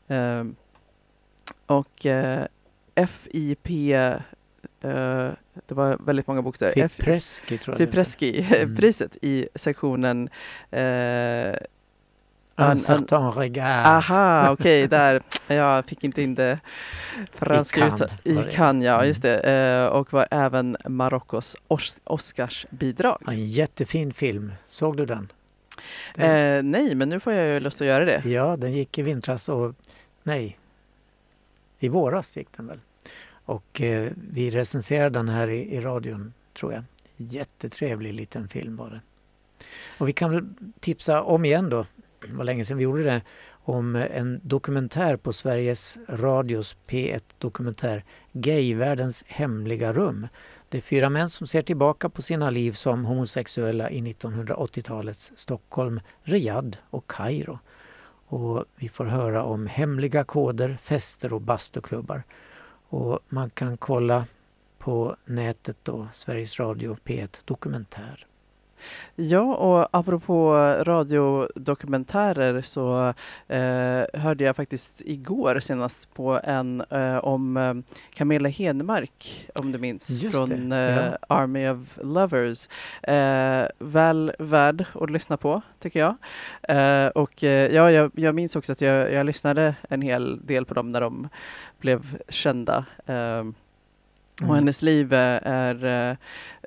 Eh, 0.09 0.45
och 1.67 2.07
eh, 2.07 2.45
FIP, 3.07 3.69
eh, 3.71 4.17
det 5.67 5.75
var 5.75 5.97
väldigt 6.07 6.27
många 6.27 6.43
bokstäver. 6.43 6.89
Fipreski 6.89 7.59
tror 7.59 7.73
jag 7.75 7.79
det 7.79 7.85
heter. 7.85 7.93
Fipreski-priset 8.05 9.17
i 9.23 9.49
sektionen 9.55 10.29
eh, 10.71 11.55
Un 12.57 12.79
certain 12.79 13.31
regard. 13.33 13.87
Aha, 13.87 14.51
okej, 14.53 14.87
där. 14.89 15.23
Jag 15.47 15.85
fick 15.85 16.05
inte 16.05 16.23
in 16.23 16.35
det 16.35 16.59
franska 17.33 17.87
ut- 17.87 18.03
I. 18.25 18.45
Cannes, 18.53 18.85
ja, 18.85 18.95
Mm. 18.95 19.07
just 19.09 19.23
det. 19.23 19.39
Eh, 19.41 19.87
och 19.87 20.13
var 20.13 20.29
även 20.31 20.77
Marockos 20.89 21.57
Os- 21.69 22.01
Oscarsbidrag. 22.05 23.19
En 23.27 23.45
jättefin 23.47 24.13
film. 24.13 24.53
Såg 24.67 24.97
du 24.97 25.07
den? 25.07 25.33
Den 26.15 26.31
Eh, 26.31 26.63
nej, 26.63 26.95
men 26.95 27.09
nu 27.09 27.21
får 27.21 27.33
jag 27.33 27.55
ju 27.55 27.61
lust 27.61 27.81
att 27.81 27.87
göra 27.87 28.05
det. 28.05 28.25
Ja, 28.25 28.57
den 28.57 28.73
gick 28.73 28.99
i 28.99 29.03
vintras 29.03 29.49
och 29.49 29.75
nej, 30.23 30.59
i 31.79 31.89
våras 31.89 32.37
gick 32.37 32.49
den 32.57 32.67
väl. 32.67 32.79
Och 33.45 33.81
eh, 33.81 34.13
vi 34.31 34.51
recenserade 34.51 35.19
den 35.19 35.29
här 35.29 35.49
i, 35.49 35.75
i 35.75 35.81
radion, 35.81 36.33
tror 36.59 36.73
jag. 36.73 36.85
Jättetrevlig 37.17 38.15
liten 38.15 38.49
film 38.49 38.77
var 38.77 38.91
det. 38.91 39.01
Och 39.99 40.09
vi 40.09 40.13
kan 40.13 40.31
väl 40.31 40.45
tipsa 40.81 41.23
om 41.23 41.45
igen 41.45 41.71
då, 41.71 41.87
var 42.29 42.45
länge 42.45 42.65
sedan 42.65 42.77
vi 42.77 42.85
gjorde 42.85 43.03
det, 43.03 43.23
om 43.65 43.97
en 43.97 44.41
dokumentär 44.43 45.17
på 45.17 45.33
Sveriges 45.33 45.99
Radios 46.09 46.77
P1 46.87 47.23
Dokumentär 47.39 48.05
Gayvärldens 48.33 49.25
hemliga 49.27 49.93
rum. 49.93 50.29
Det 50.75 50.79
är 50.79 50.83
fyra 50.83 51.11
män 51.11 51.31
som 51.31 51.47
ser 51.47 51.63
tillbaka 51.63 52.09
på 52.09 52.23
sina 52.23 52.51
liv 52.51 52.73
som 52.73 53.05
homosexuella 53.05 53.91
i 53.91 54.01
1980-talets 54.01 55.33
Stockholm, 55.35 56.01
Riyadh 56.23 56.79
och 56.91 57.11
Kairo. 57.11 57.59
Och 58.27 58.65
vi 58.77 58.89
får 58.89 59.05
höra 59.05 59.45
om 59.45 59.67
hemliga 59.67 60.25
koder, 60.25 60.77
fester 60.81 61.33
och 61.33 61.41
bastuklubbar. 61.41 62.23
Och 62.89 63.19
man 63.29 63.51
kan 63.51 63.77
kolla 63.77 64.27
på 64.79 65.17
nätet 65.25 65.77
då, 65.83 66.09
Sveriges 66.13 66.61
Radio 66.61 66.97
P1 67.05 67.41
Dokumentär. 67.45 68.27
Ja, 69.17 69.55
och 69.55 69.89
apropå 69.91 70.55
radiodokumentärer 70.81 72.63
så 72.63 73.15
eh, 73.49 74.21
hörde 74.21 74.45
jag 74.45 74.57
faktiskt 74.57 75.03
igår 75.05 75.61
senast 75.61 76.15
på 76.15 76.41
en 76.45 76.81
eh, 76.91 77.17
om 77.17 77.57
eh, 77.57 77.75
Camilla 78.15 78.49
Henemark, 78.49 79.49
om 79.55 79.73
du 79.73 79.79
minns, 79.79 80.23
Just 80.23 80.37
från 80.37 80.73
eh, 80.73 80.79
ja. 80.79 81.19
Army 81.29 81.69
of 81.69 81.99
Lovers. 82.03 82.69
Eh, 83.03 83.67
väl 83.79 84.33
värd 84.39 84.85
att 84.95 85.11
lyssna 85.11 85.37
på, 85.37 85.63
tycker 85.79 86.01
jag. 86.01 86.15
Eh, 86.63 87.07
och 87.07 87.43
ja, 87.43 87.91
jag, 87.91 88.11
jag 88.15 88.35
minns 88.35 88.57
också 88.57 88.73
att 88.73 88.81
jag, 88.81 89.13
jag 89.13 89.27
lyssnade 89.27 89.75
en 89.89 90.03
hel 90.03 90.47
del 90.47 90.65
på 90.65 90.75
dem 90.75 90.93
när 90.93 91.01
de 91.01 91.29
blev 91.79 92.19
kända. 92.29 92.85
Eh, 94.41 94.45
och 94.45 94.51
Mm. 94.51 94.55
hennes 94.55 94.83
liv 94.83 95.13
är, 95.13 95.85
eh, 95.85 96.17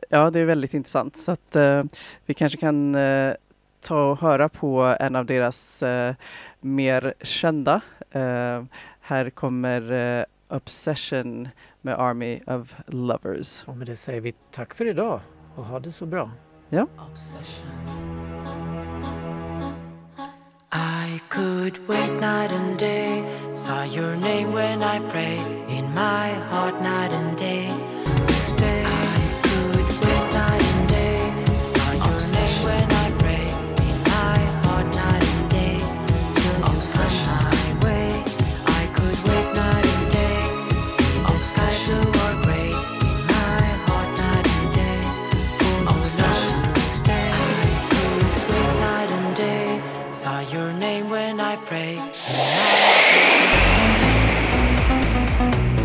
ja 0.10 0.30
det 0.30 0.40
är 0.40 0.46
väldigt 0.46 0.74
intressant. 0.74 1.18
Så 1.18 1.32
att 1.32 1.56
eh, 1.56 1.84
vi 2.26 2.34
kanske 2.34 2.58
kan 2.60 2.96
eh, 2.96 3.34
ta 3.82 4.12
och 4.12 4.20
höra 4.22 4.50
på 4.50 4.96
en 5.00 5.16
av 5.16 5.26
deras 5.26 5.84
mer 6.62 7.14
kända. 7.22 7.82
Här 9.02 9.30
kommer 9.30 10.26
Obsession 10.50 11.50
med 11.82 12.00
Army 12.00 12.40
of 12.48 12.76
Lovers. 12.88 13.64
Och 13.68 13.78
med 13.78 13.88
det 13.88 13.96
säger 13.96 14.22
vi 14.22 14.34
tack 14.52 14.74
för 14.74 14.86
idag 14.86 15.20
och 15.56 15.66
ha 15.66 15.80
det 15.80 15.92
så 15.92 16.06
bra. 16.06 16.32
I 21.18 21.20
could 21.30 21.88
wait 21.88 22.12
night 22.20 22.52
and 22.52 22.78
day, 22.78 23.26
saw 23.56 23.82
your 23.82 24.16
name 24.18 24.54
when 24.54 24.84
I 24.84 25.00
pray, 25.10 25.40
in 25.68 25.86
my 25.96 26.30
heart 26.52 26.80
night 26.80 27.12
and 27.12 27.36
day. 27.36 27.87